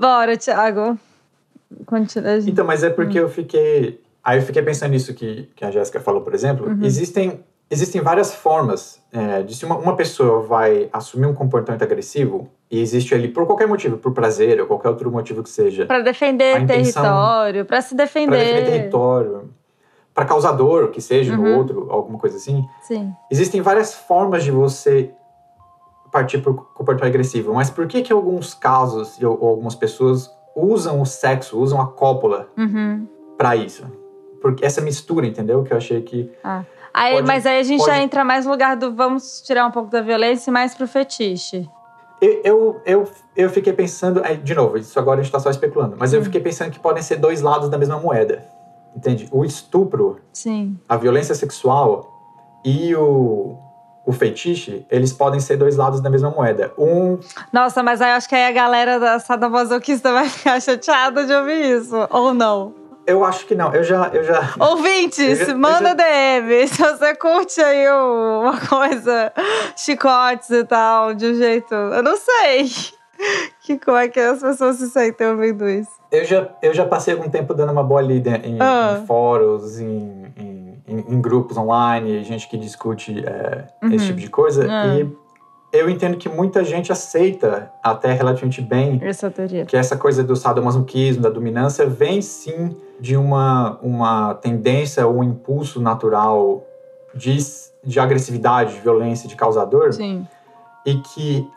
Bora, 0.00 0.37
Thiago. 0.37 0.98
Continua. 1.87 2.37
Então, 2.46 2.64
mas 2.64 2.82
é 2.82 2.90
porque 2.90 3.18
Hum. 3.18 3.22
eu 3.24 3.28
fiquei. 3.28 4.02
Aí 4.22 4.38
eu 4.38 4.42
fiquei 4.42 4.62
pensando 4.62 4.90
nisso 4.92 5.12
que, 5.14 5.50
que 5.54 5.64
a 5.64 5.70
Jéssica 5.70 6.00
falou, 6.00 6.22
por 6.22 6.32
exemplo. 6.34 6.66
Uhum. 6.68 6.78
Existem, 6.82 7.44
existem 7.70 8.00
várias 8.00 8.34
formas 8.34 9.02
é, 9.12 9.42
de 9.42 9.54
se 9.54 9.64
uma, 9.66 9.76
uma 9.76 9.94
pessoa 9.96 10.40
vai 10.40 10.88
assumir 10.92 11.26
um 11.26 11.34
comportamento 11.34 11.82
agressivo 11.82 12.48
e 12.70 12.80
existe 12.80 13.14
ali 13.14 13.28
por 13.28 13.44
qualquer 13.46 13.68
motivo, 13.68 13.98
por 13.98 14.12
prazer 14.12 14.60
ou 14.60 14.66
qualquer 14.66 14.88
outro 14.88 15.10
motivo 15.12 15.42
que 15.42 15.50
seja, 15.50 15.84
Pra 15.84 16.00
defender 16.00 16.58
intenção- 16.58 17.02
território, 17.02 17.64
pra 17.66 17.82
se 17.82 17.94
para 17.94 18.04
defender. 18.04 18.38
defender 18.38 18.64
território, 18.70 19.50
para 20.14 20.24
causar 20.24 20.52
dor, 20.52 20.90
que 20.90 21.02
seja 21.02 21.37
no 21.37 21.42
Uhum. 21.42 21.58
outro, 21.58 21.87
alguma 21.90 22.18
coisa 22.18 22.37
assim. 22.38 22.64
Sim. 22.82 23.12
Existem 23.30 23.60
várias 23.60 23.92
formas 23.94 24.42
de 24.42 24.50
você 24.50 25.10
partir 26.10 26.38
para 26.38 26.50
o 26.52 26.54
comportamento 26.54 27.12
agressivo, 27.12 27.52
mas 27.52 27.68
por 27.70 27.87
que 27.87 28.00
que 28.00 28.12
alguns 28.12 28.54
casos 28.54 29.20
ou 29.22 29.46
algumas 29.48 29.74
pessoas 29.74 30.30
usam 30.56 31.00
o 31.00 31.06
sexo, 31.06 31.58
usam 31.58 31.80
a 31.80 31.86
cópula 31.86 32.48
Uhum. 32.56 33.06
para 33.36 33.56
isso? 33.56 33.84
Porque 34.40 34.64
essa 34.64 34.80
mistura, 34.80 35.26
entendeu? 35.26 35.62
Que 35.62 35.72
eu 35.72 35.76
achei 35.76 36.02
que 36.02 36.30
Aí, 36.92 37.14
Pode- 37.14 37.26
mas 37.26 37.44
aí 37.44 37.58
a 37.58 37.62
gente 37.64 37.80
pode- 37.80 37.90
já 37.90 38.00
entra 38.00 38.24
mais 38.24 38.44
no 38.44 38.52
lugar 38.52 38.76
do 38.76 38.94
vamos 38.94 39.40
tirar 39.42 39.66
um 39.66 39.70
pouco 39.72 39.90
da 39.90 40.00
violência 40.00 40.48
e 40.50 40.52
mais 40.52 40.74
pro 40.76 40.86
fetiche. 40.86 41.68
eu, 42.20 42.40
eu, 42.44 42.80
eu, 42.86 43.08
eu 43.36 43.50
fiquei 43.50 43.72
pensando, 43.72 44.22
de 44.42 44.54
novo, 44.54 44.78
isso 44.78 44.96
agora 44.98 45.18
a 45.18 45.22
gente 45.22 45.26
está 45.30 45.40
só 45.40 45.50
especulando, 45.50 45.96
mas 45.98 46.12
eu 46.12 46.20
Hum. 46.20 46.24
fiquei 46.24 46.40
pensando 46.40 46.70
que 46.70 46.78
podem 46.78 47.02
ser 47.02 47.16
dois 47.16 47.42
lados 47.42 47.68
da 47.68 47.76
mesma 47.76 47.98
moeda, 47.98 48.44
entende? 48.96 49.28
O 49.32 49.44
estupro, 49.44 50.20
Sim. 50.32 50.78
a 50.88 50.96
violência 50.96 51.34
sexual 51.34 52.08
e 52.64 52.94
o, 52.94 53.58
o 54.06 54.12
feitiço, 54.12 54.84
eles 54.90 55.12
podem 55.12 55.40
ser 55.40 55.56
dois 55.56 55.76
lados 55.76 56.00
da 56.00 56.10
mesma 56.10 56.30
moeda. 56.30 56.72
Um 56.78 57.18
Nossa, 57.52 57.82
mas 57.82 58.00
aí 58.00 58.12
acho 58.12 58.28
que 58.28 58.34
aí 58.34 58.46
a 58.46 58.52
galera 58.52 59.00
da 59.00 59.18
sadomasoquista 59.18 60.12
vai 60.12 60.28
ficar 60.28 60.60
chateada 60.60 61.26
de 61.26 61.32
ouvir 61.32 61.78
isso. 61.78 61.96
Ou 62.10 62.34
não? 62.34 62.84
Eu 63.06 63.24
acho 63.24 63.46
que 63.46 63.54
não. 63.54 63.72
Eu 63.74 63.82
já. 63.82 64.08
Eu 64.12 64.24
já 64.24 64.54
Ouvintes, 64.58 65.40
eu 65.40 65.46
já, 65.46 65.54
manda 65.54 65.88
já... 65.88 65.94
DM. 65.94 66.68
Se 66.68 66.82
você 66.82 67.14
curte 67.14 67.60
aí 67.60 67.86
uma 67.88 68.58
coisa, 68.60 69.32
chicotes 69.76 70.50
e 70.50 70.64
tal, 70.64 71.14
de 71.14 71.26
um 71.26 71.34
jeito. 71.34 71.74
Eu 71.74 72.02
não 72.02 72.16
sei. 72.16 72.70
Que, 73.62 73.78
como 73.78 73.96
é 73.96 74.08
que 74.08 74.18
as 74.18 74.40
pessoas 74.40 74.76
se 74.76 74.90
sentem 74.90 75.28
ouvindo 75.28 75.66
isso? 75.68 75.88
Eu 76.10 76.24
já, 76.24 76.48
eu 76.60 76.74
já 76.74 76.84
passei 76.84 77.14
algum 77.14 77.30
tempo 77.30 77.54
dando 77.54 77.72
uma 77.72 77.82
boa 77.82 78.02
lida 78.02 78.40
em, 78.44 78.58
ah. 78.60 78.98
em 79.00 79.06
fóruns, 79.06 79.78
em, 79.78 80.32
em, 80.36 80.63
em, 80.86 81.20
grupos 81.20 81.56
online, 81.56 82.22
gente 82.24 82.48
que 82.48 82.56
discute 82.56 83.24
é, 83.24 83.66
uhum. 83.82 83.92
esse 83.92 84.06
tipo 84.06 84.20
de 84.20 84.28
coisa. 84.28 84.66
Ah. 84.70 84.98
E 84.98 85.10
eu 85.72 85.90
entendo 85.90 86.16
que 86.16 86.28
muita 86.28 86.62
gente 86.62 86.92
aceita 86.92 87.72
até 87.82 88.12
relativamente 88.12 88.60
bem 88.60 89.00
essa 89.02 89.30
teoria. 89.30 89.64
que 89.66 89.76
essa 89.76 89.96
coisa 89.96 90.22
do 90.22 90.36
sadomasoquismo, 90.36 91.22
da 91.22 91.30
dominância, 91.30 91.84
vem 91.86 92.22
sim 92.22 92.76
de 93.00 93.16
uma, 93.16 93.78
uma 93.82 94.34
tendência 94.34 95.06
ou 95.06 95.18
um 95.18 95.24
impulso 95.24 95.80
natural 95.80 96.64
de, 97.14 97.36
de 97.82 97.98
agressividade, 97.98 98.74
de 98.74 98.80
violência, 98.80 99.28
de 99.28 99.34
causador. 99.34 99.92
Sim. 99.92 100.26
E 100.86 100.94
que 100.96 101.48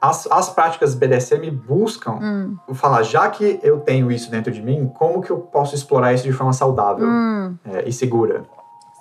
as, 0.00 0.26
as 0.30 0.50
práticas 0.50 0.94
BDSM 0.94 1.50
buscam 1.50 2.18
hum. 2.20 2.74
falar, 2.74 3.02
já 3.02 3.30
que 3.30 3.58
eu 3.62 3.80
tenho 3.80 4.10
isso 4.10 4.30
dentro 4.30 4.52
de 4.52 4.60
mim, 4.60 4.90
como 4.94 5.22
que 5.22 5.30
eu 5.30 5.38
posso 5.38 5.74
explorar 5.74 6.12
isso 6.12 6.24
de 6.24 6.32
forma 6.32 6.52
saudável 6.52 7.06
hum. 7.06 7.56
é, 7.64 7.88
e 7.88 7.92
segura? 7.92 8.44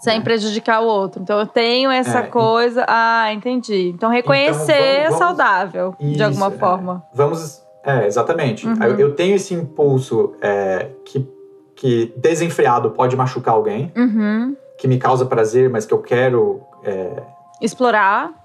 Sem 0.03 0.17
né? 0.17 0.23
prejudicar 0.23 0.81
o 0.81 0.85
outro. 0.85 1.21
Então 1.21 1.39
eu 1.39 1.47
tenho 1.47 1.89
essa 1.89 2.19
é, 2.19 2.23
coisa. 2.23 2.85
Ah, 2.89 3.31
entendi. 3.31 3.93
Então 3.95 4.09
reconhecer 4.09 4.73
então, 4.73 4.81
vamos, 4.81 5.03
vamos, 5.03 5.15
é 5.15 5.17
saudável, 5.17 5.95
isso, 5.97 6.17
de 6.17 6.23
alguma 6.23 6.47
é, 6.47 6.51
forma. 6.51 7.03
Vamos. 7.13 7.63
É, 7.85 8.05
exatamente. 8.05 8.67
Uhum. 8.67 8.83
Eu, 8.83 8.99
eu, 8.99 9.15
tenho 9.15 9.35
esse 9.35 9.53
impulso 9.53 10.33
é, 10.41 10.89
que, 11.05 11.25
que 11.73 12.13
desenfreado 12.17 12.91
pode 12.91 13.15
machucar 13.15 13.53
alguém, 13.53 13.93
uhum. 13.95 14.57
que 14.77 14.89
me 14.89 14.97
causa 14.97 15.25
prazer, 15.25 15.69
mas 15.69 15.85
que 15.85 15.93
eu 15.93 16.01
quero. 16.01 16.61
É, 16.83 17.23
explorar 17.61 18.43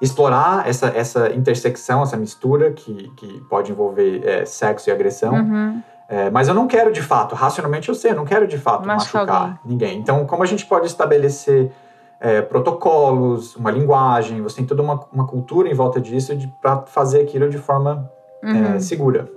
explorar 0.00 0.68
essa, 0.68 0.86
essa 0.88 1.28
intersecção, 1.34 2.02
essa 2.04 2.16
mistura 2.16 2.70
que, 2.70 3.10
que 3.16 3.40
pode 3.50 3.72
envolver 3.72 4.24
é, 4.24 4.44
sexo 4.44 4.88
e 4.88 4.92
agressão. 4.92 5.34
Uhum. 5.34 5.82
É, 6.08 6.30
mas 6.30 6.48
eu 6.48 6.54
não 6.54 6.66
quero 6.66 6.90
de 6.90 7.02
fato, 7.02 7.34
racionalmente 7.34 7.90
eu 7.90 7.94
sei, 7.94 8.12
eu 8.12 8.16
não 8.16 8.24
quero 8.24 8.46
de 8.46 8.56
fato 8.56 8.86
machucar, 8.86 9.26
machucar 9.26 9.60
ninguém. 9.62 9.98
Então, 9.98 10.24
como 10.24 10.42
a 10.42 10.46
gente 10.46 10.64
pode 10.64 10.86
estabelecer 10.86 11.70
é, 12.18 12.40
protocolos, 12.40 13.54
uma 13.54 13.70
linguagem, 13.70 14.40
você 14.40 14.56
tem 14.56 14.66
toda 14.66 14.82
uma, 14.82 15.06
uma 15.12 15.26
cultura 15.26 15.68
em 15.68 15.74
volta 15.74 16.00
disso 16.00 16.36
para 16.62 16.82
fazer 16.86 17.20
aquilo 17.20 17.50
de 17.50 17.58
forma 17.58 18.10
é, 18.42 18.46
uhum. 18.46 18.80
segura. 18.80 19.30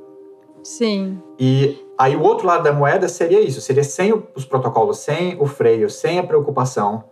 Sim. 0.64 1.22
E 1.38 1.78
aí 1.98 2.16
o 2.16 2.22
outro 2.22 2.48
lado 2.48 2.64
da 2.64 2.72
moeda 2.72 3.10
seria 3.10 3.42
isso, 3.42 3.60
seria 3.62 3.84
sem 3.84 4.14
os 4.36 4.46
protocolos, 4.46 5.00
sem 5.00 5.36
o 5.42 5.46
freio, 5.46 5.90
sem 5.90 6.20
a 6.20 6.24
preocupação 6.24 7.04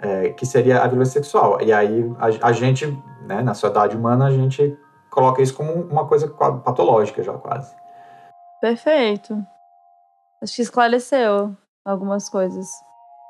é, 0.00 0.28
que 0.30 0.46
seria 0.46 0.82
a 0.82 0.86
violência 0.86 1.20
sexual. 1.20 1.60
E 1.60 1.72
aí 1.72 2.10
a, 2.18 2.48
a, 2.48 2.52
gente, 2.52 2.86
né, 3.26 3.42
na 3.42 3.54
sociedade 3.54 3.96
humana, 3.96 4.26
a 4.26 4.30
gente 4.30 4.76
coloca 5.10 5.42
isso 5.42 5.54
como 5.54 5.72
uma 5.72 6.06
coisa 6.06 6.28
patológica 6.28 7.22
já 7.22 7.32
quase. 7.32 7.74
Perfeito. 8.60 9.36
Acho 10.42 10.56
que 10.56 10.62
esclareceu 10.62 11.56
algumas 11.84 12.28
coisas. 12.28 12.66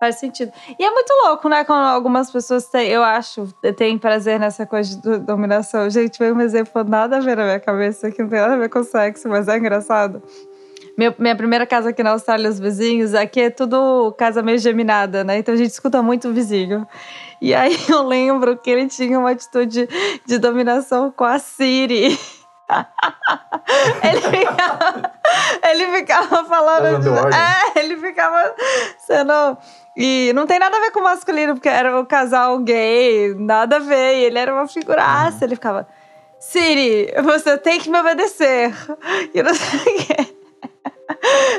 Faz 0.01 0.17
sentido. 0.17 0.53
E 0.79 0.85
é 0.85 0.91
muito 0.91 1.13
louco, 1.25 1.49
né? 1.49 1.65
Quando 1.65 1.81
algumas 1.81 2.31
pessoas 2.31 2.67
têm, 2.67 2.89
eu 2.89 3.03
acho, 3.03 3.53
têm 3.77 3.99
prazer 3.99 4.39
nessa 4.39 4.65
coisa 4.65 4.97
de 4.97 5.19
dominação. 5.19 5.91
Gente, 5.91 6.19
veio 6.19 6.35
um 6.37 6.41
exemplo 6.41 6.85
nada 6.85 7.17
a 7.17 7.21
ver 7.21 7.37
na 7.37 7.45
minha 7.45 7.61
cabeça, 7.61 8.11
que 8.11 8.23
não 8.23 8.29
tem 8.29 8.41
nada 8.41 8.55
a 8.55 8.59
ver 8.59 8.69
com 8.69 8.83
sexo, 8.85 9.29
mas 9.29 9.49
é 9.49 9.59
engraçado. 9.59 10.23
Meu, 10.97 11.15
minha 11.19 11.35
primeira 11.37 11.67
casa 11.67 11.91
aqui 11.91 12.03
na 12.03 12.11
Austrália, 12.11 12.49
os 12.49 12.59
vizinhos, 12.59 13.15
aqui 13.15 13.41
é 13.41 13.51
tudo 13.51 14.13
casa 14.19 14.43
meio 14.43 14.59
geminada, 14.59 15.25
né? 15.25 15.39
Então 15.39 15.55
a 15.55 15.57
gente 15.57 15.71
escuta 15.71 16.01
muito 16.03 16.29
o 16.29 16.33
vizinho. 16.33 16.87
E 17.41 17.55
aí 17.55 17.77
eu 17.89 18.03
lembro 18.03 18.57
que 18.57 18.71
ele 18.71 18.87
tinha 18.87 19.19
uma 19.19 19.31
atitude 19.31 19.89
de 20.27 20.39
dominação 20.39 21.11
com 21.11 21.25
a 21.25 21.39
Siri. 21.39 22.19
Ele, 24.03 24.21
ficava, 24.21 25.13
ele 25.65 25.87
ficava 25.99 26.45
falando. 26.45 27.01
De, 27.01 27.09
é, 27.09 27.81
ele 27.81 27.97
ficava 27.97 28.55
sendo. 28.99 29.59
E 29.97 30.33
não 30.35 30.47
tem 30.47 30.59
nada 30.59 30.77
a 30.77 30.81
ver 30.81 30.91
com 30.93 31.03
masculino, 31.03 31.55
porque 31.55 31.69
era 31.69 31.97
o 31.97 32.03
um 32.03 32.05
casal 32.05 32.59
gay, 32.61 33.35
nada 33.35 33.77
a 33.77 33.81
ver. 33.81 34.19
E 34.19 34.25
ele 34.25 34.39
era 34.39 34.53
uma 34.53 34.69
figuraça. 34.69 35.45
Ele 35.45 35.55
ficava. 35.55 35.89
Siri, 36.39 37.13
você 37.25 37.59
tem 37.59 37.81
que 37.81 37.91
me 37.91 37.99
obedecer. 37.99 38.73
E 39.35 39.43
não 39.43 39.55
sei 39.55 39.81
o 39.81 40.07
quê 40.07 40.39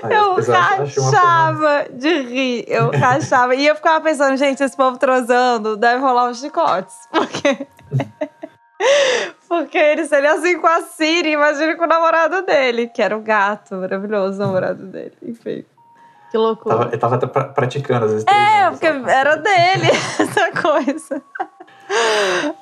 eu 0.10 0.36
rachava 0.36 1.88
de 1.92 2.22
rir. 2.22 2.66
Eu 2.68 2.92
rachava. 2.92 3.56
e 3.56 3.66
eu 3.66 3.76
ficava 3.76 4.02
pensando, 4.02 4.38
gente, 4.38 4.64
esse 4.64 4.76
povo 4.76 4.98
trozando 4.98 5.76
deve 5.76 6.02
rolar 6.02 6.30
uns 6.30 6.40
chicotes. 6.40 6.96
Porque. 7.12 7.68
Porque 9.48 9.78
ele 9.78 10.06
seria 10.06 10.34
assim 10.34 10.60
com 10.60 10.68
a 10.68 10.82
Siri, 10.82 11.32
imagina 11.32 11.76
com 11.76 11.84
o 11.84 11.88
namorado 11.88 12.44
dele, 12.44 12.88
que 12.88 13.02
era 13.02 13.18
o 13.18 13.22
gato, 13.22 13.76
maravilhoso 13.76 14.38
namorado 14.40 14.86
dele. 14.86 15.14
Enfim. 15.24 15.66
Que 16.32 16.38
loucura. 16.38 16.76
Tava, 16.76 16.90
ele 16.90 17.28
tava 17.28 17.28
praticando 17.28 18.06
às 18.06 18.12
vezes. 18.12 18.28
É, 18.28 18.70
porque 18.70 18.86
era 18.86 19.36
dele 19.36 19.88
essa 20.20 20.62
coisa. 20.62 21.22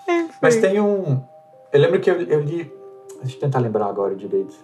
Enfim. 0.07 0.29
Mas 0.41 0.55
tem 0.55 0.79
um. 0.79 1.21
Eu 1.73 1.81
lembro 1.81 1.99
que 1.99 2.09
eu, 2.09 2.21
eu 2.21 2.39
li. 2.39 2.73
Deixa 3.21 3.35
eu 3.35 3.39
tentar 3.41 3.59
lembrar 3.59 3.87
agora 3.87 4.15
direito 4.15 4.55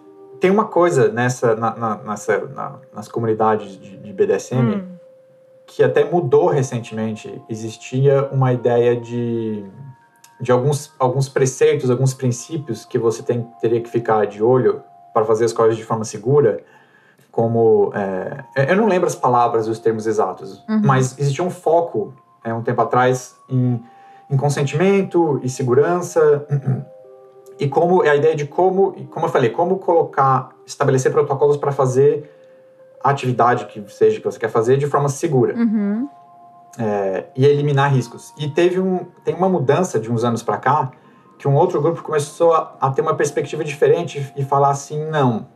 tem 0.43 0.51
uma 0.51 0.65
coisa 0.65 1.07
nessa, 1.07 1.55
na, 1.55 1.73
na, 1.73 1.97
nessa 2.03 2.37
na, 2.47 2.75
nas 2.93 3.07
comunidades 3.07 3.79
de, 3.79 3.95
de 3.95 4.11
BDSM 4.11 4.75
hum. 4.75 4.87
que 5.65 5.81
até 5.81 6.03
mudou 6.03 6.47
recentemente. 6.47 7.41
Existia 7.47 8.27
uma 8.29 8.51
ideia 8.51 8.93
de, 8.93 9.63
de 10.43 10.51
alguns, 10.51 10.91
alguns 10.99 11.29
preceitos, 11.29 11.89
alguns 11.89 12.13
princípios 12.13 12.83
que 12.83 12.99
você 12.99 13.23
tem, 13.23 13.47
teria 13.61 13.79
que 13.81 13.89
ficar 13.89 14.27
de 14.27 14.43
olho 14.43 14.83
para 15.13 15.23
fazer 15.23 15.45
as 15.45 15.53
coisas 15.53 15.77
de 15.77 15.85
forma 15.85 16.03
segura. 16.03 16.61
Como. 17.31 17.91
É, 17.95 18.71
eu 18.71 18.75
não 18.75 18.87
lembro 18.87 19.07
as 19.07 19.15
palavras 19.15 19.65
e 19.65 19.69
os 19.69 19.79
termos 19.79 20.05
exatos, 20.05 20.63
uhum. 20.67 20.81
mas 20.83 21.17
existia 21.17 21.43
um 21.43 21.49
foco, 21.49 22.13
é, 22.43 22.53
um 22.53 22.61
tempo 22.61 22.81
atrás, 22.81 23.35
em, 23.49 23.81
em 24.29 24.37
consentimento 24.37 25.39
e 25.41 25.49
segurança 25.49 26.45
e 27.57 27.67
como 27.67 28.01
a 28.01 28.15
ideia 28.15 28.35
de 28.35 28.45
como, 28.45 28.93
como 29.09 29.25
eu 29.25 29.29
falei, 29.29 29.49
como 29.49 29.79
colocar, 29.79 30.49
estabelecer 30.65 31.11
protocolos 31.11 31.57
para 31.57 31.71
fazer 31.71 32.29
a 33.03 33.09
atividade 33.09 33.65
que 33.65 33.83
seja 33.91 34.19
que 34.19 34.25
você 34.25 34.37
quer 34.37 34.49
fazer 34.49 34.77
de 34.77 34.87
forma 34.87 35.09
segura 35.09 35.55
uhum. 35.55 36.07
É, 36.77 37.25
e 37.35 37.45
eliminar 37.45 37.93
riscos. 37.93 38.33
E 38.37 38.49
teve 38.49 38.79
um, 38.79 39.05
tem 39.23 39.35
uma 39.35 39.49
mudança 39.49 39.99
de 39.99 40.11
uns 40.11 40.23
anos 40.23 40.41
para 40.41 40.57
cá 40.57 40.91
que 41.37 41.47
um 41.47 41.55
outro 41.55 41.81
grupo 41.81 42.01
começou 42.01 42.53
a, 42.53 42.75
a, 42.79 42.89
ter 42.89 43.01
uma 43.01 43.15
perspectiva 43.15 43.63
diferente 43.63 44.33
e 44.35 44.43
falar 44.43 44.69
assim, 44.69 45.03
não, 45.09 45.47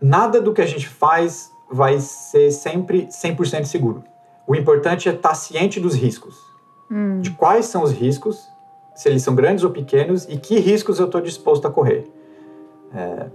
nada 0.00 0.40
do 0.40 0.52
que 0.52 0.60
a 0.60 0.66
gente 0.66 0.88
faz 0.88 1.50
vai 1.70 1.98
ser 1.98 2.50
sempre 2.50 3.06
100% 3.06 3.64
seguro. 3.64 4.04
O 4.46 4.54
importante 4.54 5.08
é 5.08 5.12
estar 5.12 5.30
tá 5.30 5.34
ciente 5.34 5.80
dos 5.80 5.94
riscos. 5.94 6.36
Hum. 6.90 7.20
De 7.20 7.30
quais 7.30 7.66
são 7.66 7.82
os 7.82 7.92
riscos 7.92 8.48
se 8.94 9.08
eles 9.08 9.22
são 9.22 9.34
grandes 9.34 9.62
ou 9.62 9.70
pequenos 9.70 10.26
e 10.28 10.36
que 10.36 10.58
riscos 10.58 10.98
eu 10.98 11.06
estou 11.06 11.20
disposto 11.20 11.66
a 11.66 11.70
correr. 11.70 12.10
É, 12.92 13.26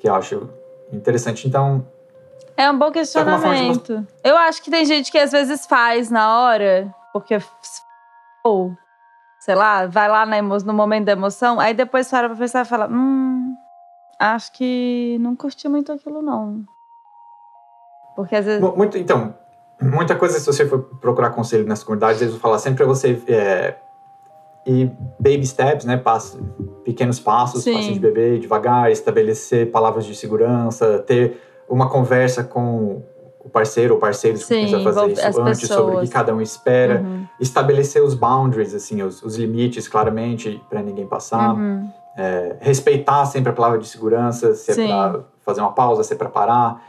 que 0.00 0.08
eu 0.08 0.14
acho 0.14 0.48
interessante. 0.92 1.46
Então. 1.46 1.86
É 2.56 2.70
um 2.70 2.76
bom 2.76 2.90
questionamento. 2.90 4.06
Eu 4.24 4.36
acho 4.36 4.62
que 4.62 4.70
tem 4.70 4.84
gente 4.84 5.12
que 5.12 5.18
às 5.18 5.30
vezes 5.30 5.64
faz 5.66 6.10
na 6.10 6.40
hora, 6.40 6.92
porque. 7.12 7.38
Ou, 8.44 8.72
sei 9.38 9.54
lá, 9.54 9.86
vai 9.86 10.08
lá 10.08 10.26
no 10.26 10.74
momento 10.74 11.06
da 11.06 11.12
emoção, 11.12 11.60
aí 11.60 11.72
depois 11.72 12.10
para 12.10 12.28
pra 12.28 12.36
pensar 12.36 12.62
e 12.62 12.68
fala: 12.68 12.88
hum, 12.88 13.54
acho 14.18 14.52
que 14.52 15.16
não 15.20 15.36
curti 15.36 15.68
muito 15.68 15.92
aquilo, 15.92 16.20
não. 16.20 16.64
Porque 18.16 18.34
às 18.34 18.44
vezes. 18.44 18.60
Muito, 18.60 18.98
então, 18.98 19.34
muita 19.80 20.16
coisa, 20.16 20.40
se 20.40 20.46
você 20.46 20.66
for 20.66 20.80
procurar 21.00 21.30
conselho 21.30 21.64
nas 21.66 21.84
comunidades, 21.84 22.20
eles 22.20 22.32
vão 22.32 22.40
falar 22.40 22.58
sempre 22.58 22.78
para 22.78 22.86
você. 22.86 23.22
É, 23.28 23.76
e 24.66 24.84
baby 25.18 25.46
steps, 25.46 25.86
né, 25.86 25.96
passo, 25.96 26.38
pequenos 26.84 27.18
passos, 27.18 27.64
passos 27.64 27.94
de 27.94 28.00
bebê, 28.00 28.38
devagar, 28.38 28.90
estabelecer 28.90 29.70
palavras 29.70 30.04
de 30.04 30.14
segurança, 30.14 30.98
ter 31.06 31.40
uma 31.68 31.88
conversa 31.88 32.42
com 32.42 33.02
o 33.40 33.48
parceiro 33.50 33.94
ou 33.94 34.00
parceiros 34.00 34.44
que 34.44 34.54
precisa 34.54 34.80
fazer 34.80 35.12
isso 35.12 35.40
antes 35.40 35.60
pessoas. 35.60 35.80
sobre 35.80 35.96
o 35.96 36.00
que 36.00 36.08
cada 36.08 36.34
um 36.34 36.40
espera, 36.40 37.00
uhum. 37.00 37.26
estabelecer 37.40 38.02
os 38.02 38.14
boundaries, 38.14 38.74
assim, 38.74 39.02
os, 39.02 39.22
os 39.22 39.36
limites 39.36 39.88
claramente 39.88 40.62
para 40.68 40.82
ninguém 40.82 41.06
passar, 41.06 41.54
uhum. 41.54 41.88
é, 42.16 42.56
respeitar 42.60 43.24
sempre 43.24 43.50
a 43.50 43.52
palavra 43.54 43.78
de 43.78 43.88
segurança, 43.88 44.54
se 44.54 44.70
é 44.70 44.74
Sim. 44.74 44.84
é 44.84 44.86
para 44.88 45.20
fazer 45.40 45.60
uma 45.60 45.72
pausa, 45.72 46.02
se 46.02 46.12
é 46.12 46.16
para 46.16 46.28
parar. 46.28 46.82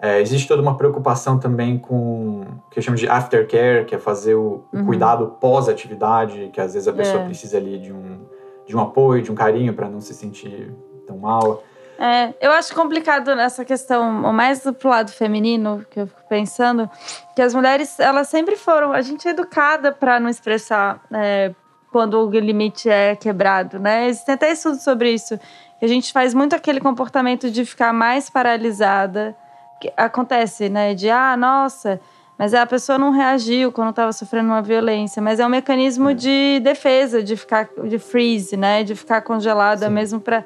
É, 0.00 0.20
existe 0.20 0.46
toda 0.46 0.60
uma 0.60 0.76
preocupação 0.76 1.38
também 1.38 1.78
com 1.78 2.40
o 2.40 2.70
que 2.70 2.78
eu 2.78 2.82
chamo 2.82 2.96
de 2.96 3.08
aftercare, 3.08 3.84
que 3.84 3.94
é 3.94 3.98
fazer 3.98 4.34
o, 4.34 4.64
uhum. 4.72 4.86
cuidado 4.86 5.36
pós-atividade, 5.40 6.50
que 6.52 6.60
às 6.60 6.74
vezes 6.74 6.86
a 6.86 6.92
pessoa 6.92 7.22
é. 7.22 7.24
precisa 7.24 7.56
ali 7.56 7.78
de 7.78 7.92
um, 7.92 8.20
de 8.66 8.76
um 8.76 8.80
apoio, 8.80 9.22
de 9.22 9.32
um 9.32 9.34
carinho 9.34 9.72
para 9.72 9.88
não 9.88 10.00
se 10.00 10.12
sentir 10.14 10.74
tão 11.06 11.18
mal. 11.18 11.62
É, 11.98 12.34
eu 12.40 12.50
acho 12.52 12.74
complicado 12.74 13.34
nessa 13.34 13.64
questão, 13.64 14.10
mais 14.32 14.60
pro 14.78 14.88
lado 14.90 15.10
feminino, 15.10 15.84
que 15.90 16.00
eu 16.00 16.06
fico 16.06 16.20
pensando, 16.28 16.90
que 17.34 17.40
as 17.40 17.54
mulheres, 17.54 17.98
elas 17.98 18.28
sempre 18.28 18.56
foram. 18.56 18.92
A 18.92 19.00
gente 19.00 19.26
é 19.26 19.30
educada 19.30 19.92
para 19.92 20.20
não 20.20 20.28
expressar 20.28 21.00
é, 21.12 21.52
quando 21.90 22.14
o 22.18 22.30
limite 22.30 22.90
é 22.90 23.16
quebrado, 23.16 23.78
né? 23.78 24.08
Existem 24.08 24.34
até 24.34 24.52
estudos 24.52 24.82
sobre 24.82 25.12
isso. 25.12 25.38
A 25.80 25.86
gente 25.86 26.12
faz 26.12 26.34
muito 26.34 26.54
aquele 26.54 26.80
comportamento 26.80 27.50
de 27.50 27.64
ficar 27.64 27.92
mais 27.92 28.28
paralisada. 28.28 29.36
Que 29.80 29.92
acontece, 29.96 30.68
né? 30.70 30.94
De, 30.94 31.10
ah, 31.10 31.36
nossa, 31.36 32.00
mas 32.38 32.54
a 32.54 32.66
pessoa 32.66 32.98
não 32.98 33.10
reagiu 33.10 33.70
quando 33.70 33.90
estava 33.90 34.12
sofrendo 34.12 34.48
uma 34.48 34.62
violência. 34.62 35.20
Mas 35.22 35.38
é 35.38 35.46
um 35.46 35.50
mecanismo 35.50 36.14
de 36.14 36.60
defesa, 36.60 37.22
de 37.22 37.36
ficar, 37.36 37.68
de 37.84 37.98
freeze, 37.98 38.56
né? 38.56 38.82
De 38.82 38.94
ficar 38.94 39.20
congelada 39.22 39.86
Sim. 39.86 39.92
mesmo 39.92 40.20
para 40.20 40.44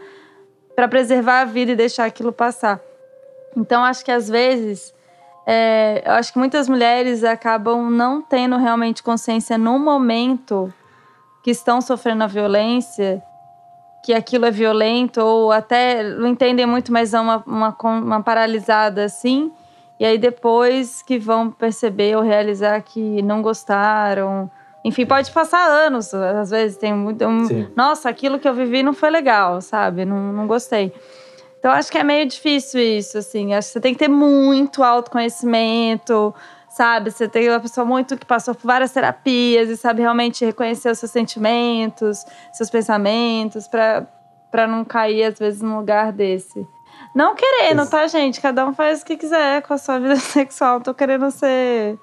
para 0.80 0.88
preservar 0.88 1.42
a 1.42 1.44
vida 1.44 1.72
e 1.72 1.76
deixar 1.76 2.06
aquilo 2.06 2.32
passar. 2.32 2.80
Então, 3.54 3.84
acho 3.84 4.02
que 4.02 4.10
às 4.10 4.30
vezes, 4.30 4.94
é, 5.46 6.02
eu 6.06 6.12
acho 6.12 6.32
que 6.32 6.38
muitas 6.38 6.70
mulheres 6.70 7.22
acabam 7.22 7.90
não 7.90 8.22
tendo 8.22 8.56
realmente 8.56 9.02
consciência 9.02 9.58
no 9.58 9.78
momento 9.78 10.72
que 11.44 11.50
estão 11.50 11.82
sofrendo 11.82 12.24
a 12.24 12.26
violência, 12.26 13.22
que 14.02 14.14
aquilo 14.14 14.46
é 14.46 14.50
violento, 14.50 15.20
ou 15.20 15.52
até 15.52 16.02
não 16.02 16.28
entendem 16.28 16.64
muito, 16.64 16.90
mas 16.90 17.10
dão 17.10 17.24
uma, 17.24 17.44
uma, 17.46 17.76
uma 17.82 18.22
paralisada 18.22 19.04
assim, 19.04 19.52
e 19.98 20.06
aí 20.06 20.16
depois 20.16 21.02
que 21.02 21.18
vão 21.18 21.50
perceber 21.50 22.16
ou 22.16 22.22
realizar 22.22 22.80
que 22.80 23.20
não 23.20 23.42
gostaram. 23.42 24.50
Enfim, 24.84 25.04
pode 25.04 25.30
passar 25.30 25.62
anos, 25.66 26.12
às 26.14 26.50
vezes 26.50 26.76
tem 26.78 26.94
muito. 26.94 27.24
Um, 27.26 27.70
Nossa, 27.76 28.08
aquilo 28.08 28.38
que 28.38 28.48
eu 28.48 28.54
vivi 28.54 28.82
não 28.82 28.94
foi 28.94 29.10
legal, 29.10 29.60
sabe? 29.60 30.04
Não, 30.04 30.32
não 30.32 30.46
gostei. 30.46 30.92
Então, 31.58 31.70
acho 31.72 31.92
que 31.92 31.98
é 31.98 32.02
meio 32.02 32.26
difícil 32.26 32.80
isso, 32.80 33.18
assim. 33.18 33.52
Acho 33.52 33.68
que 33.68 33.72
você 33.74 33.80
tem 33.80 33.92
que 33.92 33.98
ter 33.98 34.08
muito 34.08 34.82
autoconhecimento, 34.82 36.34
sabe? 36.70 37.10
Você 37.10 37.28
tem 37.28 37.50
uma 37.50 37.60
pessoa 37.60 37.84
muito 37.84 38.16
que 38.16 38.24
passou 38.24 38.54
por 38.54 38.66
várias 38.66 38.92
terapias 38.92 39.68
e 39.68 39.76
sabe 39.76 40.00
realmente 40.00 40.42
reconhecer 40.42 40.90
os 40.90 40.98
seus 40.98 41.12
sentimentos, 41.12 42.24
seus 42.54 42.70
pensamentos, 42.70 43.68
para 43.68 44.66
não 44.66 44.82
cair, 44.86 45.24
às 45.24 45.38
vezes, 45.38 45.60
num 45.60 45.76
lugar 45.76 46.12
desse. 46.12 46.66
Não 47.14 47.34
querendo, 47.34 47.86
tá, 47.88 48.06
gente? 48.06 48.40
Cada 48.40 48.66
um 48.66 48.72
faz 48.72 49.02
o 49.02 49.04
que 49.04 49.18
quiser 49.18 49.60
com 49.62 49.74
a 49.74 49.78
sua 49.78 49.98
vida 49.98 50.16
sexual. 50.20 50.76
Não 50.76 50.80
tô 50.80 50.94
querendo 50.94 51.30
ser. 51.30 51.98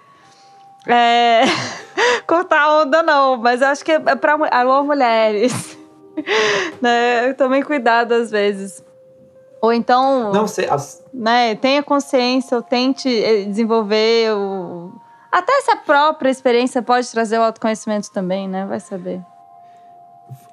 É, 0.88 1.44
cortar 2.28 2.62
a 2.62 2.82
onda, 2.82 3.04
não. 3.04 3.38
Mas 3.38 3.62
eu 3.62 3.68
acho 3.68 3.84
que 3.84 3.92
é 3.92 4.00
pra 4.00 4.38
alô, 4.52 4.84
mulheres. 4.84 5.78
né? 6.82 7.34
Tomem 7.34 7.64
cuidado 7.64 8.14
às 8.14 8.32
vezes. 8.32 8.84
Ou 9.62 9.74
então. 9.74 10.32
Não 10.32 10.48
sei. 10.48 10.68
As... 10.70 11.04
Né, 11.14 11.56
tenha 11.56 11.82
consciência, 11.84 12.56
ou 12.56 12.64
tente 12.64 13.10
eh, 13.10 13.44
desenvolver. 13.46 14.34
O... 14.34 14.92
Até 15.32 15.52
essa 15.58 15.76
própria 15.76 16.30
experiência 16.30 16.82
pode 16.82 17.10
trazer 17.12 17.38
o 17.38 17.44
autoconhecimento 17.44 18.12
também, 18.12 18.48
né? 18.48 18.66
Vai 18.66 18.80
saber. 18.80 19.22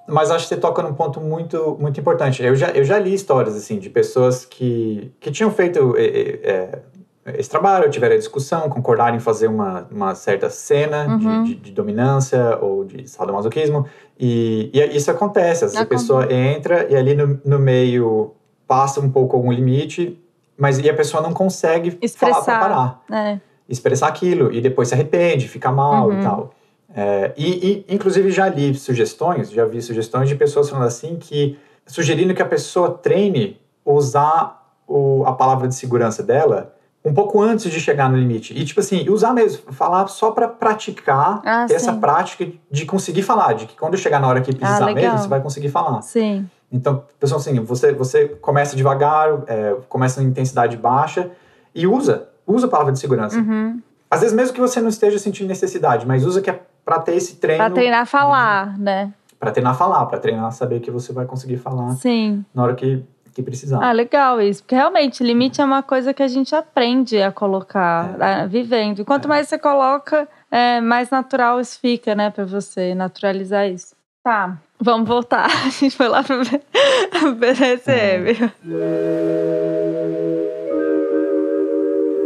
Mas 0.07 0.31
acho 0.31 0.45
que 0.47 0.55
você 0.55 0.61
toca 0.61 0.83
num 0.83 0.93
ponto 0.93 1.21
muito, 1.21 1.77
muito 1.81 1.99
importante. 1.99 2.43
Eu 2.43 2.55
já, 2.55 2.69
eu 2.71 2.85
já 2.85 2.99
li 2.99 3.15
histórias 3.15 3.57
assim 3.57 3.79
de 3.79 3.89
pessoas 3.89 4.45
que, 4.45 5.15
que 5.19 5.31
tinham 5.31 5.51
feito 5.51 5.95
é, 5.97 6.05
é, 6.05 6.83
esse 7.27 7.49
trabalho, 7.49 7.91
tiveram 7.91 8.15
a 8.15 8.19
discussão, 8.19 8.69
concordaram 8.69 9.17
em 9.17 9.21
fazer 9.21 9.47
uma, 9.47 9.89
uma 9.91 10.15
certa 10.15 10.51
cena 10.51 11.07
uhum. 11.07 11.43
de, 11.45 11.55
de, 11.55 11.61
de, 11.61 11.73
dominância 11.73 12.59
ou 12.61 12.85
de 12.85 13.09
sadomasoquismo. 13.09 13.87
E, 14.19 14.71
e 14.75 14.97
isso 14.97 15.11
acontece. 15.11 15.77
A 15.77 15.87
pessoa 15.87 16.31
entra 16.31 16.87
e 16.91 16.95
ali 16.95 17.15
no, 17.15 17.41
no 17.45 17.59
meio 17.59 18.35
passa 18.67 19.01
um 19.01 19.11
pouco 19.11 19.37
algum 19.37 19.51
limite, 19.51 20.21
mas 20.57 20.79
e 20.79 20.89
a 20.89 20.95
pessoa 20.95 21.23
não 21.23 21.33
consegue 21.33 21.99
Expressar. 22.03 22.43
falar 22.43 22.59
para 22.59 22.69
parar. 23.09 23.31
É. 23.31 23.41
Expressar 23.69 24.09
aquilo 24.09 24.53
e 24.53 24.61
depois 24.61 24.89
se 24.89 24.95
arrepende, 24.95 25.49
fica 25.49 25.73
mal 25.73 26.09
uhum. 26.09 26.21
e 26.21 26.23
tal. 26.23 26.55
É, 26.95 27.33
e, 27.37 27.85
e, 27.89 27.95
inclusive, 27.95 28.31
já 28.31 28.49
li 28.49 28.75
sugestões, 28.75 29.51
já 29.51 29.65
vi 29.65 29.81
sugestões 29.81 30.29
de 30.29 30.37
pessoas 30.37 30.69
falando 30.69 30.87
assim 30.87 31.17
que 31.17 31.59
sugerindo 31.87 32.35
que 32.35 32.43
a 32.43 32.47
pessoa 32.47 32.91
treine 32.91 33.59
usar 33.85 34.63
o, 34.87 35.25
a 35.27 35.33
palavra 35.33 35.67
de 35.67 35.75
segurança 35.75 36.23
dela 36.23 36.74
um 37.05 37.13
pouco 37.13 37.43
antes 37.43 37.71
de 37.71 37.79
chegar 37.79 38.09
no 38.09 38.17
limite. 38.17 38.55
E, 38.57 38.65
tipo 38.65 38.81
assim, 38.81 39.09
usar 39.11 39.35
mesmo, 39.35 39.73
falar 39.73 40.07
só 40.09 40.31
para 40.31 40.49
praticar 40.49 41.43
ah, 41.45 41.67
essa 41.69 41.93
sim. 41.93 42.01
prática 42.01 42.47
de 42.71 42.87
conseguir 42.87 43.23
falar, 43.23 43.53
de 43.53 43.67
que 43.67 43.77
quando 43.77 43.97
chegar 43.99 44.19
na 44.19 44.27
hora 44.27 44.41
que 44.41 44.55
precisar 44.55 44.89
ah, 44.89 44.95
mesmo, 44.95 45.19
você 45.19 45.29
vai 45.29 45.41
conseguir 45.41 45.69
falar. 45.69 46.01
Sim. 46.01 46.49
Então, 46.73 47.05
pessoal, 47.21 47.41
assim, 47.41 47.61
você, 47.61 47.93
você 47.93 48.29
começa 48.29 48.75
devagar, 48.75 49.29
é, 49.47 49.77
começa 49.89 50.23
em 50.23 50.27
intensidade 50.27 50.77
baixa 50.77 51.31
e 51.75 51.87
usa, 51.87 52.29
usa 52.47 52.67
a 52.67 52.71
palavra 52.71 52.93
de 52.93 52.99
segurança. 52.99 53.37
Uhum. 53.39 53.81
Às 54.11 54.21
vezes, 54.21 54.35
mesmo 54.35 54.55
que 54.55 54.61
você 54.61 54.81
não 54.81 54.89
esteja 54.89 55.19
sentindo 55.19 55.49
necessidade, 55.49 56.07
mas 56.07 56.25
usa 56.25 56.41
que 56.41 56.49
é 56.49 56.61
para 56.85 57.01
ter 57.01 57.17
esse 57.17 57.37
treino. 57.37 57.63
Para 57.63 57.75
treinar 57.75 58.01
a 58.01 58.07
falar, 58.07 58.79
né? 58.79 59.13
Para 59.39 59.51
treinar 59.51 59.73
a 59.73 59.77
falar, 59.77 60.07
para 60.07 60.19
treinar 60.19 60.47
a 60.47 60.51
saber 60.51 60.81
que 60.81 60.91
você 60.91 61.13
vai 61.13 61.27
conseguir 61.27 61.59
falar 61.59 61.95
Sim. 61.97 62.45
na 62.55 62.63
hora 62.63 62.75
que, 62.75 63.05
que 63.35 63.43
precisar. 63.43 63.83
Ah, 63.83 63.93
legal 63.93 64.41
isso. 64.41 64.63
Porque 64.63 64.75
realmente, 64.75 65.25
limite 65.25 65.61
é 65.61 65.65
uma 65.65 65.83
coisa 65.83 66.15
que 66.15 66.23
a 66.23 66.29
gente 66.29 66.55
aprende 66.55 67.21
a 67.21 67.33
colocar, 67.33 68.17
é. 68.21 68.25
a, 68.25 68.47
vivendo. 68.47 69.01
E 69.01 69.05
quanto 69.05 69.27
é. 69.27 69.29
mais 69.29 69.49
você 69.49 69.59
coloca, 69.59 70.29
é, 70.51 70.81
mais 70.81 71.11
natural 71.11 71.61
isso 71.61 71.79
fica, 71.81 72.15
né, 72.15 72.31
para 72.31 72.45
você 72.45 72.95
naturalizar 72.95 73.69
isso. 73.69 73.95
Tá, 74.23 74.57
vamos 74.81 75.07
voltar. 75.07 75.51
A 75.67 75.69
gente 75.69 75.97
foi 75.97 76.09
lá 76.09 76.23
para 76.23 76.37
BDSM. 77.33 78.53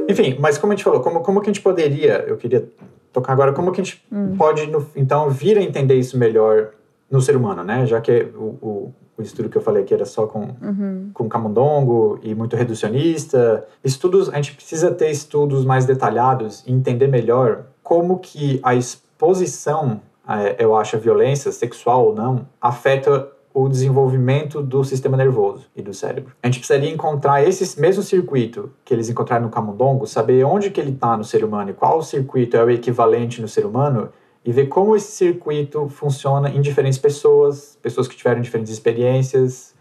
Enfim, 0.08 0.36
mas 0.40 0.56
como 0.56 0.72
a 0.72 0.76
gente 0.76 0.84
falou, 0.84 1.00
como, 1.00 1.20
como 1.20 1.42
que 1.42 1.50
a 1.50 1.52
gente 1.52 1.62
poderia, 1.62 2.24
eu 2.26 2.38
queria 2.38 2.66
tocar 3.12 3.34
agora, 3.34 3.52
como 3.52 3.72
que 3.72 3.80
a 3.82 3.84
gente 3.84 4.02
hum. 4.10 4.36
pode, 4.38 4.66
no, 4.66 4.88
então, 4.96 5.28
vir 5.28 5.58
a 5.58 5.62
entender 5.62 5.96
isso 5.96 6.16
melhor 6.16 6.70
no 7.10 7.20
ser 7.20 7.36
humano, 7.36 7.64
né? 7.64 7.86
Já 7.86 8.00
que 8.00 8.28
o, 8.34 8.58
o, 8.60 8.94
o 9.16 9.22
estudo 9.22 9.48
que 9.48 9.56
eu 9.56 9.62
falei 9.62 9.82
aqui 9.82 9.94
era 9.94 10.04
só 10.04 10.26
com, 10.26 10.54
uhum. 10.60 11.10
com 11.12 11.28
camundongo 11.28 12.18
e 12.22 12.34
muito 12.34 12.56
reducionista. 12.56 13.66
Estudos, 13.82 14.28
a 14.28 14.36
gente 14.36 14.54
precisa 14.54 14.90
ter 14.90 15.10
estudos 15.10 15.64
mais 15.64 15.86
detalhados 15.86 16.62
e 16.66 16.72
entender 16.72 17.08
melhor 17.08 17.64
como 17.82 18.18
que 18.18 18.60
a 18.62 18.74
exposição 18.74 20.00
é, 20.28 20.62
eu 20.62 20.76
acho, 20.76 20.96
a 20.96 20.98
violência, 20.98 21.50
sexual 21.50 22.08
ou 22.08 22.14
não, 22.14 22.46
afeta 22.60 23.28
o 23.54 23.66
desenvolvimento 23.68 24.62
do 24.62 24.84
sistema 24.84 25.16
nervoso 25.16 25.66
e 25.74 25.80
do 25.80 25.94
cérebro. 25.94 26.32
A 26.42 26.46
gente 26.46 26.58
precisaria 26.58 26.92
encontrar 26.92 27.42
esse 27.42 27.80
mesmo 27.80 28.02
circuito 28.02 28.70
que 28.84 28.92
eles 28.92 29.08
encontraram 29.08 29.46
no 29.46 29.50
camundongo, 29.50 30.06
saber 30.06 30.44
onde 30.44 30.70
que 30.70 30.80
ele 30.80 30.92
está 30.92 31.16
no 31.16 31.24
ser 31.24 31.42
humano 31.42 31.70
e 31.70 31.72
qual 31.72 32.02
circuito 32.02 32.56
é 32.56 32.62
o 32.62 32.70
equivalente 32.70 33.40
no 33.40 33.48
ser 33.48 33.64
humano 33.64 34.10
e 34.44 34.52
ver 34.52 34.66
como 34.66 34.96
esse 34.96 35.12
circuito 35.12 35.88
funciona 35.88 36.48
em 36.48 36.60
diferentes 36.60 36.98
pessoas, 36.98 37.78
pessoas 37.82 38.08
que 38.08 38.16
tiveram 38.16 38.40
diferentes 38.40 38.72
experiências 38.72 39.74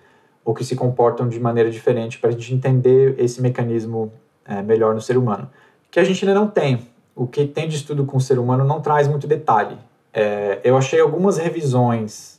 ou 0.44 0.54
que 0.54 0.64
se 0.64 0.76
comportam 0.76 1.28
de 1.28 1.40
maneira 1.40 1.70
diferente 1.70 2.20
para 2.20 2.30
a 2.30 2.34
gente 2.34 2.54
entender 2.54 3.16
esse 3.18 3.42
mecanismo 3.42 4.12
é, 4.46 4.62
melhor 4.62 4.94
no 4.94 5.02
ser 5.02 5.18
humano. 5.18 5.50
Que 5.92 6.00
a 6.00 6.04
gente 6.04 6.26
ainda 6.26 6.40
não 6.40 6.48
tem. 6.48 6.88
O 7.16 7.28
que 7.28 7.46
tem 7.46 7.68
de 7.68 7.76
estudo 7.76 8.06
com 8.06 8.18
o 8.18 8.22
ser 8.22 8.40
humano 8.40 8.64
não 8.64 8.82
traz 8.82 9.08
muito 9.08 9.28
detalhe. 9.28 9.78
É, 10.14 10.60
eu 10.64 10.78
achei 10.78 11.00
algumas 11.00 11.38
revisões 11.38 12.37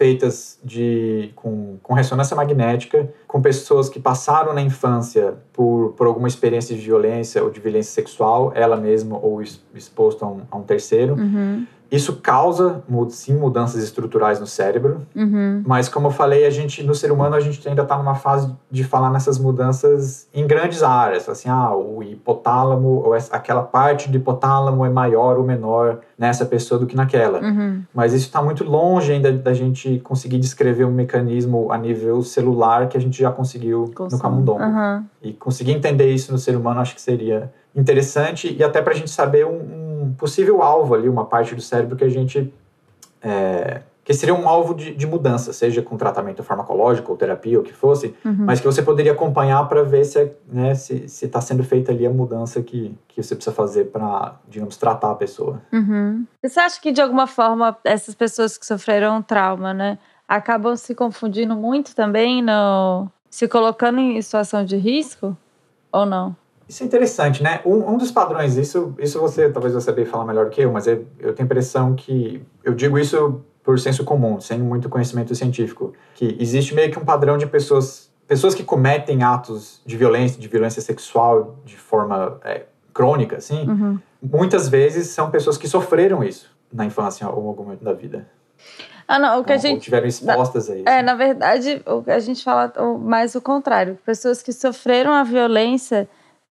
feitas 0.00 0.58
de, 0.64 1.30
com, 1.36 1.76
com, 1.82 1.92
ressonância 1.92 2.34
magnética, 2.34 3.12
com 3.28 3.42
pessoas 3.42 3.90
que 3.90 4.00
passaram 4.00 4.54
na 4.54 4.62
infância 4.62 5.34
por, 5.52 5.92
por 5.92 6.06
alguma 6.06 6.26
experiência 6.26 6.74
de 6.74 6.80
violência 6.80 7.44
ou 7.44 7.50
de 7.50 7.60
violência 7.60 7.92
sexual, 7.92 8.50
ela 8.54 8.78
mesma 8.78 9.18
ou 9.18 9.42
exposto 9.74 10.24
a 10.24 10.28
um, 10.28 10.40
a 10.50 10.56
um 10.56 10.62
terceiro. 10.62 11.16
Uhum. 11.16 11.66
Isso 11.90 12.16
causa, 12.16 12.82
sim, 13.08 13.34
mudanças 13.34 13.82
estruturais 13.82 14.38
no 14.38 14.46
cérebro, 14.46 15.02
uhum. 15.14 15.62
mas 15.66 15.88
como 15.88 16.06
eu 16.06 16.10
falei, 16.10 16.46
a 16.46 16.50
gente 16.50 16.84
no 16.84 16.94
ser 16.94 17.10
humano 17.10 17.34
a 17.34 17.40
gente 17.40 17.66
ainda 17.68 17.82
está 17.82 17.98
numa 17.98 18.14
fase 18.14 18.52
de 18.70 18.84
falar 18.84 19.10
nessas 19.10 19.38
mudanças 19.38 20.28
em 20.32 20.46
grandes 20.46 20.82
áreas, 20.82 21.28
assim, 21.28 21.48
ah, 21.48 21.74
o 21.74 22.02
hipotálamo 22.02 23.02
ou 23.04 23.14
essa, 23.14 23.34
aquela 23.34 23.62
parte 23.62 24.08
do 24.08 24.16
hipotálamo 24.16 24.86
é 24.86 24.90
maior 24.90 25.36
ou 25.36 25.44
menor 25.44 25.98
nessa 26.16 26.44
pessoa 26.44 26.78
do 26.78 26.86
que 26.86 26.94
naquela. 26.94 27.40
Uhum. 27.40 27.82
Mas 27.92 28.12
isso 28.12 28.26
está 28.26 28.40
muito 28.40 28.62
longe 28.62 29.12
ainda 29.12 29.32
da 29.32 29.52
gente 29.52 29.98
conseguir 30.00 30.38
descrever 30.38 30.84
um 30.84 30.92
mecanismo 30.92 31.72
a 31.72 31.78
nível 31.78 32.22
celular 32.22 32.88
que 32.88 32.96
a 32.96 33.00
gente 33.00 33.20
já 33.20 33.32
conseguiu 33.32 33.92
no 33.98 34.18
camundongo. 34.18 34.62
Uhum. 34.62 35.04
E 35.22 35.32
conseguir 35.32 35.72
entender 35.72 36.12
isso 36.12 36.30
no 36.30 36.38
ser 36.38 36.56
humano 36.56 36.80
acho 36.80 36.94
que 36.94 37.00
seria 37.00 37.50
interessante 37.74 38.54
e 38.56 38.62
até 38.62 38.82
para 38.82 38.92
a 38.92 38.96
gente 38.96 39.10
saber 39.10 39.46
um, 39.46 39.50
um, 39.50 39.89
possível 40.18 40.62
alvo 40.62 40.94
ali, 40.94 41.08
uma 41.08 41.24
parte 41.24 41.54
do 41.54 41.60
cérebro 41.60 41.96
que 41.96 42.04
a 42.04 42.08
gente. 42.08 42.52
É, 43.22 43.82
que 44.10 44.14
seria 44.14 44.34
um 44.34 44.48
alvo 44.48 44.74
de, 44.74 44.92
de, 44.92 45.06
mudança, 45.06 45.52
seja 45.52 45.82
com 45.82 45.96
tratamento 45.96 46.42
farmacológico 46.42 47.12
ou 47.12 47.18
terapia, 47.18 47.58
ou 47.58 47.62
o 47.62 47.66
que 47.66 47.72
fosse, 47.72 48.14
uhum. 48.24 48.38
mas 48.40 48.58
que 48.58 48.66
você 48.66 48.82
poderia 48.82 49.12
acompanhar 49.12 49.68
para 49.68 49.84
ver 49.84 50.04
se 50.04 50.32
né, 50.50 50.74
se 50.74 51.04
está 51.04 51.40
sendo 51.40 51.62
feita 51.62 51.92
ali 51.92 52.04
a 52.04 52.10
mudança 52.10 52.60
que, 52.60 52.92
que 53.06 53.22
você 53.22 53.36
precisa 53.36 53.54
fazer 53.54 53.84
para, 53.84 54.34
digamos, 54.48 54.76
tratar 54.76 55.12
a 55.12 55.14
pessoa. 55.14 55.62
Uhum. 55.72 56.26
Você 56.42 56.58
acha 56.58 56.80
que, 56.80 56.90
de 56.90 57.00
alguma 57.00 57.28
forma, 57.28 57.76
essas 57.84 58.14
pessoas 58.14 58.58
que 58.58 58.66
sofreram 58.66 59.22
trauma, 59.22 59.72
né, 59.72 59.96
acabam 60.26 60.74
se 60.76 60.92
confundindo 60.92 61.54
muito 61.54 61.94
também 61.94 62.42
no, 62.42 63.06
se 63.30 63.46
colocando 63.46 64.00
em 64.00 64.20
situação 64.20 64.64
de 64.64 64.76
risco 64.76 65.36
ou 65.92 66.04
não? 66.04 66.34
Isso 66.70 66.84
é 66.84 66.86
interessante, 66.86 67.42
né? 67.42 67.60
Um, 67.66 67.94
um 67.94 67.98
dos 67.98 68.12
padrões, 68.12 68.56
isso, 68.56 68.94
isso 69.00 69.18
você 69.18 69.50
talvez 69.50 69.74
você 69.74 69.86
saber 69.86 70.04
falar 70.04 70.24
melhor 70.24 70.48
que 70.50 70.60
eu, 70.60 70.70
mas 70.70 70.86
eu, 70.86 71.04
eu 71.18 71.34
tenho 71.34 71.40
a 71.40 71.42
impressão 71.42 71.96
que 71.96 72.46
eu 72.62 72.72
digo 72.72 72.96
isso 72.96 73.40
por 73.64 73.76
senso 73.80 74.04
comum, 74.04 74.40
sem 74.40 74.60
muito 74.60 74.88
conhecimento 74.88 75.34
científico, 75.34 75.92
que 76.14 76.36
existe 76.38 76.72
meio 76.72 76.88
que 76.92 76.96
um 76.96 77.04
padrão 77.04 77.36
de 77.36 77.44
pessoas 77.44 78.08
pessoas 78.24 78.54
que 78.54 78.62
cometem 78.62 79.24
atos 79.24 79.82
de 79.84 79.96
violência, 79.96 80.40
de 80.40 80.46
violência 80.46 80.80
sexual 80.80 81.56
de 81.64 81.76
forma 81.76 82.38
é, 82.44 82.66
crônica, 82.94 83.38
assim, 83.38 83.68
uhum. 83.68 83.98
muitas 84.22 84.68
vezes 84.68 85.08
são 85.08 85.28
pessoas 85.28 85.58
que 85.58 85.66
sofreram 85.66 86.22
isso 86.22 86.56
na 86.72 86.86
infância 86.86 87.28
ou 87.28 87.48
algum 87.48 87.64
momento 87.64 87.82
da 87.82 87.92
vida. 87.92 88.28
Ah, 89.08 89.18
não, 89.18 89.40
o 89.40 89.44
que 89.44 89.52
a 89.52 89.56
gente. 89.56 89.74
Ou 89.74 89.80
tiveram 89.80 90.06
expostas 90.06 90.68
na, 90.68 90.74
a 90.74 90.76
isso. 90.76 90.88
É, 90.88 91.02
na 91.02 91.14
verdade, 91.16 91.82
o 91.84 92.00
que 92.00 92.12
a 92.12 92.20
gente 92.20 92.44
fala 92.44 92.72
mais 93.00 93.34
o 93.34 93.40
contrário. 93.40 93.98
Pessoas 94.06 94.40
que 94.40 94.52
sofreram 94.52 95.12
a 95.12 95.24
violência 95.24 96.08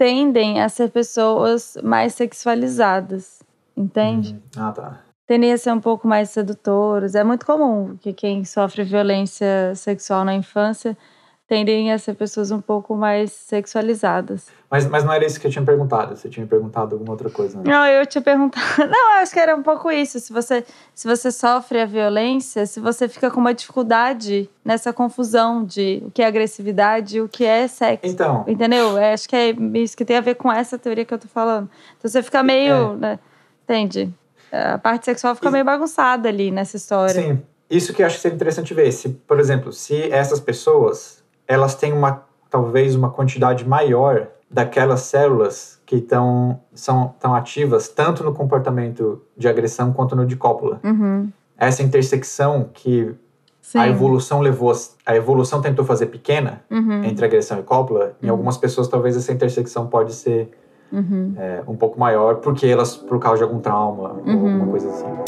tendem 0.03 0.61
a 0.61 0.67
ser 0.67 0.91
pessoas 0.91 1.77
mais 1.81 2.13
sexualizadas, 2.13 3.41
entende? 3.75 4.33
Uhum. 4.57 4.65
Ah, 4.65 4.71
tá. 4.73 4.99
Tendem 5.25 5.53
a 5.53 5.57
ser 5.57 5.71
um 5.71 5.79
pouco 5.79 6.05
mais 6.05 6.29
sedutoros. 6.29 7.15
É 7.15 7.23
muito 7.23 7.45
comum 7.45 7.95
que 7.95 8.11
quem 8.11 8.43
sofre 8.43 8.83
violência 8.83 9.73
sexual 9.75 10.25
na 10.25 10.33
infância 10.33 10.97
tendem 11.53 11.91
a 11.91 11.99
ser 11.99 12.15
pessoas 12.15 12.49
um 12.49 12.59
pouco 12.59 12.95
mais 12.95 13.31
sexualizadas. 13.31 14.47
Mas, 14.71 14.87
mas 14.87 15.03
não 15.03 15.13
era 15.13 15.23
isso 15.23 15.39
que 15.39 15.45
eu 15.45 15.51
tinha 15.51 15.63
perguntado. 15.63 16.15
Você 16.15 16.27
tinha 16.27 16.47
perguntado 16.47 16.95
alguma 16.95 17.11
outra 17.11 17.29
coisa, 17.29 17.59
né? 17.59 17.63
Não, 17.67 17.85
eu 17.85 18.03
tinha 18.07 18.23
perguntado. 18.23 18.65
Não, 18.89 19.21
acho 19.21 19.31
que 19.31 19.39
era 19.39 19.55
um 19.55 19.61
pouco 19.61 19.91
isso. 19.91 20.19
Se 20.19 20.33
você, 20.33 20.65
se 20.95 21.07
você 21.07 21.31
sofre 21.31 21.81
a 21.81 21.85
violência, 21.85 22.65
se 22.65 22.79
você 22.79 23.07
fica 23.07 23.29
com 23.29 23.39
uma 23.39 23.53
dificuldade 23.53 24.49
nessa 24.65 24.91
confusão 24.91 25.63
de 25.63 26.01
o 26.03 26.09
que 26.09 26.23
é 26.23 26.25
agressividade 26.25 27.17
e 27.17 27.21
o 27.21 27.29
que 27.29 27.45
é 27.45 27.67
sexo. 27.67 28.11
Então. 28.11 28.43
Entendeu? 28.47 28.97
É, 28.97 29.13
acho 29.13 29.29
que 29.29 29.35
é 29.35 29.51
isso 29.75 29.95
que 29.95 30.03
tem 30.03 30.17
a 30.17 30.21
ver 30.21 30.33
com 30.33 30.51
essa 30.51 30.75
teoria 30.75 31.05
que 31.05 31.13
eu 31.13 31.19
tô 31.19 31.27
falando. 31.27 31.69
Então 31.99 32.09
você 32.09 32.23
fica 32.23 32.41
meio. 32.41 32.93
É. 32.93 32.95
Né, 32.95 33.19
entende? 33.63 34.11
A 34.51 34.79
parte 34.79 35.05
sexual 35.05 35.35
fica 35.35 35.49
e... 35.49 35.51
meio 35.51 35.65
bagunçada 35.65 36.27
ali 36.29 36.49
nessa 36.49 36.77
história. 36.77 37.13
Sim. 37.13 37.43
Isso 37.69 37.93
que 37.93 38.01
eu 38.01 38.07
acho 38.07 38.15
que 38.15 38.23
seria 38.23 38.35
interessante 38.35 38.73
ver. 38.73 38.91
Se, 38.91 39.09
por 39.09 39.39
exemplo, 39.39 39.71
se 39.71 40.11
essas 40.11 40.39
pessoas 40.39 41.22
elas 41.47 41.75
têm 41.75 41.93
uma 41.93 42.23
talvez 42.49 42.95
uma 42.95 43.09
quantidade 43.09 43.67
maior 43.67 44.27
daquelas 44.49 45.01
células 45.01 45.81
que 45.85 45.95
estão 45.95 46.59
são 46.73 47.13
tão 47.19 47.33
ativas 47.33 47.87
tanto 47.87 48.23
no 48.23 48.33
comportamento 48.33 49.21
de 49.35 49.47
agressão 49.47 49.91
quanto 49.91 50.15
no 50.15 50.25
de 50.25 50.35
cópula. 50.35 50.79
Uhum. 50.83 51.29
Essa 51.57 51.81
intersecção 51.81 52.69
que 52.71 53.13
Sim. 53.59 53.79
a 53.79 53.87
evolução 53.87 54.39
levou 54.41 54.71
a 55.05 55.15
evolução 55.15 55.61
tentou 55.61 55.83
fazer 55.83 56.07
pequena 56.07 56.61
uhum. 56.69 57.03
entre 57.03 57.25
agressão 57.25 57.59
e 57.59 57.63
cópula. 57.63 58.15
Em 58.21 58.27
uhum. 58.27 58.31
algumas 58.33 58.57
pessoas 58.57 58.87
talvez 58.87 59.17
essa 59.17 59.31
intersecção 59.31 59.87
pode 59.87 60.13
ser 60.13 60.51
uhum. 60.91 61.33
é, 61.37 61.63
um 61.67 61.75
pouco 61.75 61.99
maior 61.99 62.35
porque 62.35 62.67
elas 62.67 62.95
por 62.95 63.19
causa 63.19 63.37
de 63.37 63.43
algum 63.43 63.59
trauma 63.59 64.13
ou 64.13 64.27
uhum. 64.27 64.33
alguma 64.33 64.67
coisa 64.67 64.89
assim. 64.89 65.22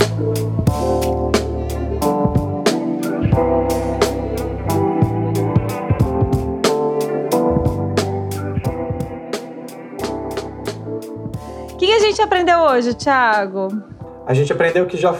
Gente 12.16 12.22
aprendeu 12.22 12.60
hoje, 12.60 12.94
Thiago? 12.94 13.68
A 14.26 14.34
gente 14.34 14.54
aprendeu 14.54 14.86
que 14.86 14.96
já, 14.96 15.20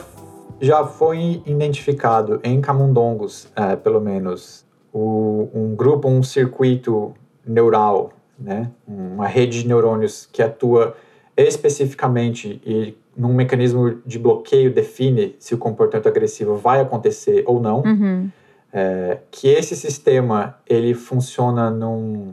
já 0.58 0.82
foi 0.86 1.42
identificado 1.44 2.40
em 2.42 2.58
camundongos, 2.58 3.52
é, 3.54 3.76
pelo 3.76 4.00
menos, 4.00 4.64
o, 4.90 5.46
um 5.52 5.76
grupo, 5.76 6.08
um 6.08 6.22
circuito 6.22 7.12
neural, 7.46 8.12
né? 8.38 8.70
uma 8.88 9.26
rede 9.26 9.60
de 9.60 9.68
neurônios 9.68 10.26
que 10.32 10.42
atua 10.42 10.96
especificamente 11.36 12.62
e 12.64 12.96
num 13.14 13.34
mecanismo 13.34 13.98
de 14.06 14.18
bloqueio 14.18 14.72
define 14.72 15.36
se 15.38 15.54
o 15.54 15.58
comportamento 15.58 16.08
agressivo 16.08 16.56
vai 16.56 16.80
acontecer 16.80 17.44
ou 17.46 17.60
não. 17.60 17.82
Uhum. 17.82 18.30
É, 18.72 19.18
que 19.30 19.48
esse 19.48 19.76
sistema 19.76 20.56
ele 20.66 20.94
funciona 20.94 21.70
num, 21.70 22.32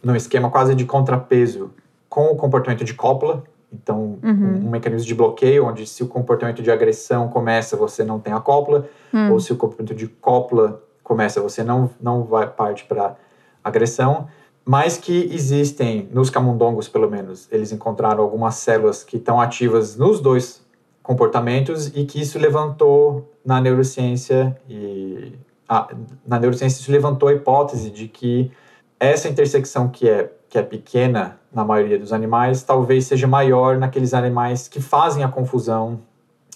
num 0.00 0.14
esquema 0.14 0.48
quase 0.48 0.76
de 0.76 0.84
contrapeso 0.84 1.72
com 2.08 2.26
o 2.26 2.36
comportamento 2.36 2.84
de 2.84 2.94
cópula, 2.94 3.44
então, 3.72 4.18
uhum. 4.22 4.30
um, 4.30 4.66
um, 4.66 4.70
mecanismo 4.70 5.06
de 5.06 5.14
bloqueio, 5.14 5.66
onde 5.66 5.86
se 5.86 6.02
o 6.02 6.08
comportamento 6.08 6.62
de 6.62 6.70
agressão 6.70 7.28
começa, 7.28 7.76
você 7.76 8.04
não 8.04 8.18
tem 8.18 8.32
a 8.32 8.40
cópula, 8.40 8.88
uhum. 9.12 9.32
ou 9.32 9.40
se 9.40 9.52
o 9.52 9.56
comportamento 9.56 9.96
de 9.96 10.08
cópula 10.08 10.82
começa, 11.02 11.40
você 11.40 11.62
não, 11.62 11.90
não 12.00 12.24
vai 12.24 12.48
parte 12.48 12.84
para 12.84 13.16
agressão, 13.62 14.28
mas 14.64 14.96
que 14.96 15.28
existem, 15.32 16.08
nos 16.12 16.30
camundongos 16.30 16.88
pelo 16.88 17.10
menos, 17.10 17.48
eles 17.50 17.72
encontraram 17.72 18.22
algumas 18.22 18.56
células 18.56 19.02
que 19.02 19.16
estão 19.16 19.40
ativas 19.40 19.96
nos 19.96 20.20
dois 20.20 20.64
comportamentos 21.02 21.88
e 21.88 22.04
que 22.04 22.20
isso 22.20 22.38
levantou 22.38 23.32
na 23.44 23.60
neurociência 23.60 24.56
e 24.68 25.32
ah, 25.68 25.88
na 26.26 26.38
neurociência 26.38 26.80
isso 26.80 26.92
levantou 26.92 27.28
a 27.28 27.32
hipótese 27.32 27.90
de 27.90 28.06
que 28.06 28.50
essa 28.98 29.28
intersecção 29.28 29.88
que 29.88 30.08
é 30.08 30.30
que 30.50 30.58
é 30.58 30.62
pequena 30.62 31.38
na 31.52 31.64
maioria 31.64 31.96
dos 31.96 32.12
animais, 32.12 32.64
talvez 32.64 33.06
seja 33.06 33.28
maior 33.28 33.78
naqueles 33.78 34.12
animais 34.12 34.66
que 34.66 34.80
fazem 34.80 35.22
a 35.22 35.28
confusão, 35.28 36.00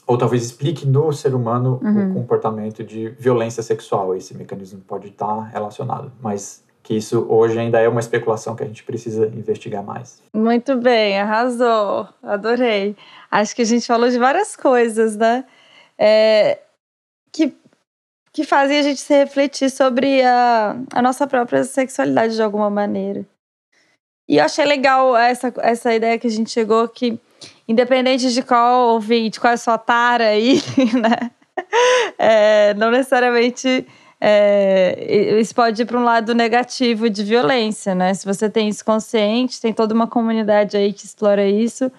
ou 0.05 0.19
talvez 0.19 0.45
explique 0.45 0.85
no 0.85 1.13
ser 1.13 1.33
humano 1.33 1.81
uhum. 1.81 2.11
o 2.11 2.15
comportamento 2.15 2.83
de 2.83 3.11
violência 3.11 3.63
sexual. 3.63 4.15
Esse 4.15 4.37
mecanismo 4.37 4.81
pode 4.81 5.09
estar 5.09 5.45
relacionado, 5.45 6.13
mas 6.21 6.65
que 6.83 6.95
isso 6.95 7.25
hoje 7.31 7.59
ainda 7.59 7.81
é 7.81 7.89
uma 7.89 8.01
especulação 8.01 8.57
que 8.57 8.65
a 8.65 8.67
gente 8.67 8.83
precisa 8.83 9.27
investigar 9.29 9.83
mais. 9.83 10.21
Muito 10.35 10.77
bem, 10.77 11.19
arrasou, 11.19 12.09
adorei. 12.23 12.97
Acho 13.31 13.55
que 13.55 13.63
a 13.63 13.65
gente 13.65 13.87
falou 13.87 14.11
de 14.11 14.19
várias 14.19 14.57
coisas, 14.57 15.17
né? 15.17 15.45
É, 15.97 16.59
que, 17.33 17.57
que 18.33 18.45
fazem 18.45 18.79
a 18.79 18.83
gente 18.83 19.01
se 19.01 19.15
refletir 19.17 19.71
sobre 19.71 20.21
a, 20.23 20.77
a 20.93 21.01
nossa 21.01 21.27
própria 21.29 21.63
sexualidade 21.63 22.35
de 22.35 22.43
alguma 22.43 22.69
maneira. 22.69 23.25
E 24.29 24.39
eu 24.39 24.45
achei 24.45 24.65
legal 24.65 25.17
essa, 25.17 25.53
essa 25.59 25.95
ideia 25.95 26.19
que 26.19 26.27
a 26.27 26.31
gente 26.31 26.51
chegou 26.51 26.89
que, 26.89 27.19
independente 27.69 28.33
de 28.33 28.43
qual 28.43 28.89
ouvinte, 28.91 29.39
qual 29.39 29.51
é 29.51 29.55
a 29.55 29.59
sua 29.59 29.79
tara 29.79 30.29
aí, 30.29 30.63
né? 31.01 31.31
É, 32.19 32.75
não 32.75 32.91
necessariamente 32.91 33.87
é, 34.21 35.39
isso 35.39 35.55
pode 35.55 35.83
ir 35.83 35.85
para 35.85 35.99
um 35.99 36.05
lado 36.05 36.35
negativo 36.35 37.11
de 37.11 37.23
violência, 37.23 37.95
né? 37.95 38.15
Se 38.15 38.25
você 38.25 38.49
tem 38.49 38.71
isso 38.71 38.83
consciente, 38.83 39.61
tem 39.61 39.73
toda 39.73 39.95
uma 39.95 40.07
comunidade 40.07 40.77
aí 40.77 40.95
que 40.95 41.05
explora 41.05 41.47
isso. 41.47 41.93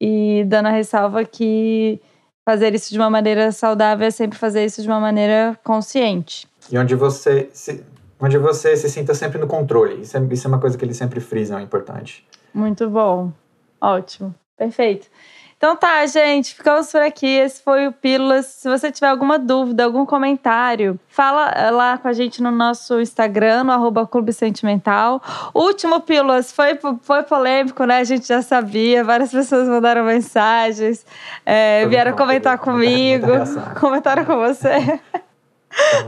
E 0.00 0.44
dando 0.48 0.66
a 0.66 0.70
ressalva 0.70 1.24
que 1.24 2.00
fazer 2.44 2.74
isso 2.74 2.90
de 2.90 2.98
uma 2.98 3.08
maneira 3.08 3.52
saudável 3.52 4.08
é 4.08 4.10
sempre 4.10 4.36
fazer 4.36 4.64
isso 4.64 4.82
de 4.82 4.88
uma 4.88 4.98
maneira 4.98 5.56
consciente. 5.62 6.48
E 6.72 6.76
onde 6.76 6.96
você 6.96 7.48
se, 7.52 7.84
onde 8.20 8.38
você 8.38 8.76
se 8.76 8.88
sinta 8.88 9.14
sempre 9.14 9.38
no 9.38 9.46
controle. 9.46 10.02
Isso 10.02 10.16
é, 10.16 10.26
isso 10.30 10.46
é 10.46 10.48
uma 10.48 10.60
coisa 10.60 10.76
que 10.76 10.84
eles 10.84 10.96
sempre 10.96 11.20
frisam, 11.20 11.58
é 11.58 11.62
importante. 11.62 12.26
Muito 12.52 12.88
bom. 12.88 13.32
Ótimo. 13.80 14.34
Perfeito. 14.56 15.08
Então 15.60 15.76
tá, 15.76 16.06
gente, 16.06 16.54
ficamos 16.54 16.90
por 16.90 17.02
aqui. 17.02 17.26
Esse 17.26 17.62
foi 17.62 17.86
o 17.86 17.92
Pílulas. 17.92 18.46
Se 18.46 18.66
você 18.66 18.90
tiver 18.90 19.08
alguma 19.08 19.38
dúvida, 19.38 19.84
algum 19.84 20.06
comentário, 20.06 20.98
fala 21.06 21.70
lá 21.70 21.98
com 21.98 22.08
a 22.08 22.14
gente 22.14 22.42
no 22.42 22.50
nosso 22.50 22.98
Instagram, 22.98 23.64
no 23.64 23.72
arroba 23.72 24.06
Clube 24.06 24.32
Sentimental. 24.32 25.22
O 25.52 25.60
último 25.60 26.00
Pílulas 26.00 26.50
foi, 26.50 26.78
foi 27.02 27.22
polêmico, 27.24 27.84
né? 27.84 27.98
A 27.98 28.04
gente 28.04 28.26
já 28.26 28.40
sabia. 28.40 29.04
Várias 29.04 29.30
pessoas 29.30 29.68
mandaram 29.68 30.02
mensagens, 30.02 31.04
é, 31.44 31.86
vieram 31.86 32.16
comentar 32.16 32.56
comigo, 32.56 33.26
comentaram 33.78 34.24
com 34.24 34.38
você. 34.38 34.98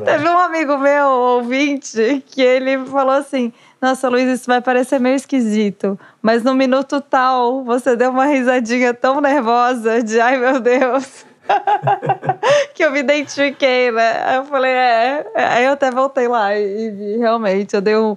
Teve 0.04 0.28
um 0.28 0.38
amigo 0.38 0.76
meu, 0.76 1.06
ouvinte, 1.06 2.22
que 2.26 2.42
ele 2.42 2.84
falou 2.86 3.14
assim: 3.14 3.52
Nossa, 3.80 4.08
Luiz, 4.08 4.28
isso 4.28 4.46
vai 4.46 4.60
parecer 4.60 4.98
meio 4.98 5.14
esquisito, 5.14 5.98
mas 6.20 6.42
no 6.42 6.54
minuto 6.54 7.00
tal 7.00 7.62
você 7.64 7.94
deu 7.94 8.10
uma 8.10 8.26
risadinha 8.26 8.92
tão 8.92 9.20
nervosa 9.20 10.02
de 10.02 10.20
ai 10.20 10.36
meu 10.36 10.58
Deus. 10.60 11.24
que 12.74 12.84
eu 12.84 12.90
me 12.90 13.00
identifiquei, 13.00 13.90
né? 13.90 14.22
Aí 14.24 14.36
eu 14.36 14.44
falei, 14.44 14.70
é. 14.70 15.26
Aí 15.34 15.64
eu 15.64 15.72
até 15.72 15.90
voltei 15.90 16.28
lá 16.28 16.56
e 16.56 16.90
vi, 16.90 17.16
realmente, 17.18 17.74
eu 17.74 17.80
dei 17.80 17.96
um. 17.96 18.16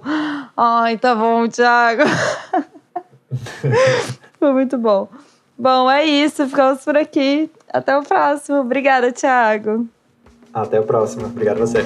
Ai, 0.56 0.96
tá 0.96 1.14
bom, 1.14 1.48
Thiago. 1.48 2.02
Foi 4.38 4.52
muito 4.52 4.78
bom. 4.78 5.08
Bom, 5.58 5.90
é 5.90 6.04
isso. 6.04 6.46
Ficamos 6.46 6.84
por 6.84 6.96
aqui. 6.96 7.50
Até 7.72 7.96
o 7.96 8.02
próximo. 8.02 8.60
Obrigada, 8.60 9.10
Thiago. 9.12 9.88
Até 10.56 10.78
a 10.78 10.82
próxima. 10.82 11.26
Obrigado 11.26 11.58
a 11.58 11.66
você. 11.66 11.84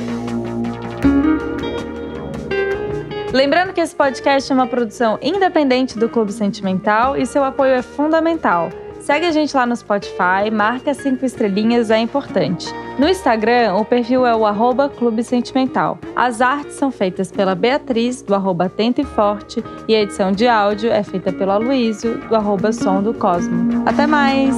Lembrando 3.33 3.73
que 3.73 3.81
esse 3.81 3.95
podcast 3.95 4.51
é 4.51 4.55
uma 4.55 4.67
produção 4.67 5.19
independente 5.21 5.99
do 5.99 6.09
Clube 6.09 6.33
Sentimental 6.33 7.17
e 7.17 7.27
seu 7.27 7.43
apoio 7.43 7.75
é 7.75 7.83
fundamental. 7.83 8.71
Segue 9.01 9.27
a 9.27 9.33
gente 9.33 9.57
lá 9.57 9.67
no 9.67 9.75
Spotify, 9.75 10.51
marca 10.53 10.95
cinco 10.95 11.25
estrelinhas, 11.25 11.91
é 11.91 11.99
importante. 11.99 12.69
No 12.99 13.09
Instagram, 13.09 13.75
o 13.75 13.85
perfil 13.85 14.27
é 14.27 14.37
o 14.37 14.47
arroba 14.47 14.89
Clube 14.89 15.25
Sentimental. 15.25 15.99
As 16.15 16.41
artes 16.41 16.75
são 16.75 16.93
feitas 16.93 17.33
pela 17.33 17.55
Beatriz, 17.55 18.23
do 18.23 18.35
arroba 18.35 18.67
Atento 18.67 19.01
e 19.01 19.05
Forte, 19.05 19.65
e 19.89 19.97
a 19.97 20.03
edição 20.03 20.31
de 20.31 20.47
áudio 20.47 20.93
é 20.93 21.03
feita 21.03 21.33
pelo 21.33 21.51
Aloysio, 21.51 22.19
do 22.29 22.37
arroba 22.37 22.73
Som 22.73 23.03
do 23.03 23.15
Cosmo. 23.15 23.83
Até 23.87 24.07
mais! 24.07 24.55